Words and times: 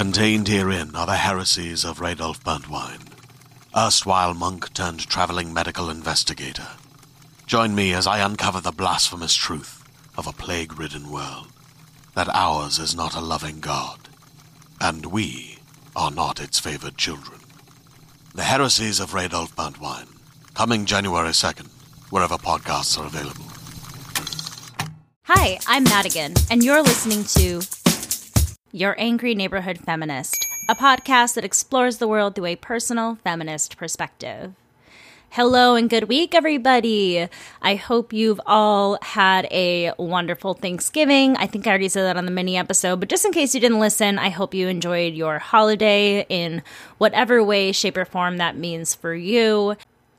Contained 0.00 0.48
herein 0.48 0.96
are 0.96 1.04
the 1.04 1.16
heresies 1.16 1.84
of 1.84 1.98
Radolf 1.98 2.40
Burntwine, 2.42 3.06
erstwhile 3.76 4.32
monk 4.32 4.72
turned 4.72 5.06
traveling 5.06 5.52
medical 5.52 5.90
investigator. 5.90 6.68
Join 7.46 7.74
me 7.74 7.92
as 7.92 8.06
I 8.06 8.20
uncover 8.20 8.62
the 8.62 8.72
blasphemous 8.72 9.34
truth 9.34 9.84
of 10.16 10.26
a 10.26 10.32
plague 10.32 10.80
ridden 10.80 11.10
world 11.10 11.48
that 12.14 12.30
ours 12.34 12.78
is 12.78 12.96
not 12.96 13.14
a 13.14 13.20
loving 13.20 13.60
God, 13.60 14.08
and 14.80 15.04
we 15.04 15.58
are 15.94 16.10
not 16.10 16.40
its 16.40 16.58
favored 16.58 16.96
children. 16.96 17.38
The 18.34 18.44
heresies 18.44 19.00
of 19.00 19.10
Radolf 19.10 19.54
Burntwine, 19.54 20.16
coming 20.54 20.86
January 20.86 21.28
2nd, 21.28 21.68
wherever 22.08 22.38
podcasts 22.38 22.98
are 22.98 23.04
available. 23.04 23.44
Hi, 25.24 25.58
I'm 25.66 25.84
Madigan, 25.84 26.32
and 26.50 26.64
you're 26.64 26.82
listening 26.82 27.24
to 27.24 27.60
Your 28.72 28.94
Angry 28.98 29.34
Neighborhood 29.34 29.78
Feminist, 29.78 30.46
a 30.68 30.76
podcast 30.76 31.34
that 31.34 31.44
explores 31.44 31.96
the 31.96 32.06
world 32.06 32.36
through 32.36 32.46
a 32.46 32.54
personal 32.54 33.16
feminist 33.16 33.76
perspective. 33.76 34.52
Hello 35.30 35.74
and 35.74 35.90
good 35.90 36.04
week, 36.04 36.36
everybody. 36.36 37.26
I 37.60 37.74
hope 37.74 38.12
you've 38.12 38.40
all 38.46 38.96
had 39.02 39.48
a 39.50 39.90
wonderful 39.98 40.54
Thanksgiving. 40.54 41.36
I 41.36 41.48
think 41.48 41.66
I 41.66 41.70
already 41.70 41.88
said 41.88 42.04
that 42.04 42.16
on 42.16 42.26
the 42.26 42.30
mini 42.30 42.56
episode, 42.56 43.00
but 43.00 43.08
just 43.08 43.24
in 43.24 43.32
case 43.32 43.56
you 43.56 43.60
didn't 43.60 43.80
listen, 43.80 44.20
I 44.20 44.28
hope 44.28 44.54
you 44.54 44.68
enjoyed 44.68 45.14
your 45.14 45.40
holiday 45.40 46.24
in 46.28 46.62
whatever 46.98 47.42
way, 47.42 47.72
shape, 47.72 47.96
or 47.96 48.04
form 48.04 48.36
that 48.36 48.56
means 48.56 48.94
for 48.94 49.16
you. 49.16 49.74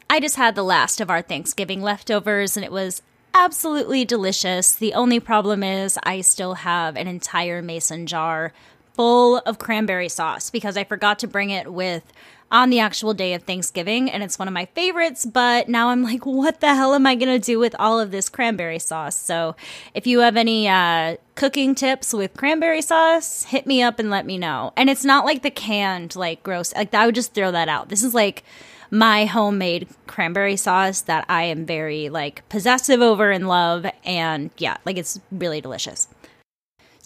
I 0.10 0.20
just 0.20 0.36
had 0.36 0.56
the 0.56 0.64
last 0.64 1.00
of 1.00 1.10
our 1.10 1.22
Thanksgiving 1.22 1.82
leftovers, 1.82 2.58
and 2.58 2.66
it 2.66 2.72
was 2.74 3.02
absolutely 3.34 4.06
delicious. 4.06 4.74
The 4.74 4.94
only 4.94 5.20
problem 5.20 5.64
is 5.64 5.98
I 6.04 6.22
still 6.22 6.56
have 6.56 6.96
an 6.96 7.08
entire 7.08 7.62
mason 7.62 8.08
jar 8.08 8.54
full 8.94 9.38
of 9.40 9.60
cranberry 9.60 10.10
sauce 10.10 10.50
because 10.50 10.78
I 10.78 10.84
forgot 10.84 11.20
to 11.20 11.28
bring 11.28 11.50
it 11.50 11.72
with 11.72 12.04
on 12.52 12.70
the 12.70 12.80
actual 12.80 13.14
day 13.14 13.34
of 13.34 13.44
Thanksgiving 13.44 14.12
and 14.12 14.22
it's 14.22 14.38
one 14.38 14.48
of 14.48 14.54
my 14.54 14.66
favorites, 14.66 15.26
but 15.26 15.70
now 15.70 15.90
I'm 15.90 16.04
like 16.04 16.26
what 16.26 16.60
the 16.60 16.76
hell 16.76 16.94
am 16.94 17.08
I 17.08 17.16
going 17.16 17.30
to 17.30 17.40
do 17.40 17.58
with 17.58 17.74
all 17.80 18.00
of 18.00 18.12
this 18.12 18.28
cranberry 18.28 18.80
sauce? 18.80 19.16
So, 19.16 19.56
if 19.94 20.06
you 20.06 20.20
have 20.20 20.36
any 20.36 20.68
uh, 20.68 21.16
cooking 21.36 21.76
tips 21.76 22.14
with 22.14 22.36
cranberry 22.36 22.82
sauce, 22.82 23.44
hit 23.44 23.66
me 23.66 23.82
up 23.82 24.00
and 24.00 24.10
let 24.10 24.26
me 24.26 24.38
know. 24.38 24.74
And 24.76 24.90
it's 24.90 25.06
not 25.06 25.24
like 25.24 25.44
the 25.44 25.50
canned 25.50 26.16
like 26.16 26.44
gross 26.44 26.76
like 26.76 26.94
I 26.94 27.06
would 27.06 27.16
just 27.16 27.34
throw 27.34 27.52
that 27.52 27.70
out. 27.70 27.88
This 27.88 28.04
is 28.04 28.14
like 28.14 28.44
my 28.92 29.26
homemade 29.26 29.88
cranberry 30.06 30.58
sauce 30.58 31.02
that 31.02 31.26
I 31.30 31.44
am 31.44 31.66
very 31.66 32.10
like 32.10 32.48
possessive 32.50 33.02
over 33.02 33.32
and 33.32 33.48
love 33.48 33.86
and 34.04 34.52
yeah, 34.58 34.78
like 34.86 34.98
it's 34.98 35.20
really 35.32 35.62
delicious. 35.62 36.08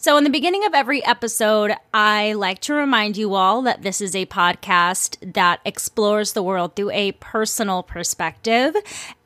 So, 0.06 0.18
in 0.18 0.24
the 0.24 0.30
beginning 0.30 0.64
of 0.66 0.76
every 0.76 1.04
episode, 1.04 1.72
I 1.92 2.34
like 2.34 2.60
to 2.60 2.76
remind 2.76 3.18
you 3.18 3.34
all 3.34 3.64
that 3.64 3.82
this 3.82 4.02
is 4.02 4.16
a 4.16 4.28
podcast 4.28 5.34
that 5.34 5.62
explores 5.66 6.34
the 6.34 6.44
world 6.44 6.76
through 6.76 6.92
a 6.92 7.14
personal 7.14 7.82
perspective. 7.82 8.76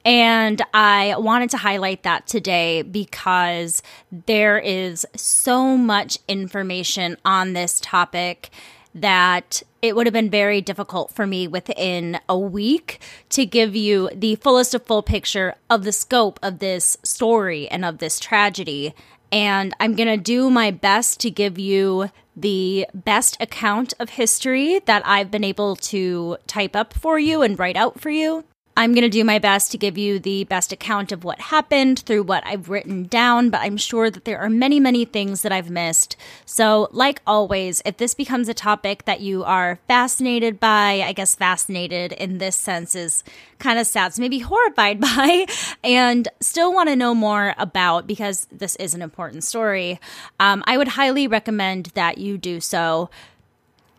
And 0.05 0.61
I 0.73 1.15
wanted 1.17 1.49
to 1.49 1.57
highlight 1.57 2.03
that 2.03 2.27
today 2.27 2.83
because 2.83 3.83
there 4.09 4.57
is 4.57 5.05
so 5.17 5.75
much 5.75 6.17
information 6.29 7.17
on 7.25 7.51
this 7.51 7.81
topic 7.81 8.49
that 8.95 9.61
it 9.81 9.95
would 9.95 10.07
have 10.07 10.13
been 10.13 10.29
very 10.29 10.61
difficult 10.61 11.11
for 11.11 11.25
me 11.25 11.47
within 11.47 12.19
a 12.27 12.37
week 12.37 12.99
to 13.29 13.45
give 13.45 13.75
you 13.75 14.09
the 14.13 14.35
fullest 14.35 14.73
of 14.73 14.85
full 14.85 15.01
picture 15.01 15.55
of 15.69 15.83
the 15.83 15.91
scope 15.91 16.39
of 16.41 16.59
this 16.59 16.97
story 17.03 17.67
and 17.69 17.85
of 17.85 17.99
this 17.99 18.19
tragedy 18.19 18.93
and 19.31 19.73
I'm 19.79 19.95
going 19.95 20.07
to 20.07 20.17
do 20.17 20.49
my 20.49 20.71
best 20.71 21.19
to 21.21 21.29
give 21.29 21.59
you 21.59 22.09
the 22.35 22.87
best 22.93 23.37
account 23.39 23.93
of 23.99 24.11
history 24.11 24.79
that 24.85 25.05
I've 25.05 25.29
been 25.29 25.43
able 25.43 25.75
to 25.75 26.37
type 26.47 26.75
up 26.75 26.93
for 26.93 27.19
you 27.19 27.41
and 27.41 27.59
write 27.59 27.75
out 27.75 27.99
for 27.99 28.09
you. 28.09 28.45
I'm 28.79 28.93
going 28.93 29.03
to 29.03 29.09
do 29.09 29.25
my 29.25 29.39
best 29.39 29.73
to 29.73 29.77
give 29.77 29.97
you 29.97 30.19
the 30.19 30.45
best 30.45 30.71
account 30.71 31.11
of 31.11 31.25
what 31.25 31.41
happened 31.41 31.99
through 31.99 32.23
what 32.23 32.47
I've 32.47 32.69
written 32.69 33.07
down, 33.07 33.49
but 33.49 33.59
I'm 33.59 33.75
sure 33.75 34.09
that 34.09 34.23
there 34.23 34.39
are 34.39 34.49
many, 34.49 34.79
many 34.79 35.03
things 35.03 35.41
that 35.41 35.51
I've 35.51 35.69
missed. 35.69 36.15
So, 36.45 36.87
like 36.93 37.21
always, 37.27 37.81
if 37.83 37.97
this 37.97 38.13
becomes 38.13 38.47
a 38.47 38.53
topic 38.53 39.03
that 39.03 39.19
you 39.19 39.43
are 39.43 39.79
fascinated 39.89 40.61
by, 40.61 41.03
I 41.05 41.11
guess 41.11 41.35
fascinated 41.35 42.13
in 42.13 42.37
this 42.37 42.55
sense 42.55 42.95
is 42.95 43.25
kind 43.57 43.79
of 43.79 43.85
sad, 43.85 44.13
so 44.13 44.21
maybe 44.21 44.39
horrified 44.39 45.01
by, 45.01 45.45
and 45.83 46.29
still 46.39 46.73
want 46.73 46.87
to 46.87 46.95
know 46.95 47.13
more 47.13 47.55
about 47.57 48.07
because 48.07 48.47
this 48.49 48.77
is 48.77 48.93
an 48.93 49.01
important 49.01 49.43
story, 49.43 49.99
um, 50.39 50.63
I 50.65 50.77
would 50.77 50.87
highly 50.87 51.27
recommend 51.27 51.87
that 51.95 52.17
you 52.17 52.37
do 52.37 52.61
so. 52.61 53.09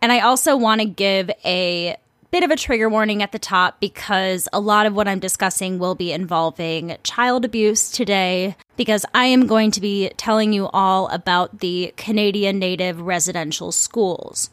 And 0.01 0.11
I 0.11 0.21
also 0.21 0.57
want 0.57 0.81
to 0.81 0.85
give 0.85 1.29
a 1.45 1.97
bit 2.31 2.43
of 2.45 2.49
a 2.49 2.55
trigger 2.55 2.89
warning 2.89 3.21
at 3.21 3.33
the 3.33 3.39
top 3.39 3.79
because 3.81 4.47
a 4.53 4.59
lot 4.59 4.85
of 4.85 4.95
what 4.95 5.07
I'm 5.07 5.19
discussing 5.19 5.77
will 5.77 5.95
be 5.95 6.13
involving 6.13 6.95
child 7.03 7.43
abuse 7.43 7.91
today. 7.91 8.55
Because 8.77 9.05
I 9.13 9.25
am 9.25 9.47
going 9.47 9.69
to 9.71 9.81
be 9.81 10.09
telling 10.17 10.53
you 10.53 10.67
all 10.69 11.07
about 11.09 11.59
the 11.59 11.93
Canadian 11.97 12.57
Native 12.57 13.01
residential 13.01 13.71
schools. 13.71 14.49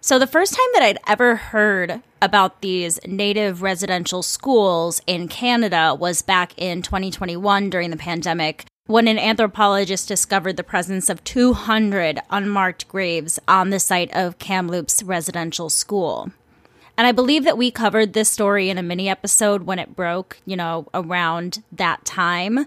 So, 0.00 0.18
the 0.18 0.26
first 0.26 0.52
time 0.52 0.68
that 0.74 0.82
I'd 0.82 0.98
ever 1.08 1.34
heard 1.34 2.02
about 2.20 2.60
these 2.60 3.00
Native 3.06 3.62
residential 3.62 4.22
schools 4.22 5.00
in 5.06 5.28
Canada 5.28 5.96
was 5.98 6.20
back 6.20 6.52
in 6.58 6.82
2021 6.82 7.70
during 7.70 7.90
the 7.90 7.96
pandemic 7.96 8.66
when 8.86 9.08
an 9.08 9.18
anthropologist 9.18 10.06
discovered 10.06 10.58
the 10.58 10.62
presence 10.62 11.08
of 11.08 11.24
200 11.24 12.20
unmarked 12.28 12.86
graves 12.86 13.38
on 13.48 13.70
the 13.70 13.80
site 13.80 14.12
of 14.14 14.38
Kamloops 14.38 15.02
Residential 15.02 15.70
School. 15.70 16.30
And 16.96 17.06
I 17.06 17.12
believe 17.12 17.44
that 17.44 17.58
we 17.58 17.70
covered 17.70 18.12
this 18.12 18.30
story 18.30 18.70
in 18.70 18.78
a 18.78 18.82
mini 18.82 19.08
episode 19.08 19.64
when 19.64 19.78
it 19.78 19.96
broke, 19.96 20.38
you 20.46 20.56
know, 20.56 20.86
around 20.94 21.62
that 21.72 22.04
time. 22.04 22.66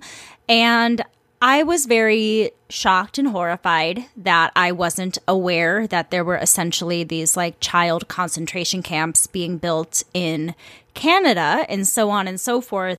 And 0.49 1.03
I 1.41 1.63
was 1.63 1.85
very 1.85 2.51
shocked 2.69 3.17
and 3.17 3.29
horrified 3.29 4.05
that 4.17 4.51
I 4.55 4.71
wasn't 4.71 5.17
aware 5.27 5.87
that 5.87 6.11
there 6.11 6.23
were 6.23 6.37
essentially 6.37 7.03
these 7.03 7.37
like 7.37 7.59
child 7.59 8.07
concentration 8.07 8.81
camps 8.81 9.27
being 9.27 9.57
built 9.57 10.03
in 10.13 10.55
Canada 10.93 11.65
and 11.69 11.87
so 11.87 12.09
on 12.09 12.27
and 12.27 12.41
so 12.41 12.59
forth. 12.59 12.97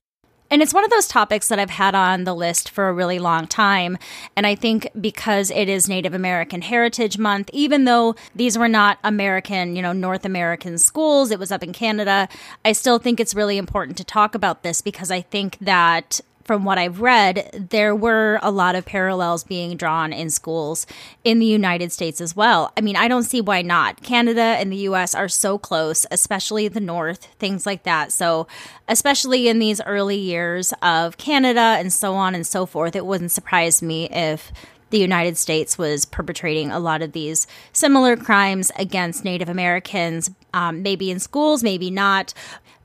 And 0.51 0.61
it's 0.61 0.73
one 0.73 0.83
of 0.83 0.89
those 0.89 1.07
topics 1.07 1.47
that 1.49 1.59
I've 1.59 1.69
had 1.69 1.93
on 1.93 2.23
the 2.23 2.33
list 2.33 2.69
for 2.69 2.89
a 2.89 2.93
really 2.93 3.19
long 3.19 3.47
time. 3.47 3.97
And 4.35 4.47
I 4.47 4.55
think 4.55 4.89
because 4.99 5.51
it 5.51 5.69
is 5.69 5.87
Native 5.87 6.13
American 6.13 6.61
Heritage 6.61 7.17
Month, 7.17 7.49
even 7.53 7.85
though 7.85 8.15
these 8.35 8.57
were 8.57 8.67
not 8.67 8.97
American, 9.03 9.75
you 9.75 9.81
know, 9.81 9.93
North 9.93 10.25
American 10.25 10.77
schools, 10.77 11.31
it 11.31 11.39
was 11.39 11.51
up 11.51 11.63
in 11.63 11.73
Canada, 11.73 12.27
I 12.65 12.71
still 12.71 12.97
think 12.97 13.19
it's 13.19 13.35
really 13.35 13.57
important 13.57 13.97
to 13.97 14.03
talk 14.03 14.33
about 14.33 14.63
this 14.63 14.81
because 14.81 15.11
I 15.11 15.21
think 15.21 15.57
that 15.59 16.21
from 16.49 16.65
what 16.65 16.79
I've 16.79 16.99
read, 16.99 17.67
there 17.69 17.95
were 17.95 18.39
a 18.41 18.49
lot 18.49 18.73
of 18.73 18.83
parallels 18.83 19.43
being 19.43 19.77
drawn 19.77 20.11
in 20.11 20.31
schools 20.31 20.87
in 21.23 21.37
the 21.37 21.45
United 21.45 21.91
States 21.91 22.19
as 22.19 22.35
well. 22.35 22.73
I 22.75 22.81
mean, 22.81 22.95
I 22.95 23.07
don't 23.07 23.21
see 23.21 23.39
why 23.39 23.61
not. 23.61 24.01
Canada 24.01 24.41
and 24.41 24.71
the 24.71 24.77
US 24.77 25.13
are 25.13 25.27
so 25.27 25.59
close, 25.59 26.07
especially 26.09 26.67
the 26.67 26.79
North, 26.79 27.25
things 27.37 27.67
like 27.67 27.83
that. 27.83 28.11
So, 28.11 28.47
especially 28.87 29.47
in 29.47 29.59
these 29.59 29.79
early 29.81 30.17
years 30.17 30.73
of 30.81 31.17
Canada 31.17 31.75
and 31.77 31.93
so 31.93 32.15
on 32.15 32.33
and 32.33 32.47
so 32.47 32.65
forth, 32.65 32.95
it 32.95 33.05
wouldn't 33.05 33.31
surprise 33.31 33.83
me 33.83 34.09
if 34.09 34.51
the 34.89 34.99
United 34.99 35.37
States 35.37 35.77
was 35.77 36.05
perpetrating 36.05 36.71
a 36.71 36.79
lot 36.79 37.01
of 37.01 37.11
these 37.11 37.47
similar 37.73 38.17
crimes 38.17 38.71
against 38.77 39.23
Native 39.23 39.49
Americans, 39.49 40.31
um, 40.53 40.81
maybe 40.81 41.11
in 41.11 41.19
schools, 41.19 41.63
maybe 41.63 41.91
not. 41.91 42.33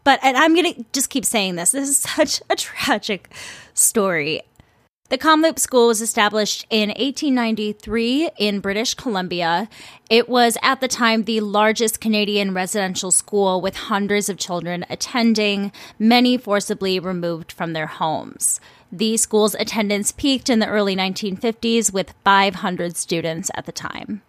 But, 0.04 0.20
and 0.22 0.36
I'm 0.36 0.54
going 0.54 0.74
to 0.74 0.84
just 0.92 1.10
keep 1.10 1.24
saying 1.24 1.56
this, 1.56 1.72
this 1.72 1.88
is 1.88 1.96
such 1.98 2.42
a 2.50 2.56
tragic 2.56 3.30
story. 3.72 4.42
The 5.10 5.18
Kamloops 5.18 5.62
School 5.62 5.88
was 5.88 6.00
established 6.00 6.66
in 6.70 6.88
1893 6.88 8.30
in 8.38 8.60
British 8.60 8.94
Columbia. 8.94 9.68
It 10.08 10.30
was 10.30 10.56
at 10.62 10.80
the 10.80 10.88
time 10.88 11.24
the 11.24 11.40
largest 11.40 12.00
Canadian 12.00 12.54
residential 12.54 13.10
school 13.10 13.60
with 13.60 13.76
hundreds 13.76 14.30
of 14.30 14.38
children 14.38 14.86
attending, 14.88 15.72
many 15.98 16.38
forcibly 16.38 16.98
removed 16.98 17.52
from 17.52 17.74
their 17.74 17.86
homes. 17.86 18.60
The 18.96 19.16
school's 19.16 19.56
attendance 19.56 20.12
peaked 20.12 20.48
in 20.48 20.60
the 20.60 20.68
early 20.68 20.94
1950s 20.94 21.92
with 21.92 22.14
500 22.24 22.96
students 22.96 23.50
at 23.56 23.66
the 23.66 23.72
time. 23.72 24.22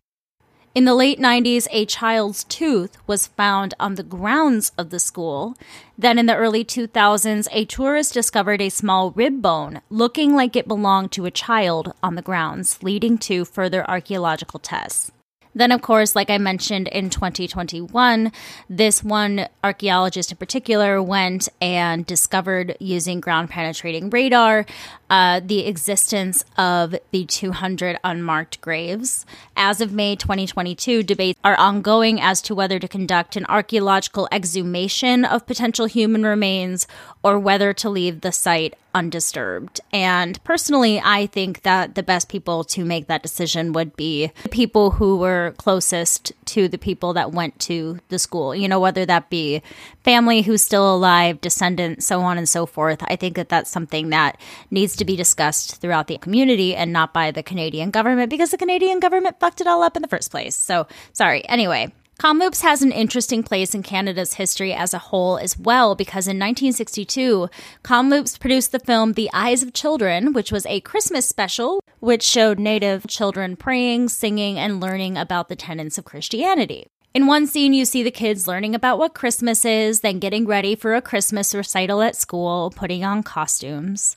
In 0.73 0.85
the 0.85 0.95
late 0.95 1.19
90s, 1.19 1.67
a 1.69 1.85
child's 1.85 2.43
tooth 2.45 2.97
was 3.05 3.27
found 3.27 3.75
on 3.79 3.93
the 3.93 4.01
grounds 4.01 4.71
of 4.75 4.89
the 4.89 4.97
school. 4.97 5.55
Then 5.99 6.17
in 6.17 6.25
the 6.25 6.35
early 6.35 6.65
2000s, 6.65 7.47
a 7.51 7.65
tourist 7.65 8.15
discovered 8.15 8.59
a 8.59 8.69
small 8.69 9.11
rib 9.11 9.39
bone 9.39 9.81
looking 9.91 10.35
like 10.35 10.55
it 10.55 10.67
belonged 10.67 11.11
to 11.11 11.27
a 11.27 11.31
child 11.31 11.93
on 12.01 12.15
the 12.15 12.23
grounds, 12.23 12.81
leading 12.81 13.19
to 13.19 13.45
further 13.45 13.87
archaeological 13.87 14.59
tests. 14.59 15.11
Then, 15.55 15.71
of 15.71 15.81
course, 15.81 16.15
like 16.15 16.29
I 16.29 16.37
mentioned 16.37 16.89
in 16.89 17.09
2021, 17.09 18.31
this 18.69 19.03
one 19.03 19.47
archaeologist 19.63 20.31
in 20.31 20.37
particular 20.37 21.01
went 21.01 21.47
and 21.61 22.05
discovered 22.05 22.75
using 22.81 23.21
ground 23.21 23.49
penetrating 23.49 24.09
radar 24.09 24.65
uh, 25.09 25.39
the 25.43 25.65
existence 25.65 26.43
of 26.57 26.95
the 27.11 27.25
200 27.25 27.99
unmarked 28.03 28.61
graves. 28.61 29.25
As 29.55 29.81
of 29.81 29.93
May 29.93 30.15
2022, 30.15 31.03
debates 31.03 31.39
are 31.43 31.57
ongoing 31.57 32.19
as 32.19 32.41
to 32.43 32.55
whether 32.55 32.79
to 32.79 32.87
conduct 32.87 33.35
an 33.35 33.45
archaeological 33.45 34.27
exhumation 34.31 35.25
of 35.25 35.45
potential 35.45 35.85
human 35.85 36.25
remains 36.25 36.87
or 37.23 37.39
whether 37.39 37.73
to 37.73 37.89
leave 37.89 38.21
the 38.21 38.31
site 38.31 38.75
undisturbed. 38.95 39.81
And 39.91 40.41
personally, 40.45 41.01
I 41.03 41.27
think 41.27 41.63
that 41.63 41.95
the 41.95 42.01
best 42.01 42.29
people 42.29 42.63
to 42.63 42.85
make 42.85 43.07
that 43.07 43.21
decision 43.21 43.73
would 43.73 43.95
be 43.95 44.31
the 44.43 44.49
people 44.49 44.91
who 44.91 45.17
were 45.17 45.53
closest 45.57 46.31
to 46.45 46.69
the 46.69 46.77
people 46.77 47.11
that 47.13 47.33
went 47.33 47.59
to 47.61 47.99
the 48.07 48.17
school, 48.17 48.55
you 48.55 48.69
know, 48.69 48.79
whether 48.79 49.05
that 49.05 49.29
be 49.29 49.61
family 50.03 50.43
who's 50.43 50.63
still 50.63 50.95
alive, 50.95 51.41
descendants, 51.41 52.05
so 52.05 52.21
on 52.21 52.37
and 52.37 52.47
so 52.47 52.65
forth. 52.65 53.03
I 53.03 53.17
think 53.17 53.35
that 53.35 53.49
that's 53.49 53.69
something 53.69 54.09
that 54.11 54.39
needs 54.71 54.94
to 54.97 55.05
be 55.05 55.15
discussed 55.15 55.81
throughout 55.81 56.07
the 56.07 56.17
community 56.17 56.75
and 56.75 56.91
not 56.91 57.13
by 57.13 57.31
the 57.31 57.43
Canadian 57.43 57.91
government 57.91 58.29
because 58.29 58.51
the 58.51 58.57
Canadian 58.57 58.99
government 58.99 59.39
fucked 59.39 59.61
it 59.61 59.67
all 59.67 59.83
up 59.83 59.95
in 59.95 60.01
the 60.01 60.07
first 60.07 60.31
place. 60.31 60.55
So, 60.55 60.87
sorry. 61.13 61.47
Anyway, 61.47 61.93
Kamloops 62.17 62.61
has 62.61 62.81
an 62.81 62.93
interesting 62.93 63.43
place 63.43 63.75
in 63.75 63.83
Canada's 63.83 64.35
history 64.35 64.73
as 64.73 64.93
a 64.93 64.99
whole 64.99 65.37
as 65.37 65.57
well 65.57 65.95
because 65.95 66.27
in 66.27 66.37
1962, 66.37 67.49
Kamloops 67.83 68.37
produced 68.37 68.71
the 68.71 68.79
film 68.79 69.13
The 69.13 69.29
Eyes 69.33 69.61
of 69.61 69.73
Children, 69.73 70.31
which 70.31 70.51
was 70.51 70.65
a 70.65 70.79
Christmas 70.81 71.25
special 71.25 71.81
which 71.99 72.23
showed 72.23 72.57
Native 72.57 73.05
children 73.07 73.55
praying, 73.55 74.09
singing, 74.09 74.57
and 74.57 74.79
learning 74.79 75.17
about 75.17 75.49
the 75.49 75.55
tenets 75.55 75.97
of 75.97 76.05
Christianity. 76.05 76.87
In 77.13 77.27
one 77.27 77.47
scene, 77.47 77.73
you 77.73 77.85
see 77.85 78.03
the 78.03 78.11
kids 78.11 78.47
learning 78.47 78.75
about 78.75 78.99
what 78.99 79.13
Christmas 79.13 79.65
is, 79.65 80.01
then 80.01 80.19
getting 80.19 80.45
ready 80.45 80.75
for 80.75 80.95
a 80.95 81.01
Christmas 81.01 81.55
recital 81.55 82.01
at 82.01 82.15
school, 82.15 82.71
putting 82.75 83.03
on 83.03 83.23
costumes. 83.23 84.15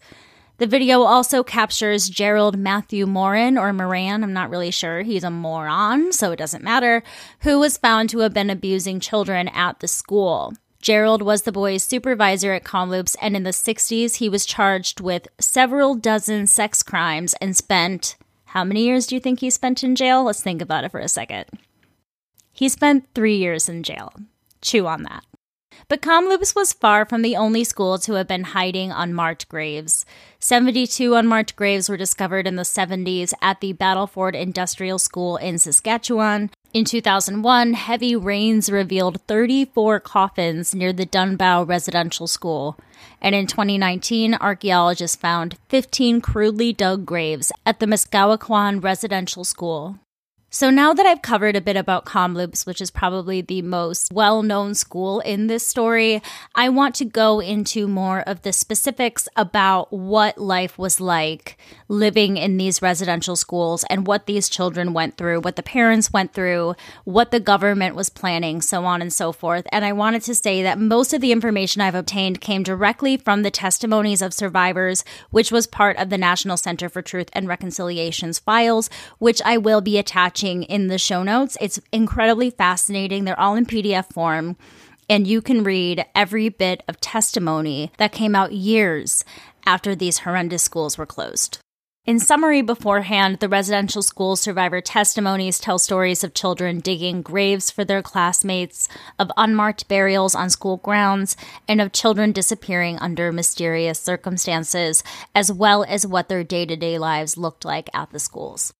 The 0.58 0.66
video 0.66 1.02
also 1.02 1.44
captures 1.44 2.08
Gerald 2.08 2.58
Matthew 2.58 3.06
Morin 3.06 3.56
or 3.56 3.72
Moran, 3.72 4.24
I'm 4.24 4.32
not 4.32 4.50
really 4.50 4.72
sure. 4.72 5.02
He's 5.02 5.22
a 5.22 5.30
moron, 5.30 6.12
so 6.12 6.32
it 6.32 6.36
doesn't 6.36 6.64
matter, 6.64 7.04
who 7.42 7.60
was 7.60 7.78
found 7.78 8.10
to 8.10 8.18
have 8.20 8.34
been 8.34 8.50
abusing 8.50 8.98
children 8.98 9.46
at 9.48 9.78
the 9.78 9.86
school. 9.86 10.52
Gerald 10.82 11.22
was 11.22 11.42
the 11.42 11.52
boy's 11.52 11.84
supervisor 11.84 12.52
at 12.52 12.64
Kamloops, 12.64 13.16
and 13.22 13.36
in 13.36 13.44
the 13.44 13.50
60s, 13.50 14.16
he 14.16 14.28
was 14.28 14.44
charged 14.44 15.00
with 15.00 15.28
several 15.38 15.94
dozen 15.94 16.48
sex 16.48 16.82
crimes 16.82 17.34
and 17.40 17.56
spent. 17.56 18.16
How 18.46 18.64
many 18.64 18.84
years 18.84 19.06
do 19.06 19.14
you 19.14 19.20
think 19.20 19.38
he 19.38 19.50
spent 19.50 19.84
in 19.84 19.94
jail? 19.94 20.24
Let's 20.24 20.42
think 20.42 20.60
about 20.60 20.82
it 20.82 20.90
for 20.90 21.00
a 21.00 21.08
second. 21.08 21.44
He 22.52 22.68
spent 22.68 23.06
three 23.14 23.36
years 23.36 23.68
in 23.68 23.84
jail. 23.84 24.12
Chew 24.60 24.88
on 24.88 25.04
that. 25.04 25.24
But 25.86 26.02
Kamloops 26.02 26.54
was 26.54 26.72
far 26.72 27.04
from 27.06 27.22
the 27.22 27.36
only 27.36 27.64
school 27.64 27.98
to 27.98 28.14
have 28.14 28.26
been 28.26 28.44
hiding 28.44 28.90
unmarked 28.90 29.48
graves. 29.48 30.04
72 30.40 31.16
unmarked 31.16 31.56
graves 31.56 31.88
were 31.88 31.96
discovered 31.96 32.46
in 32.46 32.54
the 32.54 32.62
70s 32.62 33.32
at 33.42 33.60
the 33.60 33.72
Battleford 33.72 34.36
Industrial 34.36 34.96
School 34.96 35.36
in 35.36 35.58
Saskatchewan. 35.58 36.50
In 36.72 36.84
2001, 36.84 37.72
heavy 37.72 38.14
rains 38.14 38.70
revealed 38.70 39.20
34 39.26 39.98
coffins 39.98 40.76
near 40.76 40.92
the 40.92 41.06
Dunbow 41.06 41.64
Residential 41.64 42.28
School. 42.28 42.78
And 43.20 43.34
in 43.34 43.48
2019, 43.48 44.34
archaeologists 44.34 45.16
found 45.16 45.58
15 45.70 46.20
crudely 46.20 46.72
dug 46.72 47.04
graves 47.04 47.50
at 47.66 47.80
the 47.80 47.86
Muskowekwan 47.86 48.82
Residential 48.82 49.42
School. 49.42 49.98
So 50.50 50.70
now 50.70 50.94
that 50.94 51.04
I've 51.04 51.20
covered 51.20 51.56
a 51.56 51.60
bit 51.60 51.76
about 51.76 52.06
Kamloops, 52.06 52.64
which 52.64 52.80
is 52.80 52.90
probably 52.90 53.42
the 53.42 53.60
most 53.60 54.10
well-known 54.10 54.74
school 54.74 55.20
in 55.20 55.46
this 55.46 55.66
story, 55.66 56.22
I 56.54 56.70
want 56.70 56.94
to 56.96 57.04
go 57.04 57.38
into 57.38 57.86
more 57.86 58.20
of 58.20 58.40
the 58.40 58.54
specifics 58.54 59.28
about 59.36 59.92
what 59.92 60.38
life 60.38 60.78
was 60.78 61.02
like 61.02 61.58
living 61.86 62.38
in 62.38 62.56
these 62.56 62.80
residential 62.80 63.36
schools 63.36 63.84
and 63.90 64.06
what 64.06 64.24
these 64.24 64.48
children 64.48 64.94
went 64.94 65.18
through, 65.18 65.40
what 65.40 65.56
the 65.56 65.62
parents 65.62 66.14
went 66.14 66.32
through, 66.32 66.74
what 67.04 67.30
the 67.30 67.40
government 67.40 67.94
was 67.94 68.08
planning, 68.08 68.62
so 68.62 68.86
on 68.86 69.02
and 69.02 69.12
so 69.12 69.32
forth. 69.32 69.66
And 69.70 69.84
I 69.84 69.92
wanted 69.92 70.22
to 70.22 70.34
say 70.34 70.62
that 70.62 70.78
most 70.78 71.12
of 71.12 71.20
the 71.20 71.32
information 71.32 71.82
I've 71.82 71.94
obtained 71.94 72.40
came 72.40 72.62
directly 72.62 73.18
from 73.18 73.42
the 73.42 73.50
testimonies 73.50 74.22
of 74.22 74.32
survivors, 74.32 75.04
which 75.28 75.52
was 75.52 75.66
part 75.66 75.98
of 75.98 76.08
the 76.08 76.16
National 76.16 76.56
Center 76.56 76.88
for 76.88 77.02
Truth 77.02 77.28
and 77.34 77.46
Reconciliation's 77.46 78.38
files, 78.38 78.88
which 79.18 79.42
I 79.44 79.58
will 79.58 79.82
be 79.82 79.98
attaching 79.98 80.37
watching 80.38 80.62
in 80.64 80.86
the 80.86 80.98
show 80.98 81.24
notes. 81.24 81.56
It's 81.60 81.80
incredibly 81.92 82.50
fascinating. 82.50 83.24
They're 83.24 83.38
all 83.40 83.56
in 83.56 83.66
PDF 83.66 84.12
form, 84.12 84.56
and 85.08 85.26
you 85.26 85.42
can 85.42 85.64
read 85.64 86.04
every 86.14 86.48
bit 86.48 86.84
of 86.86 87.00
testimony 87.00 87.90
that 87.98 88.12
came 88.12 88.36
out 88.36 88.52
years 88.52 89.24
after 89.66 89.96
these 89.96 90.20
horrendous 90.20 90.62
schools 90.62 90.96
were 90.96 91.06
closed. 91.06 91.58
In 92.04 92.20
summary, 92.20 92.62
beforehand, 92.62 93.40
the 93.40 93.48
residential 93.48 94.00
school 94.00 94.36
survivor 94.36 94.80
testimonies 94.80 95.58
tell 95.58 95.78
stories 95.78 96.22
of 96.22 96.34
children 96.34 96.78
digging 96.78 97.20
graves 97.20 97.68
for 97.68 97.84
their 97.84 98.00
classmates, 98.00 98.88
of 99.18 99.32
unmarked 99.36 99.88
burials 99.88 100.36
on 100.36 100.50
school 100.50 100.76
grounds, 100.76 101.36
and 101.66 101.80
of 101.80 101.92
children 101.92 102.30
disappearing 102.30 102.96
under 103.00 103.32
mysterious 103.32 103.98
circumstances, 103.98 105.02
as 105.34 105.52
well 105.52 105.82
as 105.82 106.06
what 106.06 106.28
their 106.28 106.44
day 106.44 106.64
to 106.64 106.76
day 106.76 106.96
lives 106.96 107.36
looked 107.36 107.64
like 107.64 107.90
at 107.92 108.10
the 108.10 108.20
schools. 108.20 108.72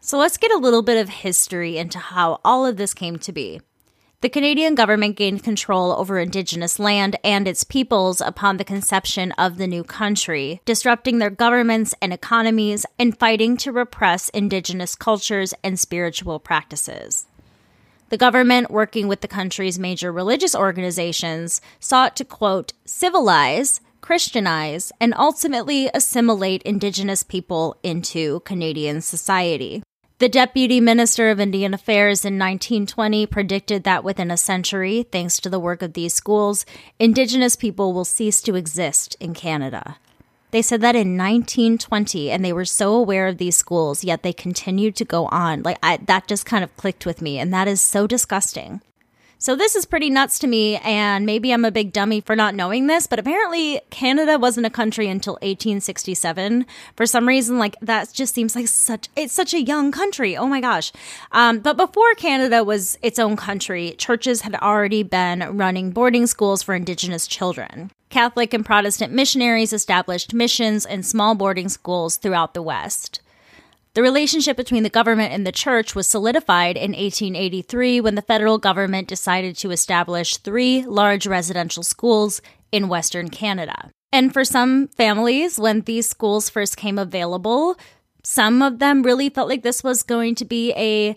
So 0.00 0.16
let's 0.16 0.36
get 0.36 0.52
a 0.52 0.58
little 0.58 0.82
bit 0.82 0.96
of 0.96 1.08
history 1.08 1.76
into 1.76 1.98
how 1.98 2.40
all 2.44 2.64
of 2.64 2.76
this 2.76 2.94
came 2.94 3.18
to 3.18 3.32
be. 3.32 3.60
The 4.20 4.28
Canadian 4.28 4.74
government 4.74 5.16
gained 5.16 5.44
control 5.44 5.92
over 5.92 6.18
Indigenous 6.18 6.80
land 6.80 7.16
and 7.22 7.46
its 7.46 7.62
peoples 7.62 8.20
upon 8.20 8.56
the 8.56 8.64
conception 8.64 9.30
of 9.32 9.58
the 9.58 9.68
new 9.68 9.84
country, 9.84 10.60
disrupting 10.64 11.18
their 11.18 11.30
governments 11.30 11.94
and 12.02 12.12
economies 12.12 12.84
and 12.98 13.16
fighting 13.16 13.56
to 13.58 13.70
repress 13.70 14.28
Indigenous 14.30 14.96
cultures 14.96 15.54
and 15.62 15.78
spiritual 15.78 16.40
practices. 16.40 17.26
The 18.08 18.16
government, 18.16 18.72
working 18.72 19.06
with 19.06 19.20
the 19.20 19.28
country's 19.28 19.78
major 19.78 20.10
religious 20.10 20.54
organizations, 20.54 21.60
sought 21.78 22.16
to, 22.16 22.24
quote, 22.24 22.72
civilize, 22.84 23.80
Christianize, 24.00 24.90
and 25.00 25.14
ultimately 25.16 25.90
assimilate 25.94 26.62
Indigenous 26.62 27.22
people 27.22 27.76
into 27.84 28.40
Canadian 28.40 29.00
society. 29.00 29.82
The 30.20 30.28
Deputy 30.28 30.80
Minister 30.80 31.30
of 31.30 31.38
Indian 31.38 31.72
Affairs 31.72 32.24
in 32.24 32.40
1920 32.40 33.24
predicted 33.26 33.84
that 33.84 34.02
within 34.02 34.32
a 34.32 34.36
century, 34.36 35.04
thanks 35.12 35.38
to 35.38 35.48
the 35.48 35.60
work 35.60 35.80
of 35.80 35.92
these 35.92 36.12
schools, 36.12 36.66
Indigenous 36.98 37.54
people 37.54 37.92
will 37.92 38.04
cease 38.04 38.42
to 38.42 38.56
exist 38.56 39.16
in 39.20 39.32
Canada. 39.32 39.98
They 40.50 40.60
said 40.60 40.80
that 40.80 40.96
in 40.96 41.16
1920, 41.16 42.32
and 42.32 42.44
they 42.44 42.52
were 42.52 42.64
so 42.64 42.94
aware 42.94 43.28
of 43.28 43.38
these 43.38 43.56
schools, 43.56 44.02
yet 44.02 44.24
they 44.24 44.32
continued 44.32 44.96
to 44.96 45.04
go 45.04 45.26
on. 45.26 45.62
Like, 45.62 45.78
I, 45.84 45.98
that 46.06 46.26
just 46.26 46.44
kind 46.44 46.64
of 46.64 46.76
clicked 46.76 47.06
with 47.06 47.22
me, 47.22 47.38
and 47.38 47.54
that 47.54 47.68
is 47.68 47.80
so 47.80 48.08
disgusting. 48.08 48.80
So 49.40 49.54
this 49.54 49.76
is 49.76 49.86
pretty 49.86 50.10
nuts 50.10 50.40
to 50.40 50.48
me, 50.48 50.78
and 50.78 51.24
maybe 51.24 51.52
I'm 51.52 51.64
a 51.64 51.70
big 51.70 51.92
dummy 51.92 52.20
for 52.20 52.34
not 52.34 52.56
knowing 52.56 52.88
this, 52.88 53.06
but 53.06 53.20
apparently 53.20 53.80
Canada 53.88 54.36
wasn't 54.36 54.66
a 54.66 54.70
country 54.70 55.06
until 55.06 55.34
1867. 55.34 56.66
For 56.96 57.06
some 57.06 57.28
reason, 57.28 57.56
like 57.56 57.76
that 57.80 58.12
just 58.12 58.34
seems 58.34 58.56
like 58.56 58.66
such 58.66 59.08
it's 59.14 59.32
such 59.32 59.54
a 59.54 59.62
young 59.62 59.92
country. 59.92 60.36
Oh 60.36 60.48
my 60.48 60.60
gosh! 60.60 60.90
Um, 61.30 61.60
but 61.60 61.76
before 61.76 62.14
Canada 62.14 62.64
was 62.64 62.98
its 63.00 63.20
own 63.20 63.36
country, 63.36 63.94
churches 63.96 64.40
had 64.40 64.56
already 64.56 65.04
been 65.04 65.56
running 65.56 65.92
boarding 65.92 66.26
schools 66.26 66.64
for 66.64 66.74
Indigenous 66.74 67.28
children. 67.28 67.92
Catholic 68.10 68.52
and 68.52 68.66
Protestant 68.66 69.12
missionaries 69.12 69.72
established 69.72 70.34
missions 70.34 70.84
and 70.84 71.06
small 71.06 71.36
boarding 71.36 71.68
schools 71.68 72.16
throughout 72.16 72.54
the 72.54 72.62
West. 72.62 73.20
The 73.98 74.02
relationship 74.02 74.56
between 74.56 74.84
the 74.84 74.90
government 74.90 75.32
and 75.32 75.44
the 75.44 75.50
church 75.50 75.96
was 75.96 76.06
solidified 76.06 76.76
in 76.76 76.92
1883 76.92 78.00
when 78.00 78.14
the 78.14 78.22
federal 78.22 78.56
government 78.56 79.08
decided 79.08 79.56
to 79.56 79.72
establish 79.72 80.36
three 80.36 80.84
large 80.86 81.26
residential 81.26 81.82
schools 81.82 82.40
in 82.70 82.86
Western 82.86 83.28
Canada. 83.28 83.90
And 84.12 84.32
for 84.32 84.44
some 84.44 84.86
families, 84.86 85.58
when 85.58 85.80
these 85.80 86.08
schools 86.08 86.48
first 86.48 86.76
came 86.76 86.96
available, 86.96 87.76
some 88.22 88.62
of 88.62 88.78
them 88.78 89.02
really 89.02 89.30
felt 89.30 89.48
like 89.48 89.64
this 89.64 89.82
was 89.82 90.04
going 90.04 90.36
to 90.36 90.44
be 90.44 90.72
a 90.76 91.16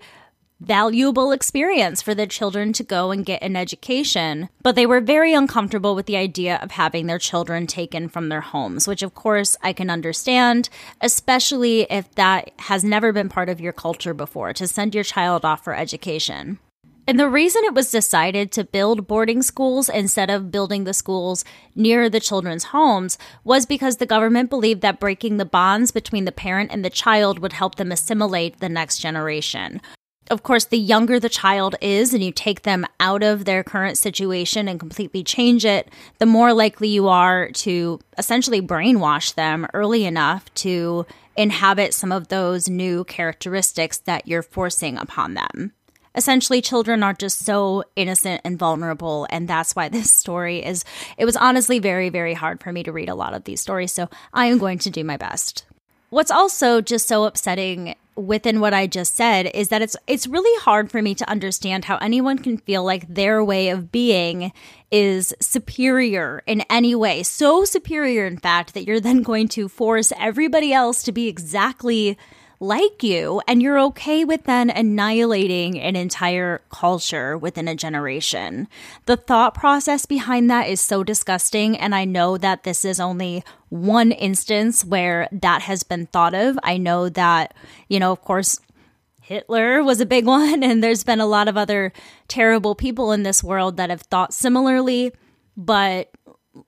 valuable 0.62 1.32
experience 1.32 2.04
for 2.04 2.14
the 2.14 2.28
children 2.28 2.72
to 2.72 2.84
go 2.84 3.10
and 3.10 3.26
get 3.26 3.42
an 3.42 3.56
education, 3.56 4.48
but 4.62 4.76
they 4.76 4.86
were 4.86 5.02
very 5.02 5.34
uncomfortable 5.34 5.96
with 5.96 6.06
the 6.06 6.16
idea 6.16 6.60
of 6.62 6.72
having 6.72 7.08
their 7.08 7.18
children 7.18 7.66
taken 7.66 8.08
from 8.08 8.30
their 8.30 8.42
homes, 8.42 8.88
which 8.88 9.02
of 9.02 9.16
course 9.16 9.58
I 9.64 9.74
can 9.74 9.90
understand, 9.90 10.70
especially 11.02 11.88
if 11.90 12.14
that 12.14 12.52
has 12.60 12.84
never 12.84 13.12
been 13.12 13.28
part 13.28 13.50
of 13.50 13.60
your 13.60 13.74
culture 13.74 14.14
before 14.14 14.54
to 14.54 14.68
send 14.68 14.94
your 14.94 15.04
child 15.04 15.44
off 15.44 15.64
for 15.64 15.76
education. 15.76 16.60
And 17.08 17.20
the 17.20 17.28
reason 17.28 17.64
it 17.66 17.74
was 17.74 17.90
decided 17.90 18.52
to 18.52 18.64
build 18.64 19.08
boarding 19.08 19.42
schools 19.42 19.90
instead 19.90 20.30
of 20.30 20.52
building 20.52 20.84
the 20.84 20.94
schools 20.94 21.44
near 21.74 22.08
the 22.08 22.20
children's 22.20 22.66
homes 22.66 23.18
was 23.44 23.66
because 23.66 23.98
the 23.98 24.06
government 24.06 24.52
believed 24.52 24.82
that 24.82 25.00
breaking 25.00 25.38
the 25.38 25.46
bonds 25.46 25.90
between 25.90 26.26
the 26.26 26.32
parent 26.32 26.72
and 26.72 26.86
the 26.86 26.92
child 26.92 27.40
would 27.40 27.54
help 27.54 27.76
them 27.76 27.92
assimilate 27.92 28.60
the 28.60 28.70
next 28.70 29.00
generation. 29.00 29.82
Of 30.30 30.44
course, 30.44 30.66
the 30.66 30.78
younger 30.78 31.20
the 31.20 31.30
child 31.30 31.76
is 31.82 32.14
and 32.14 32.24
you 32.24 32.32
take 32.32 32.62
them 32.62 32.86
out 33.00 33.24
of 33.24 33.44
their 33.44 33.64
current 33.64 33.98
situation 33.98 34.68
and 34.68 34.80
completely 34.80 35.24
change 35.24 35.66
it, 35.66 35.90
the 36.20 36.26
more 36.26 36.54
likely 36.54 36.88
you 36.88 37.10
are 37.10 37.52
to 37.52 38.00
essentially 38.18 38.62
brainwash 38.62 39.34
them 39.34 39.68
early 39.74 40.06
enough 40.06 40.54
to 40.56 41.06
inhabit 41.36 41.94
some 41.94 42.12
of 42.12 42.28
those 42.28 42.70
new 42.70 43.04
characteristics 43.06 43.98
that 44.00 44.28
you're 44.28 44.44
forcing 44.44 44.98
upon 44.98 45.34
them. 45.34 45.74
Essentially, 46.14 46.62
children 46.62 47.04
are 47.04 47.14
just 47.14 47.40
so 47.40 47.84
innocent 47.96 48.42
and 48.44 48.60
vulnerable, 48.60 49.28
and 49.30 49.48
that's 49.48 49.76
why 49.76 49.90
this 49.90 50.12
story 50.12 50.64
is. 50.64 50.84
It 51.18 51.26
was 51.26 51.38
honestly 51.38 51.80
very, 51.80 52.10
very 52.10 52.34
hard 52.34 52.62
for 52.62 52.72
me 52.72 52.84
to 52.84 52.92
read 52.92 53.10
a 53.10 53.16
lot 53.16 53.34
of 53.34 53.46
these 53.46 53.62
stories, 53.62 53.94
so 53.94 54.10
I 54.34 54.48
am 54.48 54.58
going 54.58 54.80
to 54.80 54.90
do 54.90 55.04
my 55.04 55.18
best. 55.18 55.66
What's 56.10 56.32
also 56.32 56.82
just 56.82 57.08
so 57.08 57.24
upsetting 57.24 57.96
within 58.22 58.60
what 58.60 58.74
I 58.74 58.88
just 58.88 59.16
said 59.16 59.50
is 59.54 59.70
that 59.70 59.82
it's 59.82 59.96
it's 60.08 60.28
really 60.28 60.62
hard 60.62 60.92
for 60.92 61.02
me 61.02 61.16
to 61.16 61.30
understand 61.30 61.86
how 61.86 61.98
anyone 61.98 62.38
can 62.38 62.58
feel 62.58 62.84
like 62.84 63.08
their 63.08 63.44
way 63.44 63.70
of 63.70 63.92
being 63.92 64.52
is 64.92 65.34
superior 65.40 66.44
in 66.46 66.62
any 66.70 66.96
way. 66.96 67.24
So 67.24 67.66
superior 67.66 68.26
in 68.26 68.38
fact 68.38 68.74
that 68.74 68.86
you're 68.86 69.00
then 69.00 69.22
going 69.24 69.48
to 69.50 69.68
force 69.68 70.14
everybody 70.18 70.74
else 70.74 71.04
to 71.04 71.12
be 71.12 71.28
exactly 71.28 72.18
like 72.62 73.02
you 73.02 73.42
and 73.48 73.62
you're 73.62 73.80
okay 73.80 74.24
with 74.24 74.44
then 74.44 74.70
annihilating 74.70 75.80
an 75.80 75.96
entire 75.96 76.62
culture 76.70 77.36
within 77.36 77.68
a 77.68 77.76
generation. 77.76 78.68
The 79.08 79.18
thought 79.18 79.56
process 79.56 80.06
behind 80.06 80.50
that 80.52 80.70
is 80.70 80.80
so 80.80 81.04
disgusting 81.04 81.76
and 81.76 81.96
I 81.96 82.06
know 82.06 82.38
that 82.38 82.64
this 82.64 82.86
is 82.86 83.00
only 83.00 83.44
one 83.70 84.12
instance 84.12 84.86
where 84.86 85.28
that 85.32 85.64
has 85.64 85.82
been 85.82 86.06
thought 86.06 86.36
of. 86.36 86.60
I 86.62 86.78
know 86.78 87.10
that, 87.10 87.56
you 87.90 88.00
know, 88.00 88.12
of 88.12 88.22
course, 88.22 88.60
Hitler 89.22 89.84
was 89.84 90.00
a 90.00 90.06
big 90.06 90.26
one, 90.28 90.62
and 90.62 90.84
there's 90.84 91.04
been 91.04 91.22
a 91.22 91.26
lot 91.26 91.48
of 91.48 91.58
other 91.58 91.94
terrible 92.28 92.76
people 92.76 93.12
in 93.12 93.24
this 93.24 93.44
world 93.44 93.78
that 93.78 93.90
have 93.90 94.02
thought 94.02 94.34
similarly, 94.34 95.14
but 95.56 96.12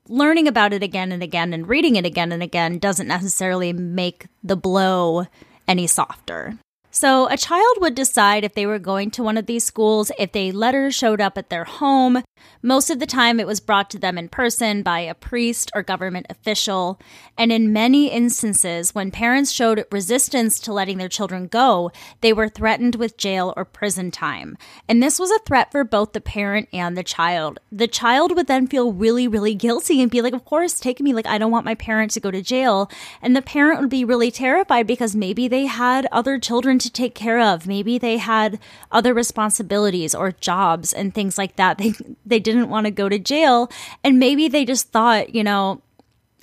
learning 0.08 0.48
about 0.48 0.72
it 0.72 0.82
again 0.82 1.12
and 1.12 1.22
again 1.22 1.52
and 1.52 1.68
reading 1.68 1.96
it 1.96 2.06
again 2.06 2.32
and 2.32 2.42
again 2.42 2.78
doesn't 2.78 3.06
necessarily 3.06 3.72
make 3.72 4.26
the 4.42 4.56
blow 4.56 5.26
any 5.66 5.86
softer. 5.86 6.58
So, 6.90 7.28
a 7.28 7.36
child 7.36 7.78
would 7.80 7.96
decide 7.96 8.44
if 8.44 8.54
they 8.54 8.66
were 8.66 8.78
going 8.78 9.10
to 9.12 9.22
one 9.24 9.36
of 9.36 9.46
these 9.46 9.64
schools 9.64 10.12
if 10.16 10.30
a 10.36 10.52
letter 10.52 10.92
showed 10.92 11.20
up 11.20 11.36
at 11.36 11.50
their 11.50 11.64
home. 11.64 12.22
Most 12.62 12.90
of 12.90 12.98
the 12.98 13.06
time, 13.06 13.38
it 13.38 13.46
was 13.46 13.60
brought 13.60 13.90
to 13.90 13.98
them 13.98 14.16
in 14.16 14.28
person 14.28 14.82
by 14.82 15.00
a 15.00 15.14
priest 15.14 15.70
or 15.74 15.82
government 15.82 16.26
official. 16.30 16.98
And 17.36 17.52
in 17.52 17.72
many 17.72 18.10
instances, 18.10 18.94
when 18.94 19.10
parents 19.10 19.50
showed 19.50 19.84
resistance 19.90 20.58
to 20.60 20.72
letting 20.72 20.98
their 20.98 21.08
children 21.08 21.46
go, 21.46 21.90
they 22.20 22.32
were 22.32 22.48
threatened 22.48 22.94
with 22.94 23.16
jail 23.16 23.52
or 23.56 23.64
prison 23.64 24.10
time. 24.10 24.56
And 24.88 25.02
this 25.02 25.18
was 25.18 25.30
a 25.30 25.38
threat 25.40 25.70
for 25.70 25.84
both 25.84 26.12
the 26.12 26.20
parent 26.20 26.68
and 26.72 26.96
the 26.96 27.02
child. 27.02 27.60
The 27.70 27.88
child 27.88 28.34
would 28.34 28.46
then 28.46 28.66
feel 28.66 28.92
really, 28.92 29.28
really 29.28 29.54
guilty 29.54 30.00
and 30.00 30.10
be 30.10 30.22
like, 30.22 30.34
Of 30.34 30.44
course, 30.44 30.80
take 30.80 31.00
me. 31.00 31.12
Like, 31.12 31.26
I 31.26 31.38
don't 31.38 31.52
want 31.52 31.64
my 31.64 31.74
parent 31.74 32.12
to 32.12 32.20
go 32.20 32.30
to 32.30 32.42
jail. 32.42 32.90
And 33.20 33.36
the 33.36 33.42
parent 33.42 33.80
would 33.80 33.90
be 33.90 34.04
really 34.04 34.30
terrified 34.30 34.86
because 34.86 35.14
maybe 35.14 35.48
they 35.48 35.66
had 35.66 36.06
other 36.12 36.38
children 36.38 36.78
to 36.78 36.90
take 36.90 37.14
care 37.14 37.40
of. 37.40 37.66
Maybe 37.66 37.98
they 37.98 38.16
had 38.16 38.58
other 38.90 39.14
responsibilities 39.14 40.14
or 40.14 40.32
jobs 40.32 40.92
and 40.92 41.14
things 41.14 41.38
like 41.38 41.56
that. 41.56 41.78
They 41.78 41.92
they 42.24 42.33
didn't 42.38 42.68
want 42.68 42.86
to 42.86 42.90
go 42.90 43.08
to 43.08 43.18
jail 43.18 43.70
and 44.02 44.18
maybe 44.18 44.48
they 44.48 44.64
just 44.64 44.90
thought, 44.90 45.34
you 45.34 45.44
know, 45.44 45.82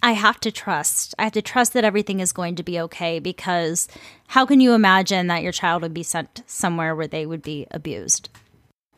I 0.04 0.14
have 0.14 0.40
to 0.42 0.52
trust. 0.52 1.14
I 1.20 1.24
have 1.24 1.34
to 1.34 1.42
trust 1.42 1.74
that 1.74 1.84
everything 1.84 2.20
is 2.20 2.32
going 2.32 2.56
to 2.56 2.64
be 2.64 2.80
okay 2.80 3.20
because 3.20 3.88
how 4.28 4.46
can 4.46 4.60
you 4.60 4.74
imagine 4.74 5.28
that 5.28 5.44
your 5.44 5.52
child 5.52 5.84
would 5.84 5.94
be 5.94 6.04
sent 6.04 6.42
somewhere 6.48 6.96
where 6.96 7.08
they 7.08 7.26
would 7.26 7.44
be 7.44 7.68
abused? 7.70 8.30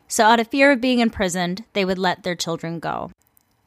So, 0.08 0.24
out 0.24 0.40
of 0.40 0.48
fear 0.48 0.70
of 0.70 0.80
being 0.80 1.00
imprisoned, 1.00 1.64
they 1.72 1.84
would 1.84 1.98
let 1.98 2.22
their 2.22 2.34
children 2.34 2.78
go. 2.78 3.10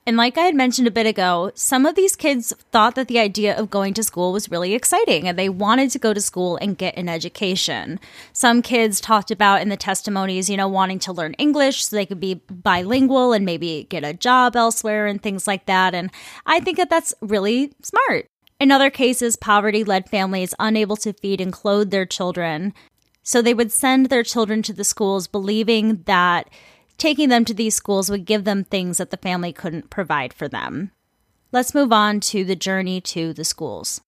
And 0.08 0.16
like 0.16 0.38
I 0.38 0.44
had 0.44 0.56
mentioned 0.56 0.88
a 0.88 0.92
bit 0.92 1.06
ago, 1.06 1.52
some 1.54 1.86
of 1.86 1.96
these 1.96 2.16
kids 2.16 2.54
thought 2.72 2.96
that 2.96 3.10
the 3.10 3.20
idea 3.20 3.54
of 3.54 3.70
going 3.70 3.94
to 3.96 4.04
school 4.04 4.32
was 4.32 4.50
really 4.50 4.74
exciting 4.74 5.28
and 5.28 5.38
they 5.38 5.50
wanted 5.50 5.90
to 5.92 6.00
go 6.00 6.14
to 6.14 6.22
school 6.22 6.58
and 6.62 6.78
get 6.78 6.98
an 6.98 7.10
education. 7.10 8.00
Some 8.32 8.62
kids 8.62 9.02
talked 9.02 9.32
about 9.32 9.62
in 9.62 9.68
the 9.68 9.76
testimonies, 9.76 10.50
you 10.50 10.56
know, 10.56 10.70
wanting 10.70 11.00
to 11.00 11.12
learn 11.12 11.34
English 11.34 11.84
so 11.84 11.94
they 11.94 12.06
could 12.06 12.22
be 12.22 12.36
bilingual 12.50 13.34
and 13.34 13.46
maybe 13.46 13.86
get 13.90 14.06
a 14.06 14.14
job 14.14 14.56
elsewhere 14.56 15.08
and 15.08 15.22
things 15.22 15.46
like 15.46 15.66
that. 15.66 15.94
And 15.94 16.10
I 16.46 16.62
think 16.62 16.78
that 16.78 16.90
that's 16.90 17.14
really 17.20 17.74
smart. 17.84 18.28
In 18.62 18.72
other 18.72 18.90
cases, 18.90 19.36
poverty 19.36 19.84
led 19.84 20.10
families 20.10 20.56
unable 20.58 20.96
to 20.98 21.12
feed 21.12 21.42
and 21.42 21.52
clothe 21.52 21.92
their 21.92 22.06
children. 22.06 22.74
So 23.24 23.42
they 23.42 23.54
would 23.54 23.74
send 23.74 24.06
their 24.06 24.24
children 24.24 24.62
to 24.62 24.74
the 24.74 24.86
schools 24.86 25.28
believing 25.28 26.04
that 26.04 26.50
taking 26.98 27.30
them 27.30 27.46
to 27.46 27.54
these 27.54 27.76
schools 27.76 28.10
would 28.10 28.26
give 28.26 28.44
them 28.44 28.64
things 28.64 28.98
that 28.98 29.12
the 29.12 29.18
family 29.18 29.54
couldn't 29.54 29.90
provide 29.90 30.34
for 30.34 30.48
them. 30.48 30.92
Let's 31.52 31.74
move 31.74 31.94
on 31.94 32.20
to 32.22 32.44
the 32.44 32.56
journey 32.56 33.00
to 33.02 33.34
the 33.34 33.46
schools. 33.46 34.02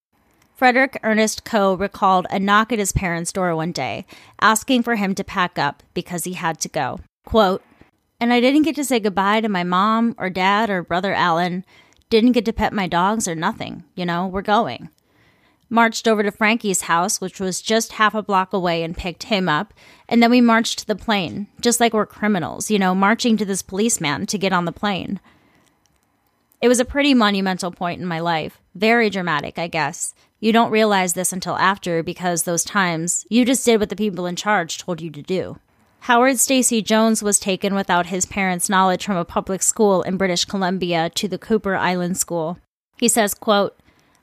Frederick 0.55 0.99
Ernest 1.03 1.45
Coe 1.45 1.75
recalled 1.75 2.27
a 2.29 2.37
knock 2.37 2.73
at 2.73 2.79
his 2.79 2.91
parents' 2.91 3.31
door 3.31 3.55
one 3.55 3.71
day, 3.71 4.05
asking 4.41 4.83
for 4.83 4.95
him 4.95 5.15
to 5.15 5.23
pack 5.23 5.57
up 5.57 5.83
because 5.93 6.25
he 6.25 6.33
had 6.33 6.59
to 6.59 6.67
go. 6.67 6.99
Quote, 7.25 7.63
and 8.19 8.33
I 8.33 8.41
didn't 8.41 8.63
get 8.63 8.75
to 8.75 8.83
say 8.83 8.99
goodbye 8.99 9.39
to 9.39 9.47
my 9.47 9.63
mom 9.63 10.15
or 10.17 10.29
dad 10.29 10.69
or 10.69 10.83
brother 10.83 11.13
Alan, 11.13 11.63
didn't 12.09 12.33
get 12.33 12.43
to 12.45 12.53
pet 12.53 12.73
my 12.73 12.87
dogs 12.87 13.27
or 13.27 13.35
nothing. 13.35 13.85
You 13.95 14.05
know, 14.05 14.27
we're 14.27 14.41
going 14.41 14.89
marched 15.69 16.07
over 16.07 16.23
to 16.23 16.31
Frankie's 16.31 16.81
house, 16.81 17.21
which 17.21 17.39
was 17.39 17.61
just 17.61 17.93
half 17.93 18.15
a 18.15 18.23
block 18.23 18.53
away, 18.53 18.83
and 18.83 18.97
picked 18.97 19.23
him 19.23 19.47
up. 19.47 19.73
And 20.07 20.21
then 20.21 20.31
we 20.31 20.41
marched 20.41 20.79
to 20.79 20.87
the 20.87 20.95
plane, 20.95 21.47
just 21.61 21.79
like 21.79 21.93
we're 21.93 22.05
criminals, 22.05 22.71
you 22.71 22.79
know, 22.79 22.95
marching 22.95 23.37
to 23.37 23.45
this 23.45 23.61
policeman 23.61 24.25
to 24.27 24.37
get 24.37 24.53
on 24.53 24.65
the 24.65 24.71
plane. 24.71 25.19
It 26.61 26.67
was 26.67 26.79
a 26.79 26.85
pretty 26.85 27.13
monumental 27.13 27.71
point 27.71 28.01
in 28.01 28.07
my 28.07 28.19
life. 28.19 28.59
Very 28.75 29.09
dramatic, 29.09 29.57
I 29.57 29.67
guess. 29.67 30.13
You 30.41 30.51
don't 30.51 30.71
realize 30.71 31.13
this 31.13 31.31
until 31.31 31.57
after 31.57 32.03
because 32.03 32.43
those 32.43 32.63
times 32.63 33.25
you 33.29 33.45
just 33.45 33.65
did 33.65 33.79
what 33.79 33.89
the 33.89 33.95
people 33.95 34.25
in 34.25 34.35
charge 34.35 34.77
told 34.77 35.01
you 35.01 35.09
to 35.11 35.21
do. 35.21 35.59
Howard 36.01 36.39
Stacy 36.39 36.81
Jones 36.81 37.21
was 37.21 37.39
taken 37.39 37.75
without 37.75 38.07
his 38.07 38.25
parents' 38.25 38.69
knowledge 38.69 39.05
from 39.05 39.17
a 39.17 39.25
public 39.25 39.61
school 39.61 40.01
in 40.01 40.17
British 40.17 40.45
Columbia 40.45 41.09
to 41.15 41.27
the 41.27 41.37
Kuper 41.37 41.77
Island 41.77 42.17
School. 42.17 42.57
He 42.97 43.09
says, 43.09 43.33
quote, 43.33 43.77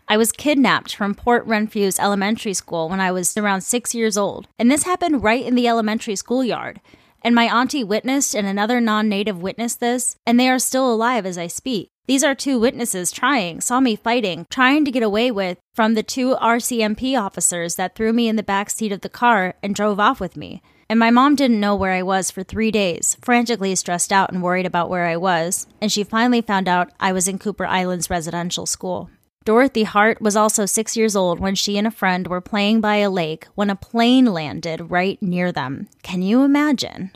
I 0.09 0.17
was 0.17 0.31
kidnapped 0.31 0.95
from 0.95 1.17
Port 1.17 1.45
Renfrew's 1.49 1.99
elementary 1.99 2.55
school 2.55 2.89
when 2.89 3.01
I 3.01 3.11
was 3.11 3.37
around 3.37 3.63
six 3.63 3.93
years 3.93 4.17
old, 4.17 4.47
and 4.57 4.71
this 4.71 4.85
happened 4.85 5.25
right 5.25 5.45
in 5.45 5.57
the 5.57 5.67
elementary 5.67 6.15
schoolyard. 6.15 6.81
And 7.23 7.35
my 7.35 7.53
auntie 7.53 7.83
witnessed, 7.83 8.33
and 8.33 8.47
another 8.47 8.81
non 8.81 9.09
native 9.09 9.43
witnessed 9.43 9.81
this, 9.81 10.17
and 10.25 10.39
they 10.39 10.49
are 10.49 10.61
still 10.61 10.93
alive 10.93 11.27
as 11.27 11.37
I 11.37 11.49
speak. 11.49 11.91
These 12.07 12.23
are 12.23 12.37
two 12.37 12.61
witnesses 12.61 13.11
trying, 13.11 13.61
saw 13.61 13.81
me 13.81 13.97
fighting, 13.97 14.47
trying 14.49 14.85
to 14.85 14.93
get 14.93 15.03
away 15.03 15.33
with 15.33 15.59
from 15.75 15.95
the 15.95 16.05
two 16.05 16.37
RCMP 16.37 17.21
officers 17.21 17.75
that 17.75 17.97
threw 17.97 18.13
me 18.13 18.29
in 18.29 18.37
the 18.37 18.45
back 18.45 18.71
seat 18.71 18.93
of 18.93 19.01
the 19.01 19.09
car 19.09 19.55
and 19.61 19.75
drove 19.75 19.99
off 19.99 20.21
with 20.21 20.37
me. 20.37 20.63
And 20.89 21.01
my 21.01 21.11
mom 21.11 21.35
didn't 21.35 21.59
know 21.59 21.75
where 21.75 21.93
I 21.93 22.05
was 22.05 22.31
for 22.31 22.45
three 22.45 22.71
days, 22.71 23.17
frantically 23.23 23.75
stressed 23.75 24.13
out 24.13 24.31
and 24.31 24.41
worried 24.41 24.67
about 24.67 24.89
where 24.89 25.07
I 25.07 25.17
was. 25.17 25.67
And 25.81 25.91
she 25.91 26.05
finally 26.05 26.43
found 26.43 26.69
out 26.69 26.93
I 27.01 27.13
was 27.13 27.27
in 27.27 27.41
Kuper 27.41 27.67
Island's 27.67 28.09
residential 28.09 28.67
school. 28.67 29.11
Dorothy 29.47 29.85
Hart 29.85 30.21
was 30.21 30.35
also 30.35 30.67
six 30.67 30.97
years 30.97 31.15
old 31.15 31.39
when 31.39 31.55
she 31.55 31.79
and 31.79 31.87
a 31.87 31.93
friend 31.93 32.27
were 32.27 32.41
playing 32.41 32.81
by 32.81 32.97
a 32.97 33.09
lake 33.09 33.47
when 33.55 33.71
a 33.71 33.77
plane 33.77 34.25
landed 34.25 34.91
right 34.91 35.23
near 35.23 35.53
them. 35.53 35.87
Can 36.03 36.21
you 36.21 36.43
imagine? 36.43 37.13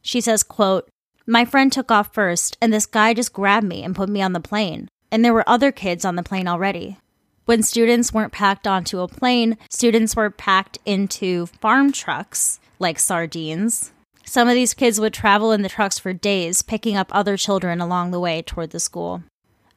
She 0.00 0.22
says, 0.22 0.42
quote, 0.42 0.88
My 1.26 1.44
friend 1.44 1.70
took 1.70 1.90
off 1.90 2.14
first, 2.14 2.56
and 2.62 2.72
this 2.72 2.86
guy 2.86 3.12
just 3.12 3.34
grabbed 3.34 3.66
me 3.66 3.84
and 3.84 3.94
put 3.94 4.08
me 4.08 4.22
on 4.22 4.32
the 4.32 4.40
plane. 4.40 4.88
And 5.12 5.22
there 5.22 5.34
were 5.34 5.46
other 5.46 5.70
kids 5.70 6.06
on 6.06 6.16
the 6.16 6.22
plane 6.22 6.48
already. 6.48 6.96
When 7.44 7.62
students 7.62 8.10
weren't 8.10 8.32
packed 8.32 8.66
onto 8.66 9.00
a 9.00 9.08
plane, 9.08 9.58
students 9.68 10.16
were 10.16 10.30
packed 10.30 10.78
into 10.86 11.44
farm 11.44 11.92
trucks 11.92 12.58
like 12.78 12.98
sardines. 12.98 13.92
Some 14.24 14.48
of 14.48 14.54
these 14.54 14.72
kids 14.72 14.98
would 14.98 15.12
travel 15.12 15.52
in 15.52 15.60
the 15.60 15.68
trucks 15.68 15.98
for 15.98 16.14
days, 16.14 16.62
picking 16.62 16.96
up 16.96 17.10
other 17.12 17.36
children 17.36 17.82
along 17.82 18.12
the 18.12 18.20
way 18.20 18.40
toward 18.40 18.70
the 18.70 18.80
school. 18.80 19.24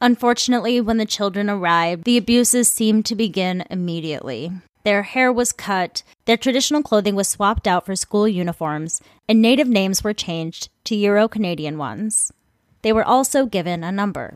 Unfortunately, 0.04 0.82
when 0.82 0.98
the 0.98 1.06
children 1.06 1.50
arrived, 1.50 2.04
the 2.04 2.18
abuses 2.18 2.70
seemed 2.70 3.06
to 3.06 3.16
begin 3.16 3.64
immediately. 3.70 4.52
Their 4.84 5.04
hair 5.04 5.32
was 5.32 5.54
cut, 5.54 6.04
their 6.26 6.36
traditional 6.36 6.84
clothing 6.84 7.16
was 7.16 7.30
swapped 7.30 7.68
out 7.68 7.86
for 7.86 7.96
school 7.96 8.28
uniforms, 8.28 9.02
and 9.30 9.42
native 9.42 9.70
names 9.70 10.04
were 10.04 10.14
changed 10.14 10.68
to 10.84 10.96
Euro 10.96 11.30
Canadian 11.30 11.78
ones. 11.78 12.34
They 12.82 12.92
were 12.92 13.06
also 13.06 13.46
given 13.46 13.82
a 13.82 13.94
number. 13.94 14.36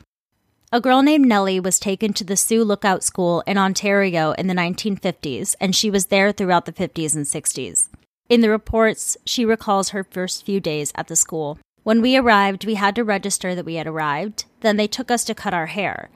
A 0.71 0.79
girl 0.79 1.01
named 1.01 1.25
Nellie 1.25 1.59
was 1.59 1.81
taken 1.81 2.13
to 2.13 2.23
the 2.23 2.37
Sioux 2.37 2.63
Lookout 2.63 3.03
School 3.03 3.43
in 3.45 3.57
Ontario 3.57 4.31
in 4.37 4.47
the 4.47 4.53
1950s, 4.53 5.53
and 5.59 5.75
she 5.75 5.91
was 5.91 6.05
there 6.05 6.31
throughout 6.31 6.65
the 6.65 6.71
50s 6.71 7.13
and 7.13 7.25
60s. 7.25 7.89
In 8.29 8.39
the 8.39 8.49
reports, 8.49 9.17
she 9.25 9.43
recalls 9.43 9.89
her 9.89 10.05
first 10.05 10.45
few 10.45 10.61
days 10.61 10.93
at 10.95 11.09
the 11.09 11.17
school. 11.17 11.59
When 11.83 12.01
we 12.01 12.17
arrived, 12.17 12.65
we 12.65 12.75
had 12.75 12.95
to 12.95 13.03
register 13.05 13.55
that 13.55 13.63
we 13.63 13.75
had 13.75 13.87
arrived. 13.87 14.43
Then 14.67 14.75
they 14.75 14.87
took 14.87 15.09
us 15.09 15.23
to 15.23 15.33
cut 15.33 15.53
our 15.53 15.67
hair. 15.67 16.09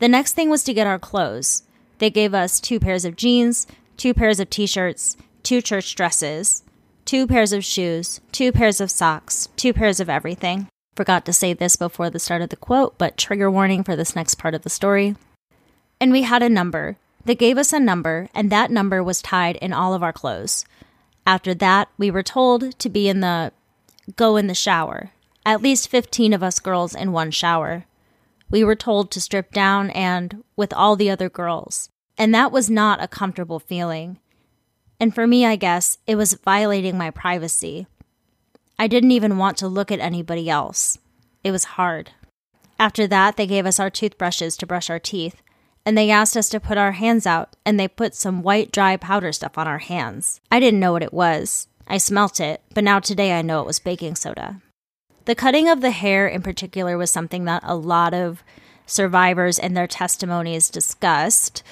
The 0.00 0.08
next 0.08 0.32
thing 0.32 0.50
was 0.50 0.64
to 0.64 0.74
get 0.74 0.88
our 0.88 0.98
clothes. 0.98 1.62
They 1.98 2.10
gave 2.10 2.34
us 2.34 2.58
two 2.58 2.80
pairs 2.80 3.04
of 3.04 3.14
jeans, 3.14 3.64
two 3.96 4.12
pairs 4.12 4.40
of 4.40 4.50
t 4.50 4.66
shirts, 4.66 5.16
two 5.44 5.62
church 5.62 5.94
dresses. 5.94 6.64
two 7.04 7.28
pairs 7.28 7.52
of 7.52 7.64
shoes, 7.64 8.20
two 8.32 8.50
pairs 8.50 8.80
of 8.80 8.90
socks, 8.90 9.50
two 9.54 9.72
pairs 9.72 10.00
of 10.00 10.10
everything. 10.10 10.66
Forgot 10.96 11.24
to 11.26 11.32
say 11.32 11.52
this 11.52 11.76
before 11.76 12.10
the 12.10 12.18
start 12.18 12.42
of 12.42 12.48
the 12.48 12.56
quote, 12.56 12.98
but 12.98 13.16
trigger 13.16 13.48
warning 13.48 13.84
for 13.84 13.94
this 13.94 14.16
next 14.16 14.34
part 14.34 14.56
of 14.56 14.62
the 14.62 14.68
story. 14.68 15.14
And 16.00 16.10
we 16.10 16.22
had 16.22 16.42
a 16.42 16.48
number. 16.48 16.96
They 17.24 17.36
gave 17.36 17.56
us 17.56 17.72
a 17.72 17.78
number, 17.78 18.28
and 18.34 18.50
that 18.50 18.72
number 18.72 19.00
was 19.00 19.22
tied 19.22 19.54
in 19.62 19.72
all 19.72 19.94
of 19.94 20.02
our 20.02 20.12
clothes. 20.12 20.64
After 21.24 21.54
that, 21.54 21.88
we 21.98 22.10
were 22.10 22.24
told 22.24 22.76
to 22.80 22.88
be 22.88 23.08
in 23.08 23.20
the 23.20 23.52
go 24.16 24.36
in 24.36 24.48
the 24.48 24.54
shower. 24.56 25.12
At 25.46 25.62
least 25.62 25.88
15 25.88 26.32
of 26.32 26.42
us 26.42 26.58
girls 26.58 26.96
in 26.96 27.12
one 27.12 27.30
shower. 27.30 27.84
We 28.52 28.62
were 28.62 28.76
told 28.76 29.10
to 29.10 29.20
strip 29.20 29.50
down 29.50 29.90
and 29.90 30.44
with 30.56 30.72
all 30.74 30.94
the 30.94 31.10
other 31.10 31.30
girls. 31.30 31.88
And 32.18 32.34
that 32.34 32.52
was 32.52 32.68
not 32.68 33.02
a 33.02 33.08
comfortable 33.08 33.58
feeling. 33.58 34.18
And 35.00 35.14
for 35.14 35.26
me, 35.26 35.46
I 35.46 35.56
guess, 35.56 35.96
it 36.06 36.16
was 36.16 36.34
violating 36.34 36.98
my 36.98 37.10
privacy. 37.10 37.86
I 38.78 38.86
didn't 38.88 39.12
even 39.12 39.38
want 39.38 39.56
to 39.58 39.68
look 39.68 39.90
at 39.90 40.00
anybody 40.00 40.50
else. 40.50 40.98
It 41.42 41.50
was 41.50 41.64
hard. 41.64 42.10
After 42.78 43.06
that, 43.06 43.36
they 43.36 43.46
gave 43.46 43.64
us 43.64 43.80
our 43.80 43.90
toothbrushes 43.90 44.56
to 44.58 44.66
brush 44.66 44.90
our 44.90 44.98
teeth, 44.98 45.40
and 45.86 45.96
they 45.96 46.10
asked 46.10 46.36
us 46.36 46.50
to 46.50 46.60
put 46.60 46.76
our 46.76 46.92
hands 46.92 47.26
out, 47.26 47.56
and 47.64 47.80
they 47.80 47.88
put 47.88 48.14
some 48.14 48.42
white 48.42 48.70
dry 48.70 48.96
powder 48.96 49.32
stuff 49.32 49.56
on 49.56 49.66
our 49.66 49.78
hands. 49.78 50.40
I 50.50 50.60
didn't 50.60 50.80
know 50.80 50.92
what 50.92 51.02
it 51.02 51.14
was. 51.14 51.68
I 51.88 51.96
smelt 51.96 52.38
it, 52.38 52.62
but 52.74 52.84
now 52.84 53.00
today 53.00 53.32
I 53.32 53.42
know 53.42 53.60
it 53.60 53.66
was 53.66 53.80
baking 53.80 54.16
soda. 54.16 54.60
The 55.24 55.34
cutting 55.34 55.68
of 55.68 55.80
the 55.80 55.90
hair 55.90 56.26
in 56.26 56.42
particular 56.42 56.98
was 56.98 57.10
something 57.10 57.44
that 57.44 57.62
a 57.64 57.76
lot 57.76 58.12
of 58.12 58.42
survivors 58.86 59.58
in 59.58 59.74
their 59.74 59.86
testimonies 59.86 60.68
discussed 60.68 61.62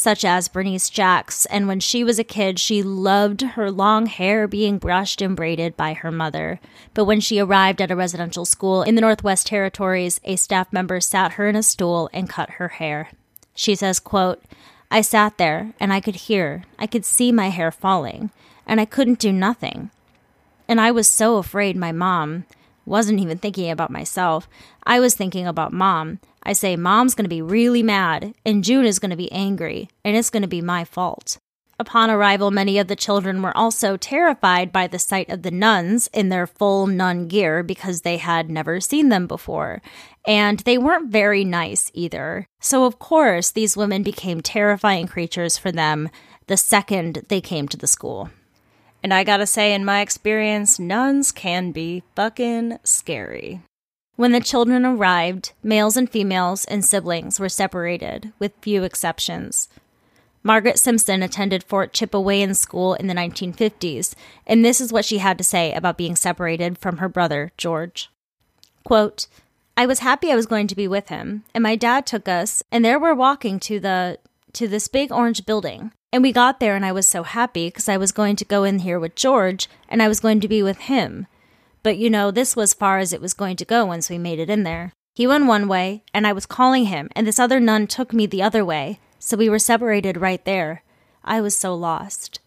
such 0.00 0.24
as 0.24 0.48
Bernice 0.48 0.88
Jacks, 0.88 1.44
and 1.46 1.68
when 1.68 1.78
she 1.78 2.02
was 2.02 2.18
a 2.18 2.24
kid, 2.24 2.58
she 2.58 2.82
loved 2.82 3.42
her 3.42 3.70
long 3.70 4.06
hair 4.06 4.48
being 4.48 4.78
brushed 4.78 5.20
and 5.20 5.36
braided 5.36 5.76
by 5.76 5.92
her 5.92 6.10
mother. 6.10 6.58
But 6.94 7.04
when 7.04 7.20
she 7.20 7.38
arrived 7.38 7.82
at 7.82 7.90
a 7.90 7.96
residential 7.96 8.46
school 8.46 8.82
in 8.82 8.94
the 8.94 9.02
Northwest 9.02 9.46
Territories, 9.46 10.18
a 10.24 10.36
staff 10.36 10.72
member 10.72 11.00
sat 11.00 11.32
her 11.32 11.48
in 11.48 11.54
a 11.54 11.62
stool 11.62 12.08
and 12.14 12.30
cut 12.30 12.52
her 12.52 12.68
hair. 12.68 13.10
She 13.54 13.74
says, 13.74 14.00
quote, 14.00 14.42
I 14.90 15.02
sat 15.02 15.36
there 15.36 15.74
and 15.78 15.92
I 15.92 16.00
could 16.00 16.16
hear, 16.16 16.64
I 16.78 16.86
could 16.86 17.04
see 17.04 17.30
my 17.30 17.50
hair 17.50 17.70
falling, 17.70 18.30
and 18.66 18.80
I 18.80 18.86
couldn't 18.86 19.18
do 19.18 19.32
nothing. 19.32 19.90
And 20.66 20.80
I 20.80 20.92
was 20.92 21.08
so 21.08 21.36
afraid 21.36 21.76
my 21.76 21.92
mom 21.92 22.46
wasn't 22.90 23.20
even 23.20 23.38
thinking 23.38 23.70
about 23.70 23.90
myself. 23.90 24.48
I 24.84 25.00
was 25.00 25.14
thinking 25.14 25.46
about 25.46 25.72
mom 25.72 26.18
I 26.42 26.52
say, 26.54 26.76
Mom's 26.76 27.14
going 27.14 27.24
to 27.24 27.28
be 27.28 27.42
really 27.42 27.82
mad, 27.82 28.34
and 28.46 28.64
June 28.64 28.86
is 28.86 28.98
going 28.98 29.10
to 29.10 29.16
be 29.16 29.30
angry, 29.30 29.88
and 30.04 30.16
it's 30.16 30.30
going 30.30 30.42
to 30.42 30.48
be 30.48 30.62
my 30.62 30.84
fault. 30.84 31.38
Upon 31.78 32.10
arrival, 32.10 32.50
many 32.50 32.78
of 32.78 32.88
the 32.88 32.96
children 32.96 33.40
were 33.40 33.56
also 33.56 33.96
terrified 33.96 34.70
by 34.70 34.86
the 34.86 34.98
sight 34.98 35.30
of 35.30 35.42
the 35.42 35.50
nuns 35.50 36.08
in 36.12 36.28
their 36.28 36.46
full 36.46 36.86
nun 36.86 37.26
gear 37.26 37.62
because 37.62 38.02
they 38.02 38.18
had 38.18 38.50
never 38.50 38.80
seen 38.80 39.08
them 39.08 39.26
before. 39.26 39.80
And 40.26 40.60
they 40.60 40.76
weren't 40.76 41.10
very 41.10 41.42
nice 41.42 41.90
either. 41.94 42.46
So, 42.60 42.84
of 42.84 42.98
course, 42.98 43.50
these 43.50 43.78
women 43.78 44.02
became 44.02 44.42
terrifying 44.42 45.06
creatures 45.06 45.56
for 45.56 45.72
them 45.72 46.10
the 46.48 46.58
second 46.58 47.24
they 47.28 47.40
came 47.40 47.66
to 47.68 47.78
the 47.78 47.86
school. 47.86 48.28
And 49.02 49.14
I 49.14 49.24
gotta 49.24 49.46
say, 49.46 49.72
in 49.72 49.84
my 49.84 50.00
experience, 50.00 50.78
nuns 50.78 51.32
can 51.32 51.72
be 51.72 52.02
fucking 52.14 52.78
scary. 52.84 53.60
When 54.16 54.32
the 54.32 54.40
children 54.40 54.84
arrived, 54.84 55.52
males 55.62 55.96
and 55.96 56.10
females 56.10 56.66
and 56.66 56.84
siblings 56.84 57.40
were 57.40 57.48
separated, 57.48 58.32
with 58.38 58.52
few 58.60 58.82
exceptions. 58.84 59.68
Margaret 60.42 60.78
Simpson 60.78 61.22
attended 61.22 61.64
Fort 61.64 61.92
Chipewyan 61.92 62.54
School 62.54 62.94
in 62.94 63.06
the 63.06 63.14
1950s, 63.14 64.14
and 64.46 64.64
this 64.64 64.80
is 64.80 64.92
what 64.92 65.04
she 65.04 65.18
had 65.18 65.38
to 65.38 65.44
say 65.44 65.72
about 65.72 65.98
being 65.98 66.16
separated 66.16 66.78
from 66.78 66.98
her 66.98 67.08
brother, 67.08 67.52
George. 67.56 68.10
Quote, 68.84 69.26
I 69.76 69.86
was 69.86 70.00
happy 70.00 70.30
I 70.30 70.36
was 70.36 70.46
going 70.46 70.66
to 70.66 70.76
be 70.76 70.88
with 70.88 71.08
him, 71.08 71.44
and 71.54 71.62
my 71.62 71.76
dad 71.76 72.06
took 72.06 72.28
us, 72.28 72.62
and 72.70 72.84
there 72.84 72.98
we're 72.98 73.14
walking 73.14 73.58
to 73.60 73.80
the 73.80 74.18
to 74.52 74.66
this 74.66 74.88
big 74.88 75.12
orange 75.12 75.46
building. 75.46 75.92
And 76.12 76.22
we 76.22 76.32
got 76.32 76.58
there 76.58 76.74
and 76.74 76.84
I 76.84 76.92
was 76.92 77.06
so 77.06 77.22
happy 77.22 77.68
because 77.68 77.88
I 77.88 77.96
was 77.96 78.12
going 78.12 78.36
to 78.36 78.44
go 78.44 78.64
in 78.64 78.80
here 78.80 78.98
with 78.98 79.14
George 79.14 79.68
and 79.88 80.02
I 80.02 80.08
was 80.08 80.20
going 80.20 80.40
to 80.40 80.48
be 80.48 80.62
with 80.62 80.78
him. 80.78 81.26
But 81.82 81.98
you 81.98 82.10
know, 82.10 82.30
this 82.30 82.56
was 82.56 82.74
far 82.74 82.98
as 82.98 83.12
it 83.12 83.20
was 83.20 83.32
going 83.32 83.56
to 83.56 83.64
go 83.64 83.86
once 83.86 84.10
we 84.10 84.18
made 84.18 84.38
it 84.38 84.50
in 84.50 84.64
there. 84.64 84.92
He 85.14 85.26
went 85.26 85.46
one 85.46 85.66
way, 85.66 86.04
and 86.14 86.26
I 86.26 86.32
was 86.32 86.46
calling 86.46 86.86
him, 86.86 87.08
and 87.16 87.26
this 87.26 87.38
other 87.38 87.58
nun 87.58 87.86
took 87.86 88.12
me 88.12 88.26
the 88.26 88.42
other 88.42 88.64
way, 88.64 89.00
so 89.18 89.36
we 89.36 89.48
were 89.48 89.58
separated 89.58 90.16
right 90.16 90.44
there. 90.44 90.82
I 91.24 91.40
was 91.40 91.56
so 91.56 91.74
lost. 91.74 92.40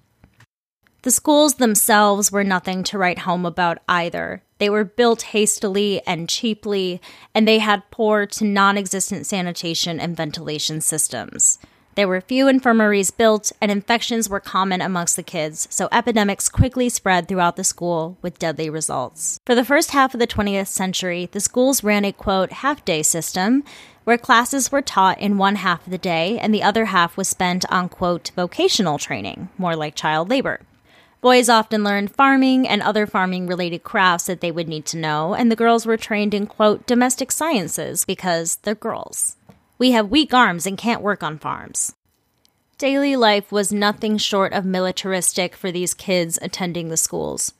The 1.01 1.11
schools 1.11 1.55
themselves 1.55 2.31
were 2.31 2.45
nothing 2.45 2.83
to 2.85 2.97
write 2.97 3.19
home 3.19 3.45
about 3.45 3.79
either. 3.89 4.43
They 4.59 4.69
were 4.69 4.85
built 4.85 5.23
hastily 5.23 6.01
and 6.07 6.29
cheaply, 6.29 7.01
and 7.35 7.45
they 7.45 7.59
had 7.59 7.91
poor 7.91 8.25
to 8.27 8.45
non 8.45 8.77
existent 8.77 9.25
sanitation 9.25 9.99
and 9.99 10.15
ventilation 10.15 10.79
systems. 10.79 11.59
There 11.95 12.07
were 12.07 12.21
few 12.21 12.47
infirmaries 12.47 13.11
built, 13.11 13.51
and 13.61 13.69
infections 13.69 14.27
were 14.27 14.39
common 14.39 14.81
amongst 14.81 15.15
the 15.15 15.21
kids, 15.21 15.67
so 15.69 15.89
epidemics 15.91 16.49
quickly 16.49 16.89
spread 16.89 17.27
throughout 17.27 17.55
the 17.55 17.63
school 17.63 18.17
with 18.23 18.39
deadly 18.39 18.67
results. 18.67 19.39
For 19.45 19.53
the 19.53 19.63
first 19.63 19.91
half 19.91 20.15
of 20.15 20.19
the 20.19 20.25
20th 20.25 20.67
century, 20.67 21.29
the 21.31 21.39
schools 21.39 21.83
ran 21.83 22.03
a 22.03 22.11
quote 22.11 22.51
half 22.51 22.83
day 22.83 23.03
system 23.03 23.63
where 24.05 24.17
classes 24.17 24.71
were 24.71 24.81
taught 24.81 25.19
in 25.19 25.37
one 25.37 25.57
half 25.57 25.85
of 25.85 25.91
the 25.91 25.97
day 25.99 26.39
and 26.39 26.53
the 26.53 26.63
other 26.63 26.85
half 26.85 27.15
was 27.15 27.27
spent 27.27 27.63
on 27.71 27.89
quote 27.89 28.31
vocational 28.35 28.97
training, 28.97 29.49
more 29.57 29.75
like 29.75 29.93
child 29.95 30.29
labor. 30.29 30.61
Boys 31.21 31.47
often 31.47 31.85
learned 31.85 32.13
farming 32.13 32.67
and 32.67 32.81
other 32.81 33.07
farming 33.07 33.47
related 33.47 33.83
crafts 33.83 34.25
that 34.25 34.41
they 34.41 34.51
would 34.51 34.67
need 34.67 34.85
to 34.87 34.97
know, 34.97 35.33
and 35.33 35.49
the 35.49 35.55
girls 35.55 35.85
were 35.85 35.95
trained 35.95 36.33
in 36.33 36.47
quote 36.47 36.85
domestic 36.85 37.31
sciences 37.31 38.03
because 38.03 38.57
they're 38.63 38.75
girls. 38.75 39.37
We 39.83 39.91
have 39.91 40.09
weak 40.09 40.33
arms 40.33 40.65
and 40.65 40.77
can't 40.77 41.01
work 41.01 41.23
on 41.23 41.39
farms. 41.39 41.93
Daily 42.77 43.17
life 43.17 43.51
was 43.51 43.73
nothing 43.73 44.17
short 44.17 44.53
of 44.53 44.63
militaristic 44.63 45.57
for 45.57 45.73
these 45.73 45.93
kids 45.93 46.39
attending 46.41 46.87
the 46.87 46.95
schools. 46.95 47.53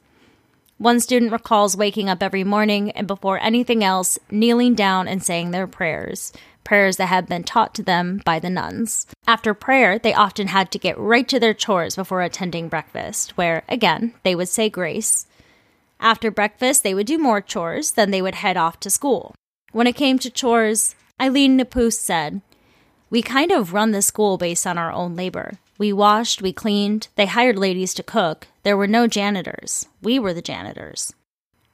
One 0.78 1.02
student 1.02 1.34
recalls 1.34 1.76
waking 1.76 2.08
up 2.08 2.24
every 2.24 2.46
morning 2.46 2.92
and 2.92 3.08
before 3.08 3.42
anything 3.42 3.84
else, 3.84 4.18
kneeling 4.32 4.74
down 4.74 5.10
and 5.10 5.22
saying 5.22 5.52
their 5.52 5.68
prayers, 5.68 6.32
prayers 6.64 6.96
that 6.96 7.08
had 7.08 7.28
been 7.28 7.44
taught 7.44 7.76
to 7.76 7.84
them 7.84 8.22
by 8.24 8.40
the 8.40 8.50
nuns. 8.50 9.06
After 9.28 9.54
prayer, 9.54 10.00
they 10.00 10.14
often 10.14 10.48
had 10.48 10.72
to 10.72 10.80
get 10.80 10.98
right 10.98 11.28
to 11.28 11.42
their 11.42 11.54
chores 11.54 11.98
before 11.98 12.22
attending 12.22 12.70
breakfast, 12.70 13.36
where, 13.36 13.64
again, 13.68 14.14
they 14.24 14.34
would 14.34 14.48
say 14.48 14.70
grace. 14.70 15.28
After 16.00 16.32
breakfast, 16.32 16.84
they 16.84 16.94
would 16.94 17.06
do 17.06 17.18
more 17.18 17.42
chores, 17.42 17.92
then 17.92 18.12
they 18.12 18.22
would 18.22 18.36
head 18.36 18.56
off 18.56 18.80
to 18.80 18.90
school. 18.90 19.36
When 19.74 19.88
it 19.88 19.98
came 19.98 20.20
to 20.20 20.30
chores, 20.30 20.96
Eileen 21.24 21.56
Napus 21.56 21.98
said, 21.98 22.42
We 23.10 23.22
kind 23.22 23.50
of 23.50 23.72
run 23.72 23.92
the 23.92 24.02
school 24.02 24.38
based 24.38 24.68
on 24.68 24.78
our 24.78 24.92
own 24.92 25.16
labor. 25.16 25.54
We 25.78 25.94
washed, 25.94 26.42
we 26.42 26.52
cleaned, 26.52 27.08
they 27.16 27.28
hired 27.28 27.58
ladies 27.58 27.94
to 27.94 28.04
cook. 28.04 28.48
There 28.64 28.76
were 28.76 28.88
no 28.88 29.08
janitors. 29.08 29.88
We 30.02 30.20
were 30.20 30.34
the 30.34 30.42
janitors. 30.42 31.14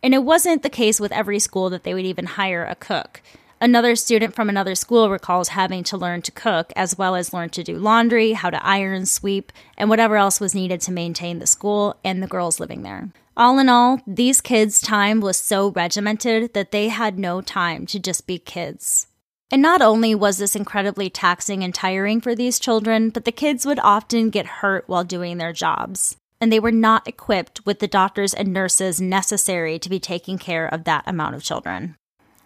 And 0.04 0.14
it 0.14 0.24
wasn't 0.24 0.62
the 0.62 0.70
case 0.70 1.00
with 1.00 1.12
every 1.12 1.40
school 1.40 1.72
that 1.72 1.84
they 1.84 1.96
would 1.96 2.06
even 2.06 2.28
hire 2.28 2.64
a 2.64 2.76
cook. 2.76 3.24
Another 3.60 3.96
student 3.96 4.36
from 4.36 4.50
another 4.50 4.76
school 4.76 5.10
recalls 5.10 5.50
having 5.50 5.84
to 5.86 5.98
learn 5.98 6.22
to 6.22 6.32
cook, 6.32 6.72
as 6.76 6.96
well 6.96 7.16
as 7.16 7.34
learn 7.34 7.50
to 7.50 7.64
do 7.64 7.80
laundry, 7.80 8.34
how 8.34 8.52
to 8.52 8.64
iron, 8.64 9.08
sweep, 9.08 9.52
and 9.80 9.90
whatever 9.90 10.16
else 10.16 10.40
was 10.40 10.54
needed 10.54 10.80
to 10.82 10.92
maintain 10.92 11.40
the 11.40 11.48
school 11.48 11.98
and 12.04 12.22
the 12.22 12.28
girls 12.28 12.60
living 12.60 12.84
there. 12.84 13.10
All 13.36 13.58
in 13.58 13.68
all, 13.68 14.00
these 14.06 14.42
kids' 14.42 14.80
time 14.80 15.22
was 15.22 15.38
so 15.38 15.70
regimented 15.72 16.54
that 16.54 16.72
they 16.72 16.90
had 16.90 17.18
no 17.18 17.42
time 17.42 17.88
to 17.88 18.00
just 18.00 18.28
be 18.28 18.38
kids. 18.38 19.08
And 19.52 19.62
not 19.62 19.82
only 19.82 20.14
was 20.14 20.38
this 20.38 20.56
incredibly 20.56 21.10
taxing 21.10 21.64
and 21.64 21.74
tiring 21.74 22.22
for 22.22 22.36
these 22.36 22.60
children, 22.60 23.10
but 23.10 23.26
the 23.26 23.32
kids 23.32 23.66
would 23.66 23.80
often 23.80 24.30
get 24.30 24.46
hurt 24.46 24.84
while 24.88 25.04
doing 25.04 25.38
their 25.38 25.54
jobs. 25.54 26.18
And 26.40 26.52
they 26.52 26.60
were 26.60 26.72
not 26.72 27.08
equipped 27.08 27.66
with 27.66 27.80
the 27.80 27.88
doctors 27.88 28.34
and 28.34 28.54
nurses 28.54 29.02
necessary 29.02 29.80
to 29.80 29.90
be 29.90 30.00
taking 30.00 30.38
care 30.38 30.68
of 30.68 30.84
that 30.84 31.04
amount 31.08 31.36
of 31.36 31.44
children. 31.44 31.96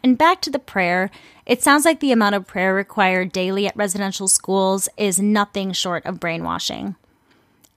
And 0.02 0.18
back 0.18 0.42
to 0.42 0.50
the 0.50 0.60
prayer, 0.60 1.12
it 1.46 1.62
sounds 1.62 1.86
like 1.86 2.00
the 2.00 2.12
amount 2.12 2.36
of 2.36 2.48
prayer 2.48 2.74
required 2.74 3.32
daily 3.32 3.68
at 3.68 3.76
residential 3.76 4.28
schools 4.28 4.89
is 4.98 5.20
nothing 5.20 5.74
short 5.74 6.06
of 6.06 6.20
brainwashing. 6.20 6.96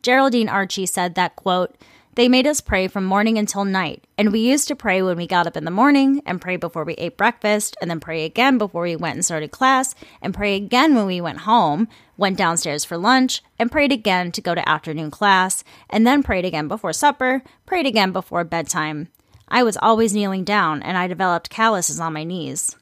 Geraldine 0.03 0.49
Archie 0.49 0.87
said 0.87 1.17
that, 1.17 1.37
quote, 1.37 1.77
they 2.17 2.29
made 2.31 2.47
us 2.47 2.63
pray 2.63 2.89
from 2.89 3.05
morning 3.05 3.37
until 3.37 3.65
night, 3.67 4.03
and 4.17 4.33
we 4.33 4.41
used 4.41 4.67
to 4.69 4.75
pray 4.75 5.03
when 5.03 5.19
we 5.19 5.27
got 5.27 5.47
up 5.47 5.55
in 5.55 5.67
the 5.67 5.71
morning, 5.71 6.23
and 6.25 6.41
pray 6.41 6.57
before 6.57 6.83
we 6.83 6.95
ate 6.95 7.19
breakfast, 7.19 7.77
and 7.81 7.91
then 7.91 8.01
pray 8.01 8.25
again 8.25 8.57
before 8.57 8.83
we 8.83 8.97
went 8.97 9.17
and 9.17 9.25
started 9.25 9.51
class, 9.51 9.95
and 10.23 10.33
pray 10.33 10.57
again 10.57 10.95
when 10.95 11.05
we 11.05 11.21
went 11.21 11.41
home, 11.41 11.87
went 12.17 12.39
downstairs 12.39 12.87
for 12.87 12.97
lunch, 12.97 13.43
and 13.59 13.71
prayed 13.71 13.93
again 13.93 14.33
to 14.33 14.41
go 14.41 14.55
to 14.55 14.67
afternoon 14.67 15.11
class, 15.11 15.63
and 15.91 16.07
then 16.07 16.23
prayed 16.23 16.47
again 16.47 16.69
before 16.69 16.95
supper, 16.95 17.43
prayed 17.67 17.85
again 17.85 18.13
before 18.13 18.45
bedtime. 18.45 19.09
I 19.49 19.63
was 19.63 19.77
always 19.77 20.15
kneeling 20.15 20.43
down, 20.43 20.83
and 20.83 20.97
I 20.97 21.07
developed 21.07 21.51
calluses 21.51 22.01
on 22.01 22.15
my 22.15 22.25
knees. 22.25 22.77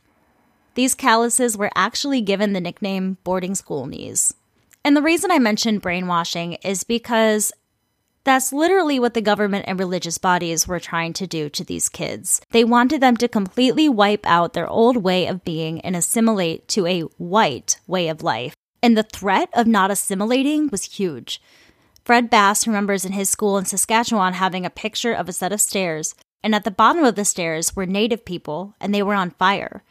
These 0.77 0.95
calluses 0.95 1.57
were 1.57 1.73
actually 1.75 2.21
given 2.21 2.53
the 2.53 2.61
nickname 2.61 3.19
boarding 3.25 3.57
school 3.57 3.87
knees. 3.87 4.33
And 4.85 4.97
the 4.97 5.03
reason 5.03 5.33
I 5.33 5.41
mentioned 5.41 5.83
brainwashing 5.83 6.55
is 6.65 6.85
because 6.85 7.53
That's 8.25 8.55
literally 8.55 8.99
what 8.99 9.13
the 9.13 9.21
government 9.21 9.67
and 9.69 9.79
religious 9.79 10.17
bodies 10.17 10.67
were 10.67 10.81
trying 10.81 11.13
to 11.15 11.27
do 11.27 11.51
to 11.51 11.63
these 11.63 11.91
kids. 11.91 12.41
They 12.53 12.65
wanted 12.65 13.03
them 13.03 13.19
to 13.19 13.29
completely 13.29 13.87
wipe 13.87 14.25
out 14.25 14.55
their 14.55 14.67
old 14.67 14.97
way 14.97 15.27
of 15.27 15.45
being 15.45 15.83
and 15.83 15.95
assimilate 15.95 16.67
to 16.69 16.87
a 16.87 17.03
white 17.19 17.79
way 17.87 18.09
of 18.09 18.23
life. 18.23 18.55
And 18.83 18.97
the 18.97 19.03
threat 19.03 19.51
of 19.53 19.67
not 19.67 19.91
assimilating 19.91 20.69
was 20.69 20.97
huge. 20.97 21.41
Fred 22.03 22.31
Bass 22.31 22.67
remembers 22.67 23.05
in 23.05 23.13
his 23.13 23.29
school 23.29 23.59
in 23.59 23.67
Saskatchewan 23.67 24.33
having 24.33 24.65
a 24.65 24.71
picture 24.71 25.13
of 25.13 25.29
a 25.29 25.33
set 25.33 25.53
of 25.53 25.61
stairs, 25.61 26.15
and 26.43 26.55
at 26.55 26.65
the 26.65 26.71
bottom 26.71 27.05
of 27.05 27.17
the 27.17 27.25
stairs 27.27 27.77
were 27.77 27.87
native 27.87 28.25
people, 28.25 28.75
and 28.81 28.95
they 28.95 29.03
were 29.03 29.15
on 29.15 29.31
fire. 29.31 29.83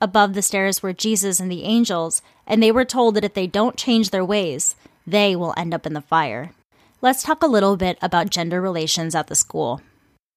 Above 0.00 0.34
the 0.34 0.42
stairs 0.42 0.82
were 0.82 0.92
Jesus 0.92 1.38
and 1.38 1.50
the 1.50 1.64
angels, 1.64 2.20
and 2.48 2.60
they 2.60 2.72
were 2.72 2.84
told 2.84 3.14
that 3.14 3.24
if 3.24 3.34
they 3.34 3.46
don't 3.46 3.76
change 3.76 4.10
their 4.10 4.24
ways, 4.24 4.74
they 5.06 5.36
will 5.36 5.54
end 5.56 5.72
up 5.72 5.86
in 5.86 5.92
the 5.92 6.00
fire 6.00 6.52
let's 7.02 7.22
talk 7.22 7.42
a 7.42 7.46
little 7.46 7.76
bit 7.76 7.98
about 8.02 8.30
gender 8.30 8.60
relations 8.60 9.14
at 9.14 9.26
the 9.28 9.34
school. 9.34 9.80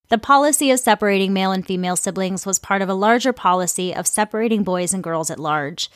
The 0.09 0.17
policy 0.17 0.69
of 0.71 0.79
separating 0.79 1.33
male 1.33 1.51
and 1.51 1.65
female 1.65 1.95
siblings 1.95 2.45
was 2.45 2.59
part 2.59 2.81
of 2.81 2.89
a 2.89 2.93
larger 2.93 3.33
policy 3.33 3.95
of 3.95 4.07
separating 4.07 4.63
boys 4.63 4.93
and 4.93 5.03
girls 5.03 5.31
at 5.31 5.39
large. 5.39 5.89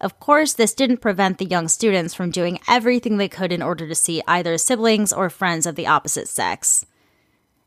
Of 0.00 0.18
course, 0.18 0.52
this 0.52 0.74
didn't 0.74 0.96
prevent 0.96 1.38
the 1.38 1.44
young 1.44 1.68
students 1.68 2.12
from 2.12 2.30
doing 2.30 2.58
everything 2.68 3.16
they 3.18 3.28
could 3.28 3.52
in 3.52 3.62
order 3.62 3.86
to 3.86 3.94
see 3.94 4.22
either 4.26 4.58
siblings 4.58 5.12
or 5.12 5.30
friends 5.30 5.64
of 5.64 5.76
the 5.76 5.86
opposite 5.86 6.28
sex. 6.28 6.84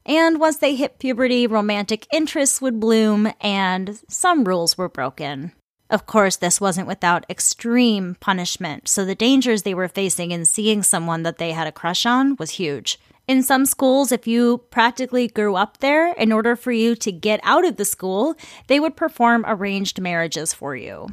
And 0.05 0.39
once 0.39 0.57
they 0.57 0.75
hit 0.75 0.99
puberty, 0.99 1.47
romantic 1.47 2.07
interests 2.11 2.61
would 2.61 2.79
bloom 2.79 3.31
and 3.39 3.99
some 4.09 4.43
rules 4.43 4.77
were 4.77 4.89
broken. 4.89 5.53
Of 5.95 6.07
course, 6.07 6.35
this 6.35 6.59
wasn't 6.59 6.89
without 6.89 7.25
extreme 7.29 8.17
punishment, 8.19 8.89
so 8.89 9.05
the 9.05 9.15
dangers 9.15 9.63
they 9.63 9.73
were 9.73 9.87
facing 9.87 10.31
in 10.31 10.43
seeing 10.43 10.83
someone 10.83 11.23
that 11.23 11.37
they 11.37 11.53
had 11.53 11.67
a 11.67 11.71
crush 11.71 12.05
on 12.05 12.35
was 12.35 12.59
huge. 12.59 12.99
In 13.29 13.41
some 13.41 13.65
schools, 13.65 14.11
if 14.11 14.27
you 14.27 14.57
practically 14.71 15.29
grew 15.29 15.55
up 15.55 15.77
there, 15.77 16.11
in 16.15 16.33
order 16.33 16.57
for 16.57 16.73
you 16.73 16.95
to 16.97 17.13
get 17.13 17.39
out 17.43 17.63
of 17.63 17.77
the 17.77 17.85
school, 17.85 18.35
they 18.67 18.77
would 18.77 18.97
perform 18.97 19.45
arranged 19.47 20.01
marriages 20.01 20.53
for 20.53 20.75
you. 20.75 21.07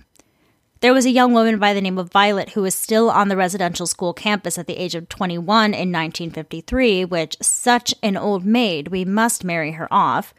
There 0.80 0.92
was 0.92 1.06
a 1.06 1.10
young 1.10 1.32
woman 1.32 1.60
by 1.60 1.74
the 1.74 1.80
name 1.80 1.96
of 1.96 2.10
Violet 2.10 2.48
who 2.48 2.62
was 2.62 2.74
still 2.74 3.08
on 3.08 3.28
the 3.28 3.36
residential 3.36 3.86
school 3.86 4.12
campus 4.12 4.58
at 4.58 4.66
the 4.66 4.82
age 4.82 4.96
of 4.96 5.08
21 5.08 5.74
in 5.74 5.92
1953, 5.92 7.04
which, 7.04 7.36
such 7.40 7.94
an 8.02 8.16
old 8.16 8.44
maid, 8.44 8.88
we 8.88 9.04
must 9.04 9.44
marry 9.44 9.70
her 9.70 9.86
off. 9.92 10.34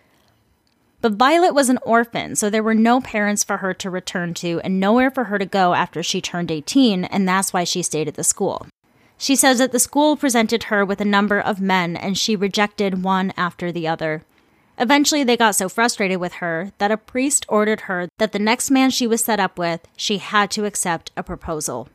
But 1.03 1.15
Violet 1.15 1.53
was 1.53 1.67
an 1.67 1.79
orphan, 1.81 2.37
so 2.37 2.49
there 2.49 2.63
were 2.63 2.73
no 2.73 3.01
parents 3.01 3.43
for 3.43 3.57
her 3.57 3.73
to 3.73 3.89
return 3.89 4.33
to 4.35 4.61
and 4.63 4.79
nowhere 4.79 5.11
for 5.11 5.25
her 5.25 5.37
to 5.37 5.45
go 5.45 5.73
after 5.73 6.01
she 6.01 6.21
turned 6.21 6.49
18, 6.49 7.03
and 7.03 7.27
that's 7.27 7.51
why 7.51 7.65
she 7.65 7.83
stayed 7.83 8.07
at 8.07 8.13
the 8.13 8.23
school. 8.23 8.67
She 9.17 9.35
says 9.35 9.57
that 9.57 9.73
the 9.73 9.79
school 9.79 10.15
presented 10.15 10.63
her 10.63 10.85
with 10.85 11.01
a 11.01 11.05
number 11.05 11.41
of 11.41 11.59
men 11.59 11.97
and 11.97 12.17
she 12.17 12.37
rejected 12.37 13.03
one 13.03 13.33
after 13.35 13.69
the 13.69 13.85
other. 13.85 14.23
Eventually, 14.77 15.25
they 15.25 15.35
got 15.35 15.55
so 15.55 15.67
frustrated 15.67 16.21
with 16.21 16.35
her 16.35 16.71
that 16.77 16.89
a 16.89 16.95
priest 16.95 17.45
ordered 17.49 17.81
her 17.81 18.07
that 18.17 18.31
the 18.31 18.39
next 18.39 18.71
man 18.71 18.89
she 18.89 19.05
was 19.05 19.21
set 19.21 19.41
up 19.41 19.59
with, 19.59 19.81
she 19.97 20.19
had 20.19 20.49
to 20.51 20.63
accept 20.63 21.11
a 21.17 21.21
proposal. 21.21 21.89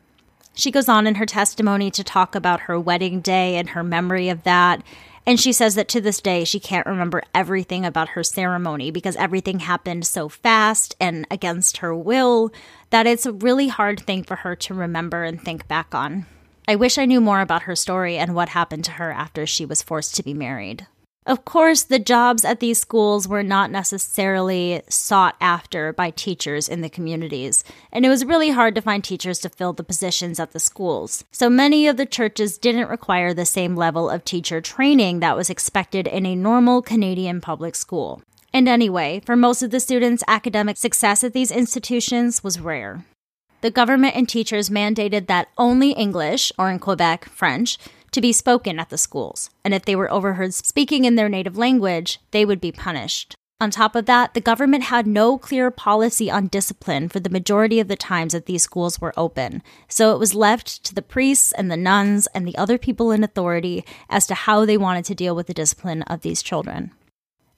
She 0.53 0.69
goes 0.69 0.87
on 0.87 1.07
in 1.07 1.15
her 1.15 1.25
testimony 1.25 1.89
to 1.91 2.03
talk 2.03 2.35
about 2.35 2.61
her 2.61 2.79
wedding 2.79 3.21
day 3.21 3.55
and 3.55 3.69
her 3.69 3.83
memory 3.83 4.29
of 4.29 4.43
that, 4.43 4.83
and 5.25 5.39
she 5.39 5.51
says 5.51 5.75
that 5.75 5.87
to 5.89 6.01
this 6.01 6.21
day, 6.21 6.43
she 6.43 6.59
can't 6.59 6.85
remember 6.85 7.23
everything 7.33 7.85
about 7.85 8.09
her 8.09 8.23
ceremony 8.23 8.91
because 8.91 9.15
everything 9.15 9.59
happened 9.59 10.05
so 10.05 10.29
fast 10.29 10.95
and 10.99 11.27
against 11.29 11.77
her 11.77 11.95
will 11.95 12.51
that 12.89 13.07
it's 13.07 13.25
a 13.25 13.33
really 13.33 13.67
hard 13.67 13.99
thing 13.99 14.23
for 14.23 14.37
her 14.37 14.55
to 14.55 14.73
remember 14.73 15.23
and 15.23 15.41
think 15.41 15.67
back 15.67 15.93
on. 15.93 16.25
I 16.67 16.75
wish 16.75 16.97
I 16.97 17.05
knew 17.05 17.21
more 17.21 17.41
about 17.41 17.63
her 17.63 17.75
story 17.75 18.17
and 18.17 18.35
what 18.35 18.49
happened 18.49 18.85
to 18.85 18.91
her 18.91 19.11
after 19.11 19.45
she 19.45 19.65
was 19.65 19.81
forced 19.81 20.15
to 20.15 20.23
be 20.23 20.33
married. 20.33 20.87
Of 21.25 21.45
course, 21.45 21.83
the 21.83 21.99
jobs 21.99 22.45
at 22.45 22.59
these 22.59 22.79
schools 22.79 23.27
were 23.27 23.43
not 23.43 23.71
necessarily 23.71 24.81
sought 24.89 25.35
after 25.39 25.93
by 25.93 26.11
teachers 26.11 26.67
in 26.67 26.81
the 26.81 26.89
communities, 26.89 27.63
and 27.91 28.05
it 28.05 28.09
was 28.09 28.25
really 28.25 28.49
hard 28.51 28.73
to 28.75 28.81
find 28.81 29.03
teachers 29.03 29.37
to 29.39 29.49
fill 29.49 29.73
the 29.73 29.83
positions 29.83 30.39
at 30.39 30.51
the 30.51 30.59
schools. 30.59 31.25
So 31.31 31.49
many 31.49 31.87
of 31.87 31.97
the 31.97 32.05
churches 32.05 32.57
didn't 32.57 32.89
require 32.89 33.33
the 33.33 33.45
same 33.45 33.75
level 33.75 34.09
of 34.09 34.23
teacher 34.25 34.61
training 34.61 35.19
that 35.19 35.35
was 35.35 35.49
expected 35.49 36.07
in 36.07 36.25
a 36.25 36.35
normal 36.35 36.81
Canadian 36.81 37.41
public 37.41 37.75
school. 37.75 38.23
And 38.51 38.67
anyway, 38.67 39.21
for 39.25 39.35
most 39.35 39.61
of 39.61 39.69
the 39.69 39.79
students, 39.79 40.23
academic 40.27 40.77
success 40.77 41.23
at 41.23 41.33
these 41.33 41.51
institutions 41.51 42.43
was 42.43 42.59
rare. 42.59 43.05
The 43.61 43.69
government 43.69 44.15
and 44.15 44.27
teachers 44.27 44.69
mandated 44.69 45.27
that 45.27 45.49
only 45.57 45.91
English, 45.91 46.51
or 46.57 46.71
in 46.71 46.79
Quebec, 46.79 47.25
French, 47.25 47.77
to 48.11 48.21
be 48.21 48.31
spoken 48.31 48.79
at 48.79 48.89
the 48.89 48.97
schools, 48.97 49.49
and 49.63 49.73
if 49.73 49.85
they 49.85 49.95
were 49.95 50.11
overheard 50.11 50.53
speaking 50.53 51.05
in 51.05 51.15
their 51.15 51.29
native 51.29 51.57
language, 51.57 52.19
they 52.31 52.45
would 52.45 52.61
be 52.61 52.71
punished. 52.71 53.35
On 53.61 53.69
top 53.69 53.93
of 53.93 54.05
that, 54.05 54.33
the 54.33 54.39
government 54.39 54.83
had 54.83 55.05
no 55.05 55.37
clear 55.37 55.69
policy 55.69 56.31
on 56.31 56.47
discipline 56.47 57.09
for 57.09 57.19
the 57.19 57.29
majority 57.29 57.81
of 57.81 57.89
the 57.89 57.97
times 57.97 58.31
that 58.31 58.45
these 58.45 58.63
schools 58.63 59.01
were 59.01 59.13
open, 59.17 59.61
so 59.89 60.13
it 60.13 60.19
was 60.19 60.33
left 60.33 60.83
to 60.85 60.95
the 60.95 61.01
priests 61.01 61.51
and 61.51 61.69
the 61.69 61.75
nuns 61.75 62.27
and 62.33 62.47
the 62.47 62.57
other 62.57 62.77
people 62.77 63.11
in 63.11 63.23
authority 63.23 63.83
as 64.09 64.25
to 64.27 64.33
how 64.33 64.63
they 64.63 64.77
wanted 64.77 65.03
to 65.05 65.15
deal 65.15 65.35
with 65.35 65.47
the 65.47 65.53
discipline 65.53 66.03
of 66.03 66.21
these 66.21 66.41
children. 66.41 66.91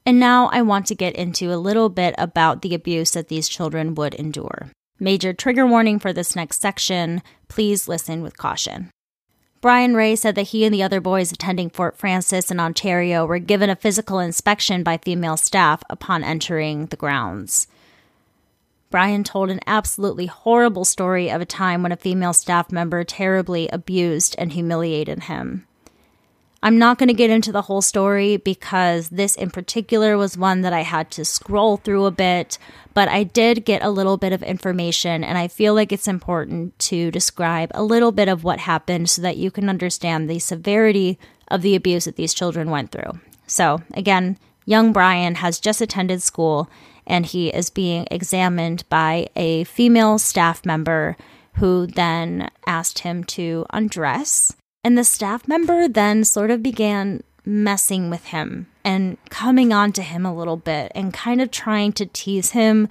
And 0.04 0.20
now 0.20 0.50
I 0.52 0.64
want 0.64 0.88
to 0.88 0.96
get 0.96 1.16
into 1.16 1.54
a 1.54 1.62
little 1.62 1.90
bit 1.90 2.16
about 2.18 2.64
the 2.64 2.74
abuse 2.74 3.12
that 3.12 3.28
these 3.28 3.48
children 3.48 3.94
would 3.94 4.16
endure. 4.16 4.72
Major 5.00 5.34
trigger 5.34 5.68
warning 5.68 6.00
for 6.00 6.12
this 6.12 6.36
next 6.36 6.62
section. 6.62 7.22
Please 7.48 7.88
listen 7.88 8.24
with 8.24 8.38
caution. 8.38 8.90
Brian 9.62 9.94
Ray 9.94 10.16
said 10.16 10.34
that 10.34 10.48
he 10.48 10.66
and 10.66 10.74
the 10.74 10.82
other 10.82 11.00
boys 11.00 11.32
attending 11.32 11.70
Fort 11.70 11.96
Frances 11.96 12.50
in 12.50 12.60
Ontario 12.60 13.28
were 13.28 13.38
given 13.38 13.70
a 13.70 13.76
physical 13.76 14.18
inspection 14.18 14.82
by 14.82 14.98
female 14.98 15.38
staff 15.38 15.84
upon 15.88 16.24
entering 16.24 16.88
the 16.88 16.96
grounds. 16.96 17.68
Brian 18.90 19.24
told 19.24 19.52
an 19.52 19.60
absolutely 19.68 20.26
horrible 20.26 20.84
story 20.84 21.30
of 21.30 21.42
a 21.42 21.46
time 21.46 21.84
when 21.84 21.92
a 21.92 21.98
female 21.98 22.34
staff 22.34 22.72
member 22.72 23.04
terribly 23.04 23.70
abused 23.70 24.36
and 24.40 24.52
humiliated 24.52 25.24
him. 25.24 25.68
I'm 26.64 26.78
not 26.78 27.00
going 27.00 27.08
to 27.08 27.14
get 27.16 27.32
into 27.32 27.52
the 27.52 27.64
whole 27.64 27.82
story 27.82 28.38
because 28.38 29.10
this 29.10 29.36
in 29.36 29.50
particular 29.50 30.16
was 30.16 30.38
one 30.38 30.62
that 30.62 30.74
I 30.74 30.82
had 30.82 31.10
to 31.12 31.26
scroll 31.26 31.78
through 31.78 32.06
a 32.06 32.12
bit, 32.12 32.60
but 32.94 33.08
I 33.08 33.24
did 33.24 33.66
get 33.66 33.82
a 33.82 33.90
little 33.90 34.18
bit 34.18 34.32
of 34.32 34.44
information 34.44 35.24
and 35.24 35.40
I 35.40 35.48
feel 35.48 35.74
like 35.74 35.92
it's 35.92 36.08
important 36.08 36.78
to 36.80 37.10
describe 37.10 37.72
a 37.74 37.84
little 37.84 38.12
bit 38.12 38.28
of 38.28 38.44
what 38.44 38.60
happened 38.60 39.10
so 39.10 39.24
that 39.24 39.38
you 39.38 39.50
can 39.50 39.70
understand 39.70 40.30
the 40.30 40.38
severity 40.38 41.18
of 41.48 41.64
the 41.64 41.76
abuse 41.76 42.06
that 42.06 42.16
these 42.16 42.34
children 42.34 42.70
went 42.70 42.92
through. 42.92 43.20
So, 43.48 43.82
again, 43.96 44.38
young 44.66 44.94
Brian 44.94 45.36
has 45.36 45.60
just 45.60 45.82
attended 45.82 46.22
school 46.22 46.70
and 47.08 47.26
he 47.26 47.50
is 47.50 47.72
being 47.72 48.08
examined 48.12 48.88
by 48.88 49.30
a 49.36 49.64
female 49.64 50.20
staff 50.20 50.64
member 50.64 51.18
who 51.56 51.88
then 51.88 52.50
asked 52.68 53.00
him 53.00 53.24
to 53.24 53.66
undress 53.72 54.56
and 54.84 54.98
the 54.98 55.04
staff 55.04 55.48
member 55.48 55.88
then 55.88 56.24
sort 56.24 56.52
of 56.52 56.64
began 56.64 57.24
messing 57.46 58.10
with 58.10 58.26
him 58.26 58.68
and 58.84 59.18
coming 59.30 59.74
on 59.74 59.92
to 59.94 60.02
him 60.02 60.26
a 60.26 60.36
little 60.36 60.58
bit 60.58 60.92
and 60.96 61.14
kind 61.14 61.42
of 61.42 61.52
trying 61.52 61.92
to 61.94 62.06
tease 62.06 62.52
him, 62.52 62.88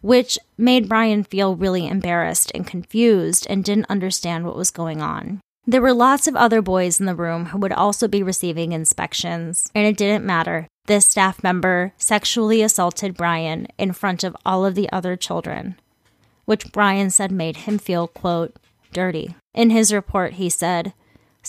which 0.00 0.38
made 0.56 0.88
Brian 0.88 1.24
feel 1.24 1.56
really 1.56 1.86
embarrassed 1.86 2.50
and 2.54 2.66
confused 2.66 3.46
and 3.48 3.64
didn't 3.64 3.90
understand 3.90 4.44
what 4.44 4.56
was 4.56 4.70
going 4.70 5.00
on. 5.00 5.40
There 5.66 5.82
were 5.82 5.92
lots 5.92 6.26
of 6.26 6.36
other 6.36 6.62
boys 6.62 6.98
in 6.98 7.06
the 7.06 7.14
room 7.14 7.46
who 7.46 7.58
would 7.58 7.72
also 7.72 8.08
be 8.08 8.22
receiving 8.22 8.72
inspections, 8.72 9.70
and 9.74 9.86
it 9.86 9.96
didn't 9.96 10.24
matter. 10.24 10.66
This 10.86 11.06
staff 11.06 11.42
member 11.42 11.92
sexually 11.96 12.62
assaulted 12.62 13.16
Brian 13.16 13.68
in 13.78 13.92
front 13.92 14.24
of 14.24 14.36
all 14.44 14.64
of 14.64 14.74
the 14.74 14.90
other 14.90 15.16
children, 15.16 15.76
which 16.46 16.72
Brian 16.72 17.10
said 17.10 17.30
made 17.30 17.58
him 17.58 17.78
feel, 17.78 18.08
quote, 18.08 18.56
dirty. 18.92 19.36
In 19.54 19.70
his 19.70 19.92
report, 19.92 20.34
he 20.34 20.48
said, 20.48 20.94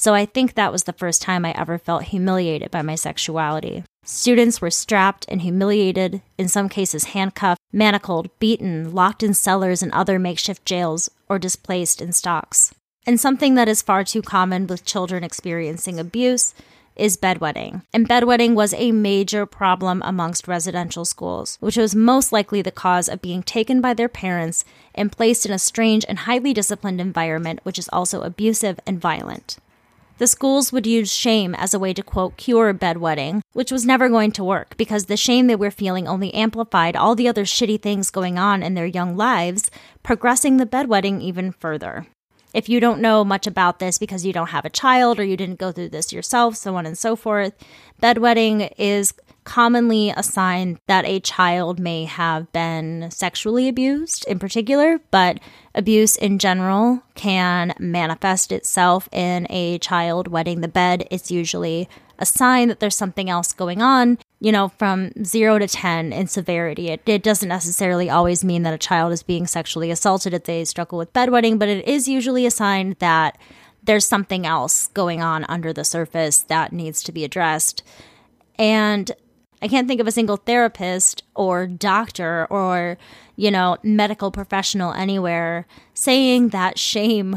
so 0.02 0.16
I 0.16 0.26
think 0.26 0.56
that 0.56 0.72
was 0.72 0.86
the 0.86 0.94
first 0.94 1.22
time 1.22 1.46
I 1.46 1.52
ever 1.52 1.78
felt 1.78 2.06
humiliated 2.06 2.72
by 2.72 2.82
my 2.82 2.96
sexuality. 2.96 3.84
Students 4.04 4.60
were 4.60 4.72
strapped 4.72 5.28
and 5.30 5.44
humiliated, 5.44 6.24
in 6.40 6.48
some 6.48 6.70
cases 6.70 7.14
handcuffed, 7.14 7.62
manacled, 7.72 8.32
beaten, 8.40 8.96
locked 8.96 9.22
in 9.22 9.36
cellars 9.36 9.84
and 9.84 9.92
other 9.92 10.18
makeshift 10.18 10.66
jails, 10.66 11.12
or 11.30 11.38
displaced 11.38 12.02
in 12.02 12.14
stocks. 12.14 12.74
And 13.06 13.20
something 13.20 13.54
that 13.54 13.70
is 13.70 13.84
far 13.84 14.04
too 14.04 14.24
common 14.24 14.66
with 14.66 14.86
children 14.86 15.24
experiencing 15.24 16.00
abuse 16.00 16.56
is 16.96 17.16
bedwetting. 17.16 17.84
And 17.94 18.10
bedwetting 18.10 18.56
was 18.56 18.74
a 18.74 18.92
major 18.92 19.46
problem 19.46 20.02
amongst 20.04 20.48
residential 20.48 21.06
schools, 21.06 21.58
which 21.60 21.78
was 21.78 21.94
most 21.94 22.32
likely 22.32 22.64
the 22.64 22.72
cause 22.72 23.08
of 23.08 23.22
being 23.22 23.44
taken 23.44 23.82
by 23.82 23.94
their 23.94 24.10
parents 24.10 24.66
and 24.96 25.12
placed 25.12 25.46
in 25.46 25.52
a 25.52 25.60
strange 25.60 26.06
and 26.10 26.18
highly 26.18 26.56
disciplined 26.56 27.00
environment, 27.00 27.60
which 27.62 27.78
is 27.78 27.88
also 27.94 28.24
abusive 28.24 28.80
and 28.88 29.00
violent. 29.00 29.58
The 30.22 30.28
schools 30.28 30.72
would 30.72 30.86
use 30.86 31.12
shame 31.12 31.56
as 31.56 31.74
a 31.74 31.80
way 31.80 31.94
to 31.94 32.04
quote 32.04 32.38
cure 32.38 32.72
bedwetting, 32.76 33.42
which 33.54 33.72
was 33.72 33.88
never 33.88 34.08
going 34.08 34.32
to 34.34 34.44
work 34.44 34.78
because 34.78 35.06
the 35.06 35.18
shame 35.18 35.48
they 35.48 35.56
were 35.56 35.72
feeling 35.72 36.08
only 36.08 36.32
amplified 36.36 36.96
all 36.96 37.16
the 37.16 37.28
other 37.28 37.44
shitty 37.44 37.82
things 37.82 38.12
going 38.12 38.38
on 38.38 38.62
in 38.62 38.76
their 38.76 38.86
young 38.86 39.18
lives, 39.18 39.72
progressing 40.04 40.58
the 40.58 40.68
bedwetting 40.68 41.22
even 41.22 41.52
further. 41.52 42.06
If 42.54 42.70
you 42.70 42.80
don't 42.80 43.02
know 43.02 43.24
much 43.24 43.48
about 43.48 43.80
this 43.80 43.98
because 43.98 44.24
you 44.24 44.32
don't 44.32 44.52
have 44.52 44.64
a 44.64 44.70
child 44.70 45.20
or 45.20 45.24
you 45.24 45.36
didn't 45.36 45.58
go 45.58 45.72
through 45.72 45.90
this 45.90 46.14
yourself, 46.14 46.56
so 46.56 46.76
on 46.76 46.86
and 46.86 46.96
so 46.96 47.16
forth, 47.16 47.56
bedwetting 48.00 48.72
is 48.78 49.16
commonly 49.52 50.14
a 50.16 50.24
sign 50.24 50.80
that 50.88 51.04
a 51.04 51.20
child 51.20 51.78
may 51.78 52.06
have 52.06 52.50
been 52.54 53.12
sexually 53.12 53.68
abused 53.68 54.24
in 54.30 54.40
particular, 54.40 54.98
but 55.12 55.42
abuse 55.76 56.16
in 56.16 56.40
general 56.40 57.04
can 57.16 57.74
manifest 57.78 58.54
itself 58.54 59.10
in 59.12 59.46
a 59.50 59.78
child 59.80 60.30
wetting 60.30 60.62
the 60.62 60.70
bed. 60.70 61.06
It's 61.12 61.30
usually 61.30 61.90
a 62.18 62.26
sign 62.26 62.70
that 62.70 62.80
there's 62.80 62.96
something 62.96 63.30
else 63.30 63.52
going 63.52 63.82
on, 63.82 64.20
you 64.40 64.54
know, 64.54 64.70
from 64.70 65.12
zero 65.22 65.60
to 65.60 65.68
10 65.68 66.14
in 66.14 66.28
severity. 66.28 66.88
It, 66.88 67.02
it 67.06 67.22
doesn't 67.22 67.50
necessarily 67.50 68.10
always 68.10 68.46
mean 68.46 68.64
that 68.64 68.74
a 68.74 68.78
child 68.78 69.12
is 69.12 69.22
being 69.22 69.48
sexually 69.48 69.92
assaulted 69.92 70.34
if 70.34 70.46
they 70.46 70.64
struggle 70.64 70.98
with 70.98 71.12
bedwetting, 71.12 71.60
but 71.60 71.68
it 71.68 71.86
is 71.86 72.08
usually 72.08 72.46
a 72.46 72.52
sign 72.52 72.96
that 73.00 73.38
there's 73.84 74.08
something 74.08 74.46
else 74.46 74.88
going 74.88 75.22
on 75.22 75.44
under 75.50 75.74
the 75.74 75.84
surface 75.84 76.40
that 76.40 76.72
needs 76.72 77.04
to 77.04 77.12
be 77.12 77.26
addressed. 77.26 77.84
And 78.58 79.12
I 79.62 79.68
can't 79.68 79.88
think 79.88 80.02
of 80.02 80.08
a 80.08 80.12
single 80.12 80.38
therapist 80.38 81.24
or 81.36 81.68
doctor 81.68 82.48
or, 82.50 82.98
you 83.36 83.52
know, 83.52 83.78
medical 83.84 84.32
professional 84.32 84.94
anywhere 84.94 85.68
saying 85.94 86.50
that 86.50 86.80
shame 86.80 87.36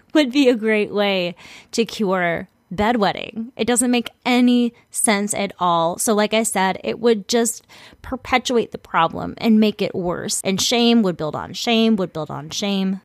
would 0.14 0.32
be 0.32 0.48
a 0.48 0.56
great 0.56 0.92
way 0.92 1.36
to 1.72 1.84
cure 1.84 2.48
bedwetting. 2.72 3.50
It 3.56 3.66
doesn't 3.66 3.90
make 3.90 4.10
any 4.24 4.72
sense 4.90 5.34
at 5.34 5.52
all. 5.58 5.98
So, 5.98 6.14
like 6.14 6.34
I 6.34 6.42
said, 6.42 6.80
it 6.84 6.98
would 7.00 7.28
just 7.28 7.66
perpetuate 8.02 8.72
the 8.72 8.78
problem 8.78 9.34
and 9.38 9.60
make 9.60 9.82
it 9.82 9.94
worse. 9.94 10.40
And 10.42 10.60
shame 10.60 11.02
would 11.02 11.16
build 11.16 11.36
on 11.36 11.52
shame, 11.52 11.96
would 11.96 12.12
build 12.12 12.30
on 12.30 12.50
shame. 12.50 13.00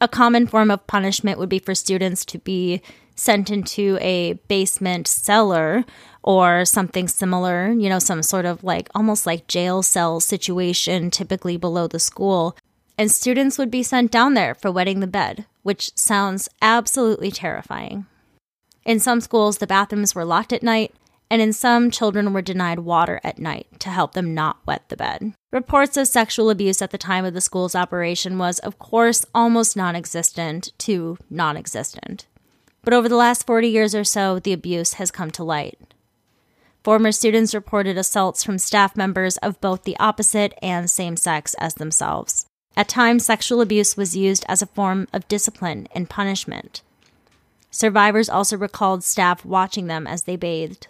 A 0.00 0.08
common 0.08 0.46
form 0.46 0.70
of 0.70 0.86
punishment 0.86 1.38
would 1.38 1.50
be 1.50 1.58
for 1.58 1.74
students 1.74 2.24
to 2.26 2.38
be 2.38 2.80
sent 3.14 3.50
into 3.50 3.98
a 4.00 4.32
basement 4.48 5.06
cellar 5.06 5.84
or 6.22 6.64
something 6.64 7.08
similar, 7.08 7.70
you 7.70 7.88
know, 7.88 7.98
some 7.98 8.22
sort 8.22 8.44
of 8.44 8.62
like 8.62 8.88
almost 8.94 9.26
like 9.26 9.46
jail 9.46 9.82
cell 9.82 10.20
situation, 10.20 11.10
typically 11.10 11.56
below 11.56 11.86
the 11.86 11.98
school. 11.98 12.56
And 12.98 13.10
students 13.10 13.56
would 13.56 13.70
be 13.70 13.82
sent 13.82 14.10
down 14.10 14.34
there 14.34 14.54
for 14.54 14.70
wetting 14.70 15.00
the 15.00 15.06
bed, 15.06 15.46
which 15.62 15.96
sounds 15.96 16.48
absolutely 16.60 17.30
terrifying. 17.30 18.06
In 18.84 19.00
some 19.00 19.20
schools, 19.20 19.58
the 19.58 19.66
bathrooms 19.66 20.14
were 20.14 20.24
locked 20.24 20.52
at 20.52 20.62
night, 20.62 20.94
and 21.30 21.40
in 21.40 21.52
some, 21.52 21.90
children 21.90 22.32
were 22.32 22.42
denied 22.42 22.80
water 22.80 23.20
at 23.22 23.38
night 23.38 23.68
to 23.78 23.88
help 23.88 24.14
them 24.14 24.34
not 24.34 24.58
wet 24.66 24.88
the 24.88 24.96
bed. 24.96 25.32
Reports 25.52 25.96
of 25.96 26.08
sexual 26.08 26.50
abuse 26.50 26.82
at 26.82 26.90
the 26.90 26.98
time 26.98 27.24
of 27.24 27.34
the 27.34 27.40
school's 27.40 27.74
operation 27.74 28.36
was, 28.36 28.58
of 28.58 28.78
course, 28.78 29.24
almost 29.34 29.76
non 29.76 29.94
existent 29.94 30.72
to 30.78 31.18
non 31.30 31.56
existent. 31.56 32.26
But 32.82 32.94
over 32.94 33.08
the 33.08 33.16
last 33.16 33.46
40 33.46 33.68
years 33.68 33.94
or 33.94 34.04
so, 34.04 34.38
the 34.38 34.52
abuse 34.52 34.94
has 34.94 35.10
come 35.10 35.30
to 35.32 35.44
light. 35.44 35.78
Former 36.82 37.12
students 37.12 37.54
reported 37.54 37.98
assaults 37.98 38.42
from 38.42 38.58
staff 38.58 38.96
members 38.96 39.36
of 39.38 39.60
both 39.60 39.84
the 39.84 39.98
opposite 39.98 40.54
and 40.62 40.88
same 40.88 41.16
sex 41.16 41.54
as 41.58 41.74
themselves. 41.74 42.46
At 42.74 42.88
times, 42.88 43.26
sexual 43.26 43.60
abuse 43.60 43.98
was 43.98 44.16
used 44.16 44.46
as 44.48 44.62
a 44.62 44.66
form 44.66 45.06
of 45.12 45.28
discipline 45.28 45.88
and 45.94 46.08
punishment. 46.08 46.80
Survivors 47.70 48.30
also 48.30 48.56
recalled 48.56 49.04
staff 49.04 49.44
watching 49.44 49.88
them 49.88 50.06
as 50.06 50.22
they 50.22 50.36
bathed. 50.36 50.86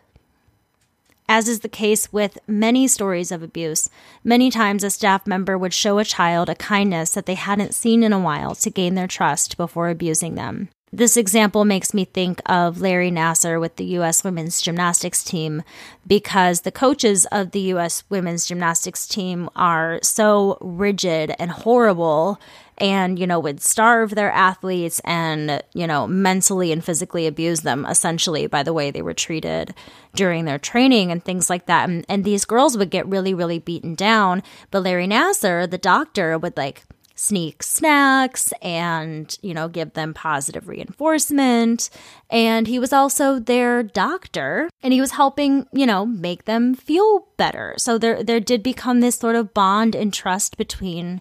As 1.29 1.49
is 1.49 1.61
the 1.61 1.69
case 1.69 2.13
with 2.13 2.39
many 2.47 2.87
stories 2.87 3.33
of 3.33 3.43
abuse, 3.43 3.91
many 4.23 4.51
times 4.51 4.85
a 4.85 4.91
staff 4.91 5.27
member 5.27 5.59
would 5.59 5.75
show 5.75 5.99
a 5.99 6.05
child 6.05 6.49
a 6.49 6.55
kindness 6.55 7.13
that 7.13 7.27
they 7.27 7.35
hadn't 7.35 7.75
seen 7.75 8.03
in 8.03 8.13
a 8.13 8.19
while 8.19 8.55
to 8.57 8.71
gain 8.71 8.95
their 8.95 9.07
trust 9.07 9.57
before 9.57 9.89
abusing 9.89 10.35
them. 10.37 10.69
This 10.93 11.17
example 11.17 11.65
makes 11.65 11.95
me 11.95 12.05
think 12.05 12.43
of 12.47 12.81
Larry 12.81 13.13
Nassar 13.13 13.61
with 13.61 13.77
the 13.77 13.85
U.S. 13.85 14.25
women's 14.25 14.61
gymnastics 14.61 15.23
team 15.23 15.63
because 16.05 16.63
the 16.63 16.73
coaches 16.73 17.27
of 17.27 17.53
the 17.53 17.61
U.S. 17.61 18.03
women's 18.09 18.45
gymnastics 18.45 19.07
team 19.07 19.49
are 19.55 20.01
so 20.03 20.59
rigid 20.61 21.33
and 21.39 21.53
horrible 21.53 22.41
and, 22.77 23.21
you 23.21 23.27
know, 23.27 23.39
would 23.39 23.61
starve 23.61 24.17
their 24.17 24.33
athletes 24.33 25.01
and, 25.05 25.63
you 25.75 25.87
know, 25.87 26.09
mentally 26.09 26.73
and 26.73 26.85
physically 26.85 27.29
abuse 27.29 27.61
them 27.61 27.87
essentially 27.87 28.49
by 28.49 28.65
the 28.65 28.73
way 28.73 28.91
they 28.91 29.03
were 29.03 29.15
treated 29.15 29.73
during 30.17 30.45
their 30.45 30.59
training 30.59 31.13
and 31.13 31.23
things 31.23 31.49
like 31.49 31.67
that. 31.67 31.89
And, 31.89 32.05
and 32.09 32.25
these 32.25 32.45
girls 32.45 32.77
would 32.77 32.91
get 32.91 33.07
really, 33.07 33.33
really 33.35 33.61
beaten 33.61 33.95
down. 33.95 34.43
But 34.73 34.83
Larry 34.83 35.07
Nassar, 35.07 35.71
the 35.71 35.79
doctor, 35.79 36.37
would 36.37 36.57
like 36.57 36.83
sneak 37.21 37.63
snacks 37.63 38.51
and, 38.63 39.37
you 39.43 39.53
know, 39.53 39.69
give 39.69 39.93
them 39.93 40.15
positive 40.15 40.67
reinforcement. 40.69 41.91
And 42.31 42.67
he 42.67 42.79
was 42.79 42.95
also 42.95 43.39
their 43.39 43.83
doctor 43.83 44.71
and 44.83 44.95
he 44.95 45.03
was 45.03 45.13
helping, 45.13 45.67
you 45.71 45.85
know, 45.85 46.07
make 46.07 46.47
them 46.47 46.75
feel 46.75 47.27
better. 47.37 47.75
So 47.77 47.99
there 47.99 48.23
there 48.23 48.41
did 48.41 48.63
become 48.63 49.01
this 49.01 49.17
sort 49.17 49.37
of 49.37 49.53
bond 49.53 49.95
and 49.95 50.15
trust 50.15 50.57
between 50.57 51.21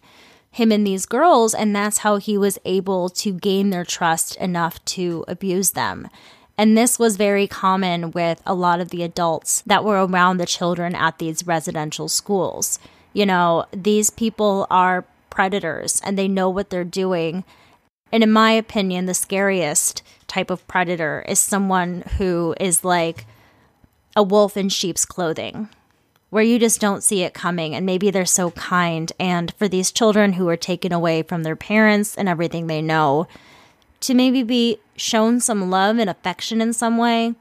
him 0.50 0.72
and 0.72 0.88
these 0.88 1.06
girls 1.06 1.54
and 1.54 1.76
that's 1.76 2.00
how 2.00 2.16
he 2.16 2.38
was 2.38 2.58
able 2.64 3.10
to 3.10 3.34
gain 3.34 3.70
their 3.70 3.86
trust 3.86 4.38
enough 4.38 4.84
to 4.86 5.26
abuse 5.28 5.72
them. 5.72 6.08
And 6.58 6.78
this 6.78 6.98
was 6.98 7.18
very 7.18 7.46
common 7.46 8.12
with 8.12 8.42
a 8.46 8.54
lot 8.54 8.80
of 8.80 8.90
the 8.90 9.04
adults 9.04 9.64
that 9.66 9.84
were 9.84 10.06
around 10.06 10.38
the 10.38 10.46
children 10.46 10.96
at 10.96 11.18
these 11.18 11.46
residential 11.46 12.08
schools. 12.08 12.80
You 13.12 13.26
know, 13.26 13.66
these 13.74 14.10
people 14.10 14.66
are 14.70 15.06
predators 15.40 16.02
and 16.04 16.18
they 16.18 16.28
know 16.28 16.50
what 16.50 16.70
they're 16.70 16.84
doing. 16.84 17.46
And 18.12 18.24
in 18.24 18.30
my 18.30 18.52
opinion, 18.52 19.06
the 19.06 19.14
scariest 19.14 20.04
type 20.28 20.50
of 20.50 20.68
predator 20.68 21.24
is 21.30 21.40
someone 21.40 22.04
who 22.18 22.54
is 22.60 22.84
like 22.84 23.26
a 24.18 24.22
wolf 24.22 24.58
in 24.58 24.68
sheep's 24.68 25.06
clothing, 25.06 25.70
where 26.30 26.44
you 26.44 26.60
just 26.60 26.82
don't 26.82 27.04
see 27.04 27.24
it 27.24 27.34
coming. 27.34 27.74
And 27.74 27.86
maybe 27.86 28.12
they're 28.12 28.26
so 28.26 28.52
kind. 28.52 29.14
And 29.18 29.54
for 29.54 29.70
these 29.70 29.94
children 29.94 30.34
who 30.34 30.50
are 30.50 30.58
taken 30.58 30.92
away 30.92 31.24
from 31.24 31.44
their 31.44 31.56
parents 31.56 32.18
and 32.18 32.28
everything 32.28 32.68
they 32.68 32.82
know, 32.82 33.26
to 34.02 34.14
maybe 34.14 34.44
be 34.44 34.80
shown 34.98 35.40
some 35.40 35.70
love 35.70 36.00
and 36.00 36.10
affection 36.10 36.60
in 36.60 36.74
some 36.74 36.98
way, 36.98 37.34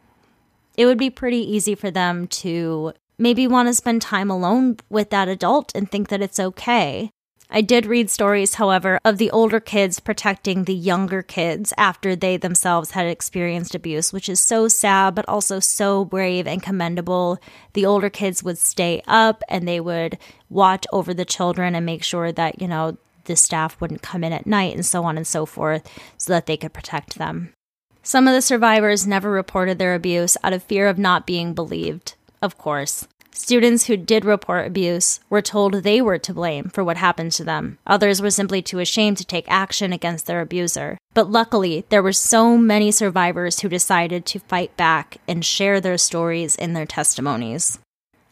it 0.76 0.86
would 0.86 0.98
be 0.98 1.10
pretty 1.10 1.38
easy 1.38 1.74
for 1.74 1.90
them 1.90 2.28
to 2.28 2.92
maybe 3.18 3.48
want 3.48 3.66
to 3.66 3.74
spend 3.74 4.02
time 4.02 4.30
alone 4.30 4.76
with 4.88 5.10
that 5.10 5.26
adult 5.26 5.72
and 5.74 5.90
think 5.90 6.10
that 6.10 6.22
it's 6.22 6.38
okay. 6.38 7.10
I 7.50 7.62
did 7.62 7.86
read 7.86 8.10
stories, 8.10 8.54
however, 8.54 9.00
of 9.06 9.16
the 9.16 9.30
older 9.30 9.58
kids 9.58 10.00
protecting 10.00 10.64
the 10.64 10.74
younger 10.74 11.22
kids 11.22 11.72
after 11.78 12.14
they 12.14 12.36
themselves 12.36 12.90
had 12.90 13.06
experienced 13.06 13.74
abuse, 13.74 14.12
which 14.12 14.28
is 14.28 14.38
so 14.38 14.68
sad, 14.68 15.14
but 15.14 15.26
also 15.26 15.58
so 15.58 16.04
brave 16.04 16.46
and 16.46 16.62
commendable. 16.62 17.38
The 17.72 17.86
older 17.86 18.10
kids 18.10 18.42
would 18.42 18.58
stay 18.58 19.02
up 19.06 19.42
and 19.48 19.66
they 19.66 19.80
would 19.80 20.18
watch 20.50 20.86
over 20.92 21.14
the 21.14 21.24
children 21.24 21.74
and 21.74 21.86
make 21.86 22.02
sure 22.02 22.32
that, 22.32 22.60
you 22.60 22.68
know, 22.68 22.98
the 23.24 23.34
staff 23.34 23.80
wouldn't 23.80 24.02
come 24.02 24.24
in 24.24 24.34
at 24.34 24.46
night 24.46 24.74
and 24.74 24.84
so 24.84 25.04
on 25.04 25.16
and 25.16 25.26
so 25.26 25.46
forth 25.46 25.90
so 26.18 26.32
that 26.32 26.44
they 26.44 26.56
could 26.58 26.74
protect 26.74 27.16
them. 27.16 27.54
Some 28.02 28.28
of 28.28 28.34
the 28.34 28.42
survivors 28.42 29.06
never 29.06 29.30
reported 29.30 29.78
their 29.78 29.94
abuse 29.94 30.36
out 30.44 30.52
of 30.52 30.62
fear 30.62 30.86
of 30.86 30.98
not 30.98 31.26
being 31.26 31.54
believed, 31.54 32.14
of 32.42 32.58
course. 32.58 33.08
Students 33.38 33.86
who 33.86 33.96
did 33.96 34.24
report 34.24 34.66
abuse 34.66 35.20
were 35.30 35.40
told 35.40 35.72
they 35.72 36.00
were 36.02 36.18
to 36.18 36.34
blame 36.34 36.70
for 36.70 36.82
what 36.82 36.96
happened 36.96 37.30
to 37.32 37.44
them. 37.44 37.78
Others 37.86 38.20
were 38.20 38.32
simply 38.32 38.60
too 38.60 38.80
ashamed 38.80 39.16
to 39.18 39.24
take 39.24 39.44
action 39.46 39.92
against 39.92 40.26
their 40.26 40.40
abuser. 40.40 40.98
But 41.14 41.30
luckily, 41.30 41.84
there 41.88 42.02
were 42.02 42.12
so 42.12 42.58
many 42.58 42.90
survivors 42.90 43.60
who 43.60 43.68
decided 43.68 44.26
to 44.26 44.40
fight 44.40 44.76
back 44.76 45.18
and 45.28 45.44
share 45.44 45.80
their 45.80 45.98
stories 45.98 46.56
in 46.56 46.72
their 46.72 46.84
testimonies. 46.84 47.78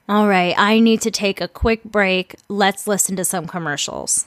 All 0.09 0.27
right, 0.27 0.57
I 0.59 0.81
need 0.81 1.03
to 1.03 1.12
take 1.12 1.40
a 1.40 1.47
quick 1.47 1.85
break. 1.85 2.35
Let's 2.49 2.88
listen 2.88 3.14
to 3.14 3.25
some 3.25 3.47
commercials. 3.47 4.27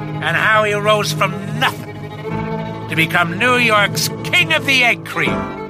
and 0.21 0.37
how 0.37 0.63
he 0.63 0.73
rose 0.73 1.11
from 1.11 1.31
nothing 1.59 1.95
to 2.89 2.95
become 2.95 3.37
New 3.37 3.55
York's 3.55 4.07
King 4.23 4.53
of 4.53 4.65
the 4.65 4.83
Egg 4.83 5.05
Cream. 5.05 5.61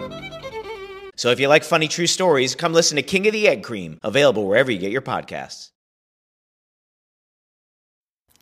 So 1.16 1.30
if 1.30 1.40
you 1.40 1.48
like 1.48 1.64
funny 1.64 1.88
true 1.88 2.08
stories, 2.08 2.56
come 2.56 2.74
listen 2.74 2.96
to 2.96 3.04
King 3.04 3.28
of 3.28 3.34
the 3.34 3.48
Egg 3.48 3.64
Cream, 3.64 4.00
available 4.04 4.48
wherever 4.48 4.72
you 4.72 4.80
get 4.80 4.92
your 4.92 5.02
podcasts. 5.02 5.70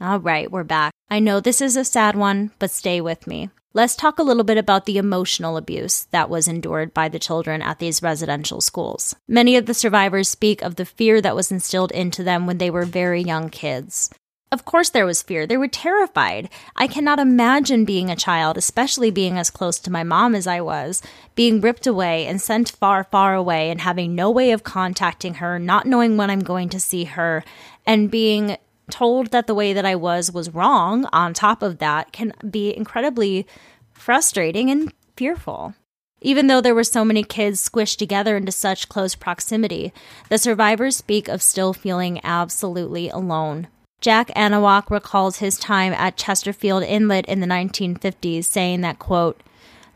All 0.02 0.20
right, 0.20 0.50
we're 0.50 0.64
back. 0.64 0.94
I 1.10 1.20
know 1.20 1.42
this 1.42 1.60
is 1.60 1.76
a 1.76 1.84
sad 1.84 2.16
one, 2.16 2.52
but 2.58 2.72
stay 2.72 3.02
with 3.02 3.28
me. 3.28 3.50
Let's 3.74 3.96
talk 3.98 4.18
a 4.18 4.24
little 4.24 4.46
bit 4.46 4.58
about 4.58 4.86
the 4.86 4.98
emotional 4.98 5.58
abuse 5.58 6.06
that 6.12 6.30
was 6.30 6.48
endured 6.48 6.94
by 6.94 7.10
the 7.10 7.20
children 7.20 7.62
at 7.62 7.80
these 7.80 8.02
residential 8.02 8.62
schools. 8.62 9.14
Many 9.28 9.58
of 9.58 9.66
the 9.66 9.74
survivors 9.74 10.30
speak 10.30 10.62
of 10.62 10.76
the 10.76 10.86
fear 10.86 11.22
that 11.22 11.36
was 11.36 11.52
instilled 11.52 11.92
into 11.92 12.24
them 12.24 12.48
when 12.48 12.58
they 12.58 12.72
were 12.72 12.86
very 12.86 13.22
young 13.22 13.50
kids. 13.50 14.10
Of 14.52 14.66
course, 14.66 14.90
there 14.90 15.06
was 15.06 15.22
fear. 15.22 15.46
They 15.46 15.58
were 15.58 15.68
terrified. 15.68 16.50
I 16.76 16.88
cannot 16.88 17.20
imagine 17.20 17.86
being 17.86 18.10
a 18.10 18.16
child, 18.16 18.58
especially 18.58 19.12
being 19.12 19.38
as 19.38 19.52
close 19.52 19.78
to 19.80 19.92
my 19.92 20.04
mom 20.04 20.34
as 20.34 20.48
I 20.48 20.60
was, 20.60 21.04
being 21.36 21.62
ripped 21.62 21.86
away 21.86 22.26
and 22.26 22.42
sent 22.42 22.72
far, 22.72 23.04
far 23.04 23.36
away 23.36 23.70
and 23.70 23.82
having 23.82 24.16
no 24.16 24.32
way 24.32 24.52
of 24.52 24.64
contacting 24.64 25.36
her, 25.36 25.60
not 25.60 25.86
knowing 25.86 26.18
when 26.18 26.32
I'm 26.32 26.40
going 26.40 26.70
to 26.70 26.80
see 26.80 27.04
her, 27.04 27.44
and 27.86 28.10
being 28.10 28.58
told 28.90 29.28
that 29.28 29.46
the 29.46 29.54
way 29.54 29.72
that 29.72 29.86
I 29.86 29.96
was 29.96 30.32
was 30.32 30.54
wrong 30.54 31.06
on 31.14 31.36
top 31.36 31.62
of 31.62 31.78
that 31.78 32.12
can 32.12 32.34
be 32.50 32.76
incredibly 32.76 33.46
frustrating 33.92 34.72
and 34.72 34.92
fearful. 35.16 35.76
Even 36.22 36.48
though 36.48 36.60
there 36.60 36.76
were 36.76 36.84
so 36.84 37.06
many 37.06 37.24
kids 37.24 37.70
squished 37.70 37.98
together 37.98 38.36
into 38.36 38.52
such 38.52 38.90
close 38.90 39.14
proximity, 39.14 39.94
the 40.30 40.40
survivors 40.40 40.98
speak 40.98 41.28
of 41.28 41.44
still 41.44 41.72
feeling 41.72 42.20
absolutely 42.24 43.10
alone. 43.10 43.68
Jack 44.02 44.30
Anawak 44.30 44.90
recalls 44.90 45.38
his 45.40 45.58
time 45.58 45.92
at 45.92 46.16
Chesterfield 46.16 46.84
Inlet 46.84 47.26
in 47.26 47.42
the 47.42 47.48
1950s, 47.48 48.46
saying 48.46 48.80
that, 48.82 48.98
quote, 48.98 49.42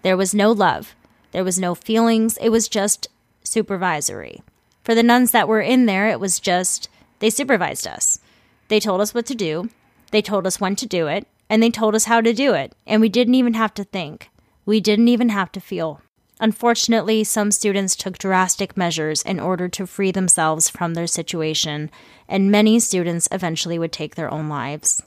there 0.02 0.18
was 0.18 0.36
no 0.36 0.52
love, 0.52 0.94
there 1.32 1.44
was 1.44 1.58
no 1.58 1.74
feelings, 1.74 2.38
it 2.42 2.50
was 2.50 2.68
just 2.68 3.08
supervisory. 3.44 4.42
For 4.84 4.94
the 4.94 5.04
nuns 5.04 5.32
that 5.32 5.48
were 5.48 5.62
in 5.62 5.86
there, 5.86 6.10
it 6.10 6.20
was 6.20 6.42
just, 6.42 6.90
they 7.20 7.30
supervised 7.30 7.88
us. 7.88 8.20
They 8.68 8.82
told 8.82 9.00
us 9.00 9.14
what 9.14 9.26
to 9.28 9.36
do, 9.36 9.70
they 10.12 10.22
told 10.22 10.46
us 10.46 10.60
when 10.60 10.76
to 10.76 10.86
do 10.86 11.08
it, 11.08 11.26
and 11.50 11.64
they 11.64 11.70
told 11.70 11.96
us 11.96 12.06
how 12.06 12.20
to 12.20 12.34
do 12.34 12.54
it, 12.54 12.74
and 12.86 13.00
we 13.00 13.08
didn't 13.08 13.36
even 13.36 13.54
have 13.54 13.74
to 13.76 13.86
think. 13.86 14.30
We 14.66 14.82
didn't 14.82 15.08
even 15.08 15.30
have 15.30 15.52
to 15.54 15.62
feel. 15.62 16.02
Unfortunately, 16.44 17.24
some 17.24 17.52
students 17.52 17.96
took 17.96 18.18
drastic 18.18 18.76
measures 18.76 19.22
in 19.22 19.40
order 19.40 19.70
to 19.70 19.88
free 19.88 20.12
themselves 20.12 20.70
from 20.70 20.94
their 20.94 21.08
situation, 21.08 21.90
and 22.28 22.52
many 22.52 22.82
students 22.82 23.30
eventually 23.32 23.80
would 23.80 23.94
take 23.94 24.16
their 24.16 24.30
own 24.30 24.50
lives. 24.50 25.02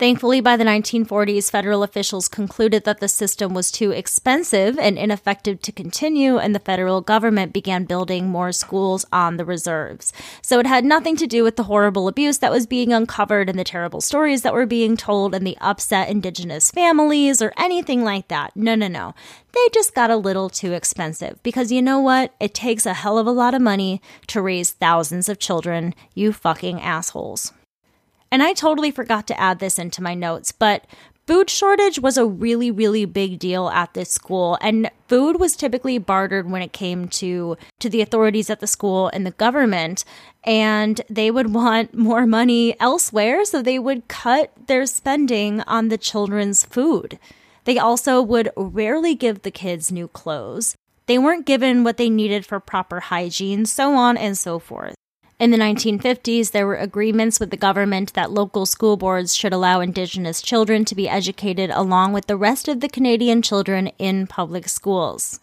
Thankfully, 0.00 0.40
by 0.40 0.56
the 0.56 0.64
1940s, 0.64 1.50
federal 1.50 1.82
officials 1.82 2.26
concluded 2.26 2.84
that 2.84 3.00
the 3.00 3.06
system 3.06 3.52
was 3.52 3.70
too 3.70 3.90
expensive 3.90 4.78
and 4.78 4.96
ineffective 4.96 5.60
to 5.60 5.72
continue, 5.72 6.38
and 6.38 6.54
the 6.54 6.58
federal 6.58 7.02
government 7.02 7.52
began 7.52 7.84
building 7.84 8.26
more 8.26 8.50
schools 8.50 9.04
on 9.12 9.36
the 9.36 9.44
reserves. 9.44 10.10
So 10.40 10.58
it 10.58 10.66
had 10.66 10.86
nothing 10.86 11.16
to 11.16 11.26
do 11.26 11.44
with 11.44 11.56
the 11.56 11.64
horrible 11.64 12.08
abuse 12.08 12.38
that 12.38 12.50
was 12.50 12.66
being 12.66 12.94
uncovered 12.94 13.50
and 13.50 13.58
the 13.58 13.62
terrible 13.62 14.00
stories 14.00 14.40
that 14.40 14.54
were 14.54 14.64
being 14.64 14.96
told 14.96 15.34
and 15.34 15.46
the 15.46 15.58
upset 15.60 16.08
indigenous 16.08 16.70
families 16.70 17.42
or 17.42 17.52
anything 17.58 18.02
like 18.02 18.28
that. 18.28 18.56
No, 18.56 18.74
no, 18.74 18.88
no. 18.88 19.14
They 19.52 19.68
just 19.74 19.94
got 19.94 20.10
a 20.10 20.16
little 20.16 20.48
too 20.48 20.72
expensive 20.72 21.42
because 21.42 21.70
you 21.70 21.82
know 21.82 22.00
what? 22.00 22.34
It 22.40 22.54
takes 22.54 22.86
a 22.86 22.94
hell 22.94 23.18
of 23.18 23.26
a 23.26 23.32
lot 23.32 23.52
of 23.52 23.60
money 23.60 24.00
to 24.28 24.40
raise 24.40 24.70
thousands 24.70 25.28
of 25.28 25.38
children, 25.38 25.94
you 26.14 26.32
fucking 26.32 26.80
assholes. 26.80 27.52
And 28.32 28.42
I 28.42 28.52
totally 28.52 28.90
forgot 28.90 29.26
to 29.28 29.40
add 29.40 29.58
this 29.58 29.78
into 29.78 30.02
my 30.02 30.14
notes, 30.14 30.52
but 30.52 30.86
food 31.26 31.50
shortage 31.50 31.98
was 31.98 32.16
a 32.16 32.26
really, 32.26 32.70
really 32.70 33.04
big 33.04 33.38
deal 33.38 33.68
at 33.70 33.94
this 33.94 34.10
school. 34.10 34.58
And 34.60 34.90
food 35.08 35.38
was 35.38 35.56
typically 35.56 35.98
bartered 35.98 36.50
when 36.50 36.62
it 36.62 36.72
came 36.72 37.08
to, 37.08 37.56
to 37.78 37.88
the 37.88 38.02
authorities 38.02 38.50
at 38.50 38.60
the 38.60 38.66
school 38.66 39.08
and 39.08 39.26
the 39.26 39.32
government. 39.32 40.04
And 40.44 41.00
they 41.08 41.30
would 41.30 41.52
want 41.54 41.94
more 41.94 42.26
money 42.26 42.78
elsewhere, 42.80 43.44
so 43.44 43.62
they 43.62 43.78
would 43.78 44.08
cut 44.08 44.52
their 44.66 44.86
spending 44.86 45.60
on 45.62 45.88
the 45.88 45.98
children's 45.98 46.64
food. 46.64 47.18
They 47.64 47.78
also 47.78 48.22
would 48.22 48.50
rarely 48.56 49.14
give 49.14 49.42
the 49.42 49.50
kids 49.50 49.92
new 49.92 50.08
clothes. 50.08 50.74
They 51.06 51.18
weren't 51.18 51.46
given 51.46 51.84
what 51.84 51.96
they 51.96 52.08
needed 52.08 52.46
for 52.46 52.60
proper 52.60 53.00
hygiene, 53.00 53.66
so 53.66 53.94
on 53.94 54.16
and 54.16 54.38
so 54.38 54.58
forth. 54.58 54.94
In 55.40 55.52
the 55.52 55.56
1950s, 55.56 56.50
there 56.50 56.66
were 56.66 56.76
agreements 56.76 57.40
with 57.40 57.50
the 57.50 57.56
government 57.56 58.12
that 58.12 58.30
local 58.30 58.66
school 58.66 58.98
boards 58.98 59.34
should 59.34 59.54
allow 59.54 59.80
Indigenous 59.80 60.42
children 60.42 60.84
to 60.84 60.94
be 60.94 61.08
educated 61.08 61.70
along 61.70 62.12
with 62.12 62.26
the 62.26 62.36
rest 62.36 62.68
of 62.68 62.80
the 62.80 62.90
Canadian 62.90 63.40
children 63.40 63.86
in 63.98 64.26
public 64.26 64.68
schools. 64.68 65.40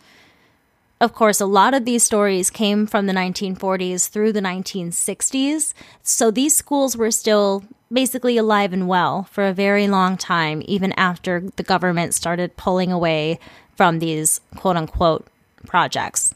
Of 1.01 1.15
course, 1.15 1.41
a 1.41 1.47
lot 1.47 1.73
of 1.73 1.85
these 1.85 2.03
stories 2.03 2.51
came 2.51 2.85
from 2.85 3.07
the 3.07 3.13
1940s 3.13 4.07
through 4.07 4.33
the 4.33 4.39
1960s, 4.39 5.73
so 6.03 6.29
these 6.29 6.55
schools 6.55 6.95
were 6.95 7.09
still 7.09 7.63
basically 7.91 8.37
alive 8.37 8.73
and 8.73 8.87
well 8.87 9.23
for 9.23 9.47
a 9.47 9.53
very 9.53 9.87
long 9.87 10.15
time, 10.15 10.61
even 10.65 10.93
after 10.93 11.45
the 11.55 11.63
government 11.63 12.13
started 12.13 12.55
pulling 12.55 12.91
away 12.91 13.39
from 13.75 13.97
these 13.97 14.41
quote 14.55 14.77
unquote 14.77 15.25
projects. 15.65 16.35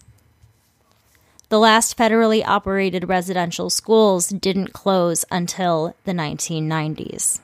The 1.52 1.60
last 1.60 1.98
federally 1.98 2.46
operated 2.48 3.10
residential 3.10 3.70
schools 3.70 4.30
didn't 4.30 4.72
close 4.72 5.26
until 5.30 5.98
the 6.06 6.14
1990s. 6.14 7.42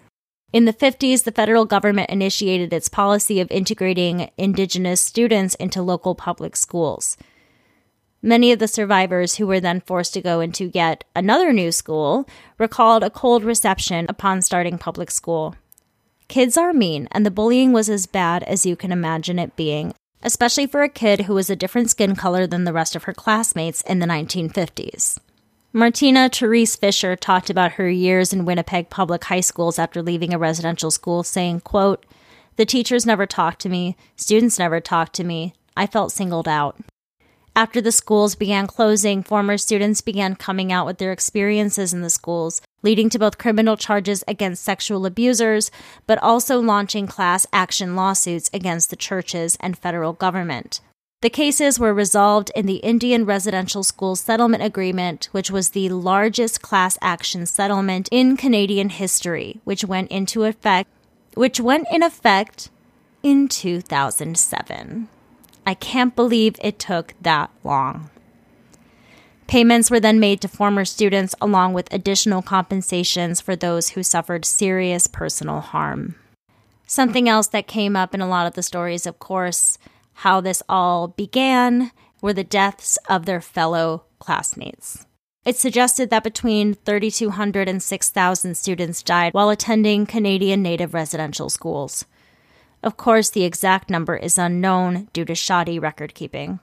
In 0.53 0.63
the 0.63 0.71
50s, 0.71 1.25
the 1.25 1.33
federal 1.33 1.65
government 1.65 2.09
initiated 2.09 2.71
its 2.71 2.87
policy 2.87 3.41
of 3.41 3.51
integrating 3.51 4.29
Indigenous 4.37 5.01
students 5.01 5.55
into 5.55 5.81
local 5.81 6.15
public 6.15 6.55
schools. 6.55 7.17
Many 8.21 8.53
of 8.53 8.59
the 8.59 8.67
survivors 8.69 9.35
who 9.35 9.45
were 9.45 9.59
then 9.59 9.81
forced 9.81 10.13
to 10.13 10.21
go 10.21 10.39
into 10.39 10.71
yet 10.73 11.03
another 11.13 11.51
new 11.51 11.73
school 11.73 12.29
recalled 12.57 13.03
a 13.03 13.09
cold 13.09 13.43
reception 13.43 14.05
upon 14.07 14.41
starting 14.41 14.77
public 14.77 15.11
school. 15.11 15.53
Kids 16.29 16.55
are 16.55 16.71
mean, 16.71 17.09
and 17.11 17.25
the 17.25 17.29
bullying 17.29 17.73
was 17.73 17.89
as 17.89 18.05
bad 18.05 18.43
as 18.43 18.65
you 18.65 18.77
can 18.77 18.93
imagine 18.93 19.37
it 19.37 19.57
being, 19.57 19.93
especially 20.23 20.67
for 20.67 20.83
a 20.83 20.89
kid 20.89 21.21
who 21.21 21.33
was 21.33 21.49
a 21.49 21.55
different 21.55 21.89
skin 21.89 22.15
color 22.15 22.47
than 22.47 22.63
the 22.63 22.73
rest 22.73 22.95
of 22.95 23.03
her 23.03 23.13
classmates 23.13 23.81
in 23.81 23.99
the 23.99 24.05
1950s. 24.05 25.19
Martina 25.73 26.29
Therese 26.29 26.75
Fisher 26.75 27.15
talked 27.15 27.49
about 27.49 27.73
her 27.73 27.89
years 27.89 28.33
in 28.33 28.45
Winnipeg 28.45 28.89
public 28.89 29.25
high 29.25 29.41
schools 29.41 29.77
after 29.77 30.01
leaving 30.01 30.33
a 30.33 30.39
residential 30.39 30.91
school, 30.91 31.23
saying, 31.23 31.59
quote, 31.59 32.05
The 32.55 32.65
teachers 32.65 33.05
never 33.05 33.25
talked 33.25 33.59
to 33.61 33.69
me, 33.69 33.95
students 34.15 34.57
never 34.57 34.79
talked 34.79 35.13
to 35.15 35.23
me. 35.23 35.53
I 35.75 35.85
felt 35.85 36.11
singled 36.11 36.47
out. 36.47 36.77
After 37.57 37.81
the 37.81 37.91
schools 37.91 38.35
began 38.35 38.67
closing, 38.67 39.23
former 39.23 39.57
students 39.57 40.01
began 40.01 40.35
coming 40.35 40.71
out 40.71 40.85
with 40.85 40.99
their 40.99 41.11
experiences 41.11 41.91
in 41.91 42.01
the 42.01 42.09
schools, 42.11 42.61
leading 42.83 43.09
to 43.09 43.17
both 43.17 43.39
criminal 43.39 43.75
charges 43.75 44.23
against 44.27 44.63
sexual 44.63 45.07
abusers, 45.07 45.71
but 46.05 46.21
also 46.21 46.59
launching 46.59 47.07
class 47.07 47.47
action 47.51 47.95
lawsuits 47.95 48.47
against 48.53 48.91
the 48.91 48.95
churches 48.95 49.57
and 49.59 49.75
federal 49.75 50.13
government. 50.13 50.81
The 51.21 51.31
cases 51.31 51.79
were 51.79 51.95
resolved 51.95 52.51
in 52.55 52.67
the 52.67 52.75
Indian 52.75 53.25
Residential 53.25 53.81
School 53.81 54.15
Settlement 54.15 54.61
Agreement, 54.61 55.27
which 55.31 55.49
was 55.49 55.71
the 55.71 55.89
largest 55.89 56.61
class 56.61 56.95
action 57.01 57.47
settlement 57.47 58.07
in 58.11 58.37
Canadian 58.37 58.89
history, 58.89 59.61
which 59.63 59.83
went 59.83 60.11
into 60.11 60.43
effect 60.43 60.91
which 61.33 61.59
went 61.59 61.87
in 61.91 62.03
effect 62.03 62.69
in 63.23 63.47
2007. 63.47 65.07
I 65.67 65.73
can't 65.73 66.15
believe 66.15 66.55
it 66.61 66.79
took 66.79 67.13
that 67.19 67.51
long. 67.61 68.09
Payments 69.47 69.91
were 69.91 69.99
then 69.99 70.17
made 70.17 70.39
to 70.39 70.47
former 70.47 70.85
students 70.85 71.35
along 71.41 71.73
with 71.73 71.91
additional 71.93 72.41
compensations 72.41 73.41
for 73.41 73.53
those 73.53 73.89
who 73.89 74.01
suffered 74.01 74.45
serious 74.45 75.07
personal 75.07 75.59
harm. 75.59 76.15
Something 76.85 77.27
else 77.27 77.47
that 77.47 77.67
came 77.67 77.97
up 77.97 78.15
in 78.15 78.21
a 78.21 78.29
lot 78.29 78.47
of 78.47 78.53
the 78.53 78.63
stories, 78.63 79.05
of 79.05 79.19
course, 79.19 79.77
how 80.13 80.39
this 80.39 80.63
all 80.69 81.09
began 81.09 81.91
were 82.21 82.31
the 82.31 82.45
deaths 82.45 82.97
of 83.09 83.25
their 83.25 83.41
fellow 83.41 84.05
classmates. 84.19 85.05
It 85.43 85.57
suggested 85.57 86.09
that 86.11 86.23
between 86.23 86.75
3,200 86.75 87.67
and 87.67 87.83
6,000 87.83 88.55
students 88.55 89.03
died 89.03 89.33
while 89.33 89.49
attending 89.49 90.05
Canadian 90.05 90.61
Native 90.61 90.93
residential 90.93 91.49
schools. 91.49 92.05
Of 92.83 92.97
course, 92.97 93.29
the 93.29 93.43
exact 93.43 93.89
number 93.89 94.15
is 94.15 94.37
unknown 94.37 95.07
due 95.13 95.25
to 95.25 95.35
shoddy 95.35 95.79
record 95.79 96.13
keeping. 96.13 96.59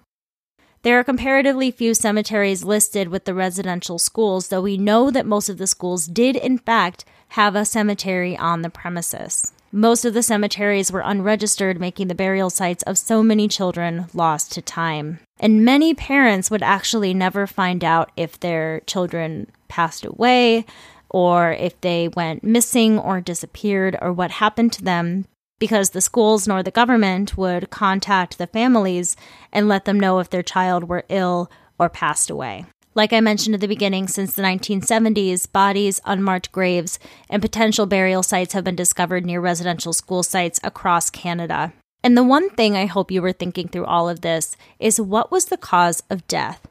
There 0.82 0.98
are 0.98 1.04
comparatively 1.04 1.70
few 1.70 1.94
cemeteries 1.94 2.62
listed 2.62 3.08
with 3.08 3.24
the 3.24 3.32
residential 3.32 3.98
schools, 3.98 4.48
though 4.48 4.60
we 4.60 4.76
know 4.76 5.10
that 5.10 5.24
most 5.24 5.48
of 5.48 5.56
the 5.56 5.66
schools 5.66 6.06
did, 6.06 6.36
in 6.36 6.58
fact, 6.58 7.06
have 7.28 7.56
a 7.56 7.64
cemetery 7.64 8.36
on 8.36 8.62
the 8.62 8.68
premises. 8.70 9.52
Most 9.72 10.04
of 10.04 10.14
the 10.14 10.22
cemeteries 10.22 10.92
were 10.92 11.00
unregistered, 11.00 11.80
making 11.80 12.08
the 12.08 12.14
burial 12.14 12.50
sites 12.50 12.82
of 12.84 12.98
so 12.98 13.22
many 13.22 13.48
children 13.48 14.06
lost 14.12 14.52
to 14.52 14.62
time. 14.62 15.20
And 15.40 15.64
many 15.64 15.94
parents 15.94 16.50
would 16.50 16.62
actually 16.62 17.12
never 17.12 17.46
find 17.46 17.82
out 17.82 18.12
if 18.14 18.38
their 18.38 18.80
children 18.80 19.50
passed 19.68 20.04
away 20.04 20.64
or 21.08 21.52
if 21.52 21.80
they 21.80 22.08
went 22.08 22.44
missing 22.44 22.98
or 22.98 23.20
disappeared 23.20 23.96
or 24.00 24.12
what 24.12 24.32
happened 24.32 24.72
to 24.74 24.84
them 24.84 25.24
because 25.64 25.88
the 25.90 26.00
schools 26.02 26.46
nor 26.46 26.62
the 26.62 26.70
government 26.70 27.38
would 27.38 27.70
contact 27.70 28.36
the 28.36 28.46
families 28.46 29.16
and 29.50 29.66
let 29.66 29.86
them 29.86 29.98
know 29.98 30.18
if 30.18 30.28
their 30.28 30.42
child 30.42 30.84
were 30.84 31.06
ill 31.08 31.50
or 31.78 31.88
passed 31.88 32.28
away. 32.28 32.66
Like 32.94 33.14
I 33.14 33.22
mentioned 33.22 33.54
at 33.54 33.62
the 33.62 33.66
beginning, 33.66 34.06
since 34.06 34.34
the 34.34 34.42
1970s, 34.42 35.50
bodies, 35.50 36.02
unmarked 36.04 36.52
graves, 36.52 36.98
and 37.30 37.40
potential 37.40 37.86
burial 37.86 38.22
sites 38.22 38.52
have 38.52 38.62
been 38.62 38.76
discovered 38.76 39.24
near 39.24 39.40
residential 39.40 39.94
school 39.94 40.22
sites 40.22 40.60
across 40.62 41.08
Canada. 41.08 41.72
And 42.02 42.14
the 42.14 42.22
one 42.22 42.50
thing 42.50 42.76
I 42.76 42.84
hope 42.84 43.10
you 43.10 43.22
were 43.22 43.32
thinking 43.32 43.68
through 43.68 43.86
all 43.86 44.06
of 44.06 44.20
this 44.20 44.58
is 44.78 45.00
what 45.00 45.32
was 45.32 45.46
the 45.46 45.56
cause 45.56 46.02
of 46.10 46.28
death? 46.28 46.68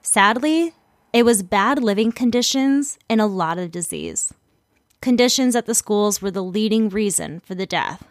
Sadly, 0.00 0.74
it 1.12 1.24
was 1.24 1.42
bad 1.42 1.82
living 1.82 2.12
conditions 2.12 3.00
and 3.10 3.20
a 3.20 3.26
lot 3.26 3.58
of 3.58 3.72
disease. 3.72 4.32
Conditions 5.00 5.56
at 5.56 5.66
the 5.66 5.74
schools 5.74 6.22
were 6.22 6.30
the 6.30 6.44
leading 6.44 6.88
reason 6.88 7.40
for 7.40 7.56
the 7.56 7.66
death. 7.66 8.04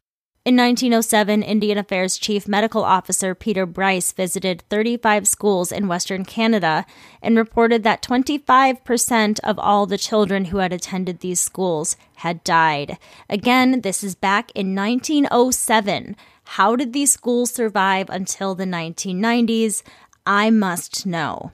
In 0.48 0.56
1907, 0.56 1.44
Indian 1.44 1.78
Affairs 1.78 2.18
Chief 2.18 2.48
Medical 2.48 2.82
Officer 2.82 3.36
Peter 3.36 3.66
Bryce 3.66 4.14
visited 4.14 4.64
35 4.70 5.28
schools 5.28 5.74
in 5.74 5.90
Western 5.90 6.24
Canada 6.24 6.86
and 7.22 7.36
reported 7.36 7.84
that 7.84 8.02
25% 8.02 9.42
of 9.44 9.60
all 9.60 9.86
the 9.86 9.98
children 9.98 10.46
who 10.46 10.60
had 10.60 10.72
attended 10.72 11.20
these 11.20 11.42
schools 11.42 11.98
had 12.24 12.46
died. 12.46 12.98
Again, 13.30 13.82
this 13.82 14.06
is 14.06 14.16
back 14.16 14.50
in 14.56 14.74
1907. 14.74 16.16
How 16.46 16.78
did 16.78 16.94
these 16.94 17.12
schools 17.12 17.52
survive 17.52 18.10
until 18.10 18.56
the 18.56 18.64
1990s? 18.64 19.84
I 20.26 20.50
must 20.50 21.06
know. 21.06 21.52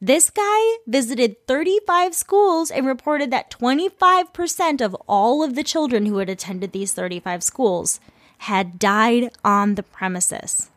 This 0.00 0.30
guy 0.30 0.76
visited 0.86 1.46
35 1.46 2.14
schools 2.14 2.70
and 2.70 2.86
reported 2.86 3.30
that 3.30 3.50
25% 3.50 4.80
of 4.80 4.94
all 5.06 5.42
of 5.42 5.54
the 5.54 5.62
children 5.62 6.06
who 6.06 6.16
had 6.16 6.30
attended 6.30 6.72
these 6.72 6.92
35 6.94 7.42
schools 7.42 8.00
had 8.38 8.78
died 8.78 9.30
on 9.44 9.74
the 9.74 9.82
premises. 9.82 10.70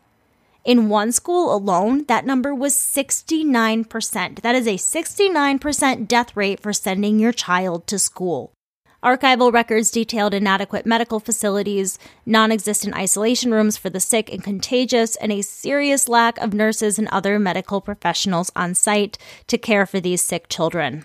In 0.64 0.88
one 0.88 1.12
school 1.12 1.54
alone, 1.54 2.04
that 2.08 2.26
number 2.26 2.54
was 2.54 2.74
69%. 2.74 4.42
That 4.42 4.54
is 4.54 4.66
a 4.66 4.74
69% 4.74 6.08
death 6.08 6.36
rate 6.36 6.60
for 6.60 6.72
sending 6.72 7.18
your 7.18 7.32
child 7.32 7.86
to 7.86 7.98
school. 7.98 8.52
Archival 9.02 9.52
records 9.52 9.92
detailed 9.92 10.34
inadequate 10.34 10.84
medical 10.84 11.20
facilities, 11.20 11.98
non 12.26 12.50
existent 12.50 12.96
isolation 12.96 13.52
rooms 13.52 13.76
for 13.76 13.88
the 13.90 14.00
sick 14.00 14.30
and 14.32 14.42
contagious, 14.42 15.14
and 15.16 15.30
a 15.30 15.40
serious 15.40 16.08
lack 16.08 16.36
of 16.38 16.52
nurses 16.52 16.98
and 16.98 17.06
other 17.08 17.38
medical 17.38 17.80
professionals 17.80 18.50
on 18.56 18.74
site 18.74 19.16
to 19.46 19.56
care 19.56 19.86
for 19.86 20.00
these 20.00 20.20
sick 20.20 20.48
children. 20.48 21.04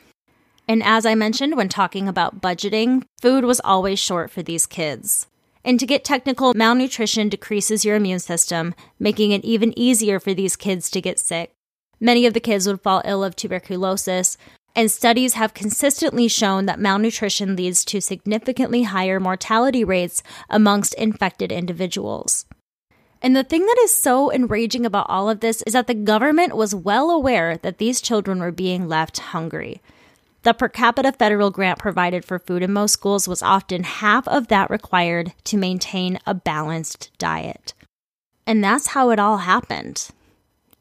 And 0.68 0.82
as 0.84 1.06
I 1.06 1.14
mentioned 1.14 1.56
when 1.56 1.70
talking 1.70 2.08
about 2.08 2.42
budgeting, 2.42 3.04
food 3.22 3.46
was 3.46 3.62
always 3.64 4.00
short 4.00 4.32
for 4.32 4.42
these 4.42 4.66
kids. 4.66 5.28
And 5.66 5.80
to 5.80 5.86
get 5.86 6.04
technical, 6.04 6.54
malnutrition 6.54 7.30
decreases 7.30 7.86
your 7.86 7.96
immune 7.96 8.20
system, 8.20 8.76
making 9.00 9.32
it 9.32 9.46
even 9.46 9.78
easier 9.80 10.20
for 10.20 10.34
these 10.34 10.56
kids 10.56 10.90
to 10.92 11.02
get 11.02 11.20
sick. 11.20 11.52
Many 12.00 12.26
of 12.26 12.34
the 12.34 12.42
kids 12.42 12.68
would 12.68 12.82
fall 12.82 13.02
ill 13.06 13.24
of 13.24 13.36
tuberculosis, 13.36 14.38
and 14.76 14.92
studies 14.92 15.36
have 15.36 15.54
consistently 15.54 16.28
shown 16.28 16.66
that 16.66 16.80
malnutrition 16.80 17.56
leads 17.56 17.86
to 17.86 18.02
significantly 18.02 18.84
higher 18.84 19.20
mortality 19.20 19.84
rates 19.84 20.22
amongst 20.50 20.96
infected 20.96 21.52
individuals. 21.52 22.46
And 23.22 23.38
the 23.38 23.44
thing 23.44 23.66
that 23.66 23.80
is 23.84 23.96
so 23.96 24.34
enraging 24.34 24.86
about 24.86 25.10
all 25.10 25.30
of 25.30 25.40
this 25.40 25.62
is 25.62 25.72
that 25.72 25.88
the 25.88 25.94
government 25.94 26.58
was 26.58 26.76
well 26.76 27.10
aware 27.10 27.56
that 27.58 27.78
these 27.78 28.02
children 28.02 28.40
were 28.40 28.52
being 28.52 28.90
left 28.90 29.20
hungry. 29.20 29.82
The 30.44 30.54
per 30.54 30.68
capita 30.68 31.14
federal 31.14 31.52
grant 31.52 31.80
provided 31.80 32.26
for 32.26 32.38
food 32.38 32.64
in 32.64 32.74
most 32.74 32.92
schools 32.92 33.28
was 33.28 33.42
often 33.42 33.84
half 33.84 34.28
of 34.28 34.50
that 34.50 34.70
required 34.70 35.34
to 35.46 35.58
maintain 35.58 36.20
a 36.28 36.34
balanced 36.34 37.12
diet. 37.18 37.74
And 38.46 38.62
that's 38.62 38.88
how 38.88 39.10
it 39.12 39.20
all 39.20 39.38
happened. 39.38 40.10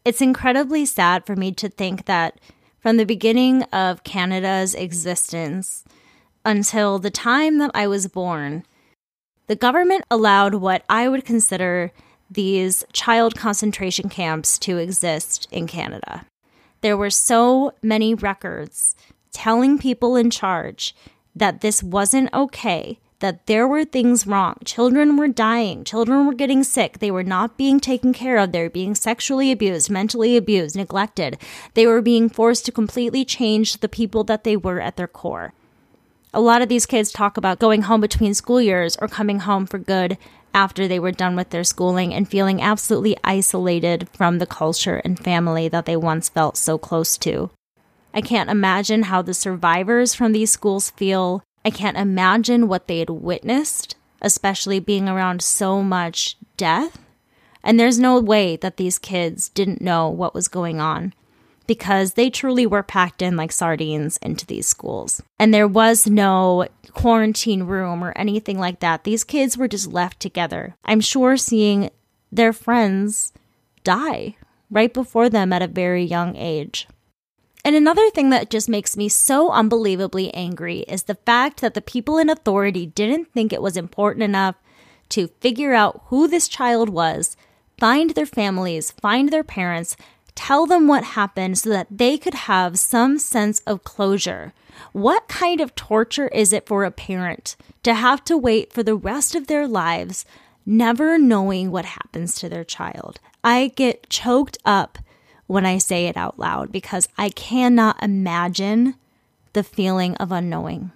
It's 0.05 0.21
incredibly 0.21 0.85
sad 0.85 1.25
for 1.25 1.37
me 1.37 1.53
to 1.53 1.69
think 1.69 2.07
that 2.07 2.41
from 2.81 2.97
the 2.97 3.07
beginning 3.07 3.63
of 3.65 4.03
Canada's 4.03 4.75
existence 4.75 5.85
until 6.45 6.99
the 6.99 7.11
time 7.11 7.59
that 7.59 7.71
I 7.73 7.87
was 7.87 8.09
born, 8.09 8.65
the 9.47 9.55
government 9.55 10.05
allowed 10.11 10.57
what 10.57 10.83
I 10.89 11.09
would 11.09 11.25
consider 11.25 11.93
these 12.29 12.83
child 12.93 13.37
concentration 13.37 14.09
camps 14.09 14.59
to 14.59 14.79
exist 14.79 15.47
in 15.53 15.69
Canada. 15.69 16.27
There 16.81 16.97
were 16.97 17.11
so 17.11 17.75
many 17.81 18.13
records 18.13 18.97
telling 19.33 19.79
people 19.79 20.17
in 20.17 20.31
charge 20.31 20.95
that 21.35 21.61
this 21.61 21.83
wasn't 21.83 22.33
okay, 22.35 22.99
that 23.21 23.47
there 23.47 23.67
were 23.67 23.85
things 23.85 24.27
wrong. 24.27 24.57
Children 24.65 25.17
were 25.17 25.29
dying, 25.29 25.85
children 25.85 26.27
were 26.27 26.35
getting 26.35 26.65
sick, 26.65 26.99
they 26.99 27.11
were 27.11 27.23
not 27.23 27.57
being 27.57 27.81
taken 27.81 28.13
care 28.13 28.37
of, 28.37 28.53
they 28.53 28.63
were 28.63 28.71
being 28.71 28.95
sexually 28.95 29.51
abused, 29.51 29.89
mentally 29.89 30.37
abused, 30.37 30.77
neglected. 30.77 31.39
They 31.75 31.87
were 31.87 32.03
being 32.03 32.29
forced 32.29 32.67
to 32.67 32.73
completely 32.73 33.25
change 33.25 33.79
the 33.79 33.89
people 33.89 34.25
that 34.25 34.45
they 34.45 34.57
were 34.57 34.81
at 34.81 34.97
their 34.97 35.09
core. 35.09 35.55
A 36.35 36.41
lot 36.41 36.63
of 36.63 36.69
these 36.69 36.87
kids 36.87 37.13
talk 37.13 37.37
about 37.37 37.59
going 37.59 37.83
home 37.83 38.01
between 38.01 38.35
school 38.35 38.61
years 38.61 38.97
or 38.97 39.09
coming 39.09 39.41
home 39.41 39.67
for 39.67 39.79
good 39.79 40.19
after 40.55 40.89
they 40.89 40.99
were 40.99 41.13
done 41.13 41.37
with 41.37 41.51
their 41.51 41.65
schooling 41.65 42.13
and 42.13 42.29
feeling 42.29 42.61
absolutely 42.61 43.17
isolated 43.23 44.09
from 44.13 44.39
the 44.39 44.47
culture 44.47 45.01
and 45.05 45.19
family 45.19 45.69
that 45.69 45.87
they 45.87 45.97
once 45.97 46.29
felt 46.29 46.57
so 46.57 46.77
close 46.77 47.17
to. 47.19 47.51
I 48.15 48.21
can't 48.21 48.51
imagine 48.51 49.05
how 49.05 49.23
the 49.23 49.35
survivors 49.35 50.15
from 50.15 50.33
these 50.33 50.51
schools 50.51 50.91
feel. 50.91 51.43
I 51.65 51.71
can't 51.71 51.97
imagine 51.97 52.69
what 52.69 52.89
they 52.89 52.99
had 52.99 53.11
witnessed, 53.11 53.97
especially 54.21 54.81
being 54.81 55.09
around 55.09 55.43
so 55.43 55.83
much 55.83 56.37
death. 56.57 56.99
And 57.63 57.79
there's 57.79 57.99
no 57.99 58.21
way 58.21 58.57
that 58.57 58.77
these 58.77 58.99
kids 58.99 59.49
didn't 59.49 59.81
know 59.81 60.09
what 60.09 60.35
was 60.35 60.49
going 60.49 60.81
on 60.81 61.15
because 61.67 62.15
they 62.15 62.29
truly 62.29 62.67
were 62.67 62.83
packed 62.83 63.23
in 63.23 63.37
like 63.37 63.53
sardines 63.53 64.19
into 64.19 64.45
these 64.47 64.67
schools. 64.67 65.23
And 65.39 65.55
there 65.55 65.69
was 65.69 66.07
no 66.07 66.67
quarantine 66.93 67.63
room 67.63 68.05
or 68.05 68.13
anything 68.17 68.59
like 68.59 68.81
that. 68.81 69.05
These 69.05 69.25
kids 69.25 69.57
were 69.57 69.69
just 69.69 69.93
left 69.93 70.21
together. 70.21 70.75
I'm 70.85 71.01
sure 71.01 71.37
seeing 71.37 71.91
their 72.31 72.53
friends 72.53 73.33
die 73.85 74.37
right 74.71 74.93
before 74.93 75.29
them 75.29 75.53
at 75.53 75.63
a 75.63 75.69
very 75.69 76.05
young 76.05 76.35
age. 76.37 76.89
And 77.65 77.77
another 77.77 78.11
thing 78.11 78.31
that 78.31 78.51
just 78.51 78.69
makes 78.69 78.97
me 78.97 79.09
so 79.09 79.51
unbelievably 79.51 80.35
angry 80.35 80.81
is 80.81 81.05
the 81.05 81.15
fact 81.15 81.61
that 81.61 81.75
the 81.75 81.81
people 81.81 82.19
in 82.19 82.29
authority 82.29 82.87
didn't 82.87 83.33
think 83.33 83.53
it 83.53 83.63
was 83.63 83.77
important 83.77 84.25
enough 84.25 84.57
to 85.11 85.29
figure 85.41 85.73
out 85.73 86.03
who 86.07 86.27
this 86.27 86.49
child 86.49 86.89
was, 86.89 87.37
find 87.79 88.11
their 88.11 88.27
families, 88.27 88.91
find 88.91 89.29
their 89.29 89.45
parents, 89.45 89.97
tell 90.35 90.67
them 90.67 90.89
what 90.89 91.05
happened 91.05 91.59
so 91.59 91.71
that 91.71 91.87
they 91.91 92.19
could 92.19 92.35
have 92.35 92.79
some 92.79 93.19
sense 93.19 93.61
of 93.61 93.85
closure. 93.85 94.53
What 94.93 95.29
kind 95.29 95.61
of 95.61 95.75
torture 95.75 96.29
is 96.29 96.53
it 96.53 96.67
for 96.67 96.85
a 96.85 96.91
parent 96.91 97.57
to 97.83 97.95
have 97.95 98.25
to 98.25 98.39
wait 98.39 98.73
for 98.73 98.83
the 98.83 98.97
rest 98.97 99.35
of 99.35 99.47
their 99.47 99.69
lives, 99.69 100.25
never 100.65 101.19
knowing 101.19 101.71
what 101.71 101.85
happens 101.85 102.35
to 102.37 102.49
their 102.49 102.65
child? 102.65 103.21
I 103.45 103.73
get 103.77 104.09
choked 104.09 104.59
up 104.65 104.99
when 105.53 105.67
I 105.67 105.77
say 105.77 106.07
it 106.07 106.17
out 106.17 106.39
loud 106.39 106.73
because 106.73 107.09
I 107.19 107.29
cannot 107.29 108.03
imagine 108.03 108.95
the 109.53 109.63
feeling 109.63 110.17
of 110.17 110.33
unknowing. 110.33 110.93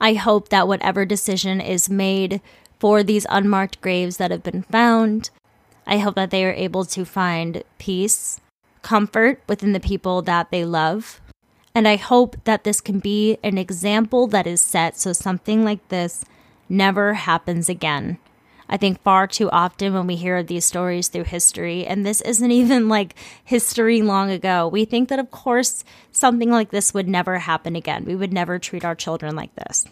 I 0.00 0.14
hope 0.14 0.48
that 0.48 0.66
whatever 0.66 1.06
decision 1.06 1.60
is 1.60 1.88
made 1.88 2.40
for 2.80 3.04
these 3.04 3.26
unmarked 3.30 3.80
graves 3.80 4.16
that 4.16 4.32
have 4.32 4.42
been 4.42 4.62
found, 4.62 5.30
I 5.86 5.98
hope 5.98 6.16
that 6.16 6.30
they 6.30 6.44
are 6.44 6.52
able 6.52 6.84
to 6.86 7.04
find 7.04 7.62
peace, 7.78 8.40
comfort 8.82 9.40
within 9.48 9.72
the 9.72 9.78
people 9.78 10.20
that 10.22 10.50
they 10.50 10.64
love. 10.64 11.20
And 11.72 11.86
I 11.86 11.94
hope 11.94 12.36
that 12.42 12.64
this 12.64 12.80
can 12.80 12.98
be 12.98 13.38
an 13.44 13.56
example 13.56 14.26
that 14.26 14.48
is 14.48 14.60
set 14.60 14.98
so 14.98 15.12
something 15.12 15.64
like 15.64 15.86
this 15.90 16.24
never 16.68 17.14
happens 17.14 17.68
again 17.68 18.18
I 18.68 18.76
think 18.76 19.02
far 19.02 19.26
too 19.26 19.50
often 19.50 19.94
when 19.94 20.06
we 20.06 20.16
hear 20.16 20.42
these 20.42 20.64
stories 20.64 21.08
through 21.08 21.24
history, 21.24 21.86
and 21.86 22.04
this 22.04 22.20
isn't 22.20 22.50
even 22.62 22.88
like 22.88 23.14
history 23.44 24.02
long 24.02 24.30
ago, 24.30 24.68
we 24.68 24.84
think 24.84 25.08
that, 25.08 25.18
of 25.18 25.30
course, 25.30 25.84
something 26.12 26.50
like 26.50 26.70
this 26.70 26.92
would 26.94 27.08
never 27.08 27.38
happen 27.38 27.76
again. 27.76 28.04
We 28.04 28.16
would 28.16 28.32
never 28.32 28.58
treat 28.58 28.84
our 28.84 28.94
children 28.94 29.36
like 29.36 29.54
this. 29.54 29.86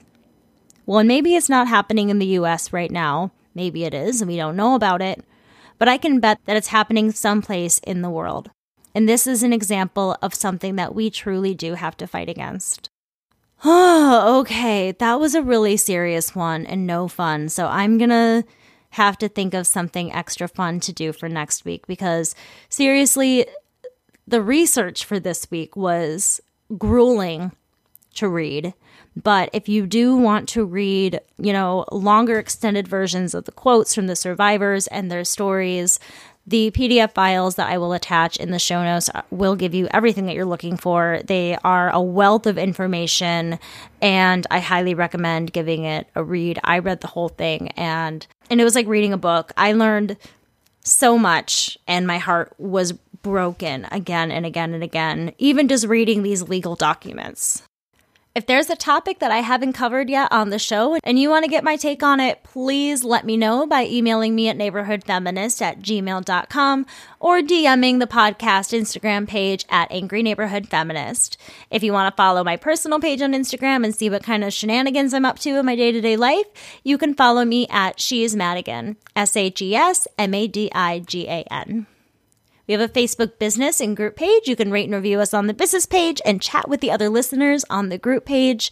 Well, 0.87 0.99
and 0.99 1.09
maybe 1.09 1.35
it's 1.35 1.49
not 1.49 1.69
happening 1.69 2.11
in 2.11 2.19
the 2.19 2.39
US 2.39 2.73
right 2.73 2.91
now. 2.91 3.31
Maybe 3.55 3.85
it 3.85 3.95
is, 3.95 4.21
and 4.21 4.29
we 4.29 4.37
don't 4.37 4.57
know 4.57 4.75
about 4.75 5.01
it. 5.01 5.25
But 5.79 5.89
I 5.89 5.97
can 5.97 6.21
bet 6.21 6.39
that 6.45 6.57
it's 6.57 6.69
happening 6.69 7.11
someplace 7.11 7.79
in 7.81 8.03
the 8.03 8.11
world. 8.11 8.51
And 8.95 9.09
this 9.09 9.27
is 9.27 9.43
an 9.43 9.53
example 9.53 10.17
of 10.23 10.35
something 10.35 10.77
that 10.77 10.95
we 10.95 11.11
truly 11.11 11.55
do 11.55 11.75
have 11.75 11.97
to 11.97 12.07
fight 12.07 12.29
against. 12.29 12.91
Oh, 13.65 14.39
okay. 14.41 14.93
That 14.93 15.19
was 15.19 15.35
a 15.35 15.43
really 15.43 15.77
serious 15.77 16.35
one 16.35 16.65
and 16.67 16.87
no 16.87 17.09
fun. 17.09 17.49
So 17.49 17.67
I'm 17.67 17.99
going 17.99 18.11
to 18.11 18.45
have 18.95 19.19
to 19.19 19.29
think 19.29 19.55
of 19.55 19.67
something 19.67 20.13
extra 20.13 20.47
fun 20.47 20.79
to 20.79 20.93
do 20.93 21.13
for 21.13 21.29
next 21.29 21.65
week 21.65 21.85
because 21.89 22.35
seriously, 22.69 23.47
the 24.27 24.41
research 24.41 25.05
for 25.05 25.19
this 25.19 25.51
week 25.51 25.77
was 25.77 26.41
grueling 26.79 27.51
to 28.15 28.29
read. 28.29 28.73
But 29.21 29.51
if 29.53 29.69
you 29.69 29.87
do 29.87 30.17
want 30.17 30.49
to 30.51 30.65
read, 30.65 31.21
you 31.39 31.53
know, 31.53 31.85
longer 31.91 32.39
extended 32.39 32.87
versions 32.87 33.35
of 33.35 33.45
the 33.45 33.53
quotes 33.53 33.95
from 33.95 34.07
the 34.07 34.17
survivors 34.17 34.87
and 34.87 35.11
their 35.11 35.25
stories, 35.25 35.99
the 36.47 36.71
PDF 36.73 37.13
files 37.13 37.55
that 37.55 37.71
I 37.71 37.79
will 37.79 37.93
attach 37.93 38.37
in 38.37 38.51
the 38.51 38.59
show 38.59 38.83
notes 38.83 39.09
will 39.31 39.57
give 39.57 39.75
you 39.75 39.89
everything 39.93 40.27
that 40.27 40.35
you're 40.35 40.45
looking 40.45 40.77
for. 40.77 41.21
They 41.25 41.57
are 41.65 41.91
a 41.91 42.01
wealth 42.01 42.47
of 42.47 42.59
information 42.59 43.59
and 44.03 44.47
I 44.51 44.59
highly 44.59 44.95
recommend 44.95 45.53
giving 45.53 45.85
it 45.85 46.07
a 46.15 46.23
read. 46.23 46.59
I 46.63 46.81
read 46.81 47.01
the 47.01 47.09
whole 47.09 47.31
thing 47.31 47.69
and 47.71 48.27
and 48.51 48.61
it 48.61 48.65
was 48.65 48.75
like 48.75 48.87
reading 48.87 49.13
a 49.13 49.19
book. 49.19 49.53
I 49.57 49.73
learned 49.73 50.17
so 50.83 51.17
much 51.17 51.79
and 51.87 52.07
my 52.07 52.19
heart 52.19 52.53
was 52.59 52.93
broken 52.93 53.87
again 53.91 54.31
and 54.31 54.45
again 54.45 54.75
and 54.75 54.83
again, 54.83 55.33
even 55.39 55.67
just 55.67 55.87
reading 55.87 56.23
these 56.23 56.43
legal 56.43 56.77
documents. 56.77 57.63
If 58.35 58.47
there's 58.47 58.69
a 58.69 58.75
topic 58.75 59.21
that 59.21 59.31
I 59.31 59.43
haven't 59.43 59.75
covered 59.75 60.11
yet 60.11 60.33
on 60.33 60.51
the 60.51 60.59
show 60.59 60.99
and 61.05 61.21
you 61.21 61.31
want 61.31 61.45
to 61.45 61.51
get 61.51 61.63
my 61.63 61.77
take 61.77 62.03
on 62.03 62.19
it, 62.19 62.43
please 62.43 63.05
let 63.05 63.25
me 63.25 63.37
know 63.37 63.65
by 63.65 63.87
emailing 63.87 64.35
me 64.35 64.49
at 64.49 64.59
neighborhoodfeminist 64.59 65.63
at 65.63 65.79
gmail.com 65.79 66.87
or 67.21 67.39
DMing 67.39 68.01
the 68.01 68.09
podcast 68.09 68.77
Instagram 68.77 69.29
page 69.29 69.65
at 69.69 69.93
Angry 69.93 70.21
Neighborhood 70.21 70.67
Feminist. 70.67 71.37
If 71.71 71.85
you 71.85 71.93
want 71.93 72.13
to 72.13 72.17
follow 72.17 72.43
my 72.43 72.57
personal 72.57 72.99
page 72.99 73.23
on 73.23 73.35
Instagram 73.35 73.85
and 73.85 73.95
see 73.95 74.11
what 74.11 74.25
kind 74.25 74.43
of 74.43 74.53
shenanigans 74.53 75.15
I'm 75.15 75.25
up 75.25 75.39
to 75.39 75.51
in 75.51 75.65
my 75.65 75.77
day 75.77 75.93
to 75.93 76.01
day 76.01 76.17
life, 76.17 76.47
you 76.83 76.99
can 76.99 77.15
follow 77.15 77.45
me 77.45 77.69
at 77.71 78.01
She 78.01 78.25
is 78.25 78.35
Madigan, 78.35 78.97
S 79.15 79.37
H 79.37 79.63
E 79.63 79.77
S 79.77 80.09
M 80.19 80.35
A 80.35 80.49
D 80.49 80.73
I 80.75 80.99
G 80.99 81.29
A 81.29 81.47
N. 81.53 81.87
We 82.67 82.73
have 82.73 82.81
a 82.81 82.89
Facebook 82.89 83.39
business 83.39 83.81
and 83.81 83.97
group 83.97 84.17
page. 84.17 84.49
You 84.49 84.57
can 84.57 84.71
rate 84.71 84.87
and 84.87 84.95
review 84.95 85.21
us 85.21 85.35
on 85.35 85.47
the 85.47 85.55
business 85.55 85.85
page 85.85 86.21
and 86.25 86.41
chat 86.41 86.69
with 86.69 86.81
the 86.81 86.91
other 86.91 87.09
listeners 87.09 87.65
on 87.69 87.89
the 87.89 87.99
group 87.99 88.25
page. 88.25 88.71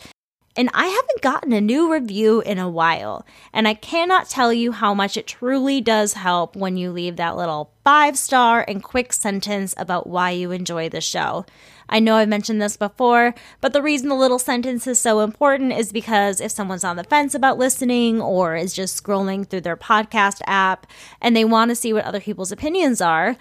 And 0.55 0.69
I 0.75 0.87
haven't 0.87 1.23
gotten 1.23 1.53
a 1.53 1.63
new 1.63 1.91
review 1.91 2.43
in 2.43 2.59
a 2.59 2.69
while. 2.69 3.25
And 3.55 3.67
I 3.67 3.73
cannot 3.73 4.29
tell 4.29 4.53
you 4.53 4.73
how 4.73 4.93
much 4.93 5.17
it 5.17 5.27
truly 5.27 5.81
does 5.81 6.13
help 6.13 6.57
when 6.57 6.77
you 6.77 6.91
leave 6.91 7.17
that 7.17 7.37
little 7.37 7.73
five 7.85 8.19
star 8.19 8.65
and 8.69 8.83
quick 8.83 9.13
sentence 9.13 9.75
about 9.79 10.07
why 10.07 10.31
you 10.31 10.51
enjoy 10.51 10.89
the 10.91 11.01
show. 11.01 11.47
I 11.89 12.01
know 12.01 12.17
I've 12.17 12.29
mentioned 12.29 12.61
this 12.61 12.77
before, 12.77 13.35
but 13.61 13.73
the 13.73 13.83
reason 13.83 14.09
the 14.09 14.15
little 14.15 14.39
sentence 14.39 14.87
is 14.87 15.01
so 15.01 15.21
important 15.21 15.73
is 15.73 15.93
because 15.93 16.41
if 16.41 16.51
someone's 16.51 16.85
on 16.85 16.97
the 16.97 17.05
fence 17.05 17.35
about 17.35 17.59
listening 17.59 18.21
or 18.21 18.55
is 18.55 18.73
just 18.73 19.03
scrolling 19.03 19.47
through 19.47 19.63
their 19.63 19.77
podcast 19.77 20.41
app 20.47 20.87
and 21.21 21.35
they 21.35 21.45
want 21.45 21.71
to 21.71 21.75
see 21.75 21.93
what 21.93 22.05
other 22.05 22.21
people's 22.21 22.53
opinions 22.53 23.01
are, 23.01 23.37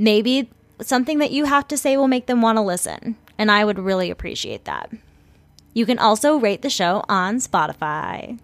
maybe 0.00 0.50
something 0.80 1.18
that 1.18 1.30
you 1.30 1.44
have 1.44 1.68
to 1.68 1.76
say 1.76 1.96
will 1.96 2.08
make 2.08 2.26
them 2.26 2.42
want 2.42 2.56
to 2.56 2.62
listen. 2.62 3.16
And 3.38 3.50
I 3.50 3.64
would 3.64 3.78
really 3.78 4.10
appreciate 4.10 4.64
that. 4.64 4.90
You 5.72 5.86
can 5.86 5.98
also 5.98 6.36
rate 6.36 6.62
the 6.62 6.70
show 6.70 7.04
on 7.08 7.36
Spotify. 7.36 8.40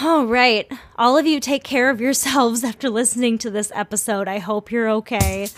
All 0.00 0.26
right. 0.26 0.70
All 0.96 1.18
of 1.18 1.26
you 1.26 1.38
take 1.38 1.62
care 1.62 1.90
of 1.90 2.00
yourselves 2.00 2.64
after 2.64 2.88
listening 2.90 3.38
to 3.38 3.50
this 3.50 3.70
episode. 3.74 4.26
I 4.26 4.38
hope 4.38 4.72
you're 4.72 4.90
okay. 4.90 5.48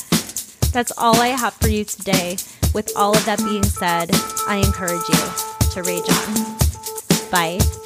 That's 0.72 0.92
all 0.98 1.16
I 1.20 1.28
have 1.28 1.54
for 1.54 1.68
you 1.68 1.84
today. 1.84 2.36
With 2.74 2.90
all 2.96 3.16
of 3.16 3.24
that 3.26 3.38
being 3.38 3.62
said, 3.62 4.10
I 4.48 4.56
encourage 4.56 5.08
you 5.08 5.70
to 5.70 5.82
rage 5.82 6.08
on. 6.10 7.30
Bye. 7.30 7.83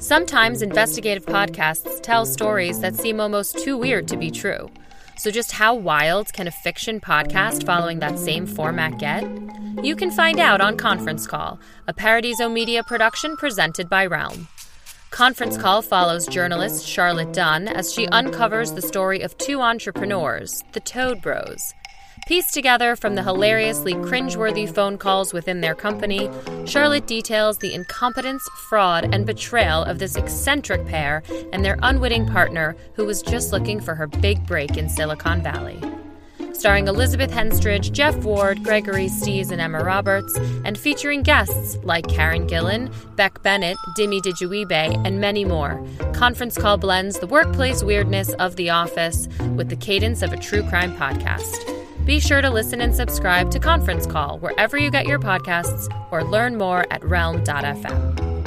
Sometimes 0.00 0.62
investigative 0.62 1.26
podcasts 1.26 2.00
tell 2.00 2.24
stories 2.24 2.80
that 2.80 2.94
seem 2.94 3.20
almost 3.20 3.58
too 3.58 3.76
weird 3.76 4.08
to 4.08 4.16
be 4.16 4.30
true. 4.30 4.70
So, 5.18 5.30
just 5.30 5.52
how 5.52 5.74
wild 5.74 6.32
can 6.32 6.46
a 6.46 6.50
fiction 6.50 7.00
podcast 7.00 7.66
following 7.66 7.98
that 7.98 8.18
same 8.18 8.46
format 8.46 8.98
get? 8.98 9.22
You 9.84 9.94
can 9.94 10.10
find 10.10 10.40
out 10.40 10.62
on 10.62 10.78
Conference 10.78 11.26
Call, 11.26 11.60
a 11.86 11.92
Paradiso 11.92 12.48
Media 12.48 12.82
production 12.82 13.36
presented 13.36 13.90
by 13.90 14.06
Realm. 14.06 14.48
Conference 15.10 15.58
Call 15.58 15.82
follows 15.82 16.26
journalist 16.26 16.86
Charlotte 16.86 17.34
Dunn 17.34 17.68
as 17.68 17.92
she 17.92 18.08
uncovers 18.08 18.72
the 18.72 18.80
story 18.80 19.20
of 19.20 19.36
two 19.36 19.60
entrepreneurs, 19.60 20.64
the 20.72 20.80
Toad 20.80 21.20
Bros. 21.20 21.74
Pieced 22.30 22.54
together 22.54 22.94
from 22.94 23.16
the 23.16 23.24
hilariously 23.24 23.94
cringeworthy 23.94 24.72
phone 24.72 24.98
calls 24.98 25.32
within 25.32 25.62
their 25.62 25.74
company, 25.74 26.30
Charlotte 26.64 27.08
details 27.08 27.58
the 27.58 27.74
incompetence, 27.74 28.48
fraud, 28.68 29.12
and 29.12 29.26
betrayal 29.26 29.82
of 29.82 29.98
this 29.98 30.14
eccentric 30.14 30.86
pair 30.86 31.24
and 31.52 31.64
their 31.64 31.76
unwitting 31.82 32.28
partner 32.28 32.76
who 32.94 33.04
was 33.04 33.20
just 33.20 33.50
looking 33.50 33.80
for 33.80 33.96
her 33.96 34.06
big 34.06 34.46
break 34.46 34.76
in 34.76 34.88
Silicon 34.88 35.42
Valley. 35.42 35.82
Starring 36.52 36.86
Elizabeth 36.86 37.32
Henstridge, 37.32 37.90
Jeff 37.90 38.14
Ward, 38.18 38.62
Gregory 38.62 39.08
Stees, 39.08 39.50
and 39.50 39.60
Emma 39.60 39.82
Roberts, 39.82 40.36
and 40.64 40.78
featuring 40.78 41.24
guests 41.24 41.78
like 41.82 42.06
Karen 42.06 42.46
Gillan, 42.46 42.94
Beck 43.16 43.42
Bennett, 43.42 43.76
Dimi 43.98 44.20
Dijuibe, 44.20 45.04
and 45.04 45.20
many 45.20 45.44
more. 45.44 45.84
Conference 46.12 46.56
Call 46.56 46.78
blends 46.78 47.18
the 47.18 47.26
workplace 47.26 47.82
weirdness 47.82 48.32
of 48.34 48.54
The 48.54 48.70
Office 48.70 49.26
with 49.56 49.68
the 49.68 49.74
cadence 49.74 50.22
of 50.22 50.32
a 50.32 50.36
true 50.36 50.62
crime 50.68 50.94
podcast. 50.96 51.80
Be 52.04 52.18
sure 52.18 52.40
to 52.40 52.50
listen 52.50 52.80
and 52.80 52.94
subscribe 52.94 53.50
to 53.50 53.58
Conference 53.58 54.06
Call 54.06 54.38
wherever 54.38 54.78
you 54.78 54.90
get 54.90 55.06
your 55.06 55.18
podcasts 55.18 55.88
or 56.10 56.24
learn 56.24 56.56
more 56.56 56.86
at 56.90 57.04
realm.fm. 57.04 58.39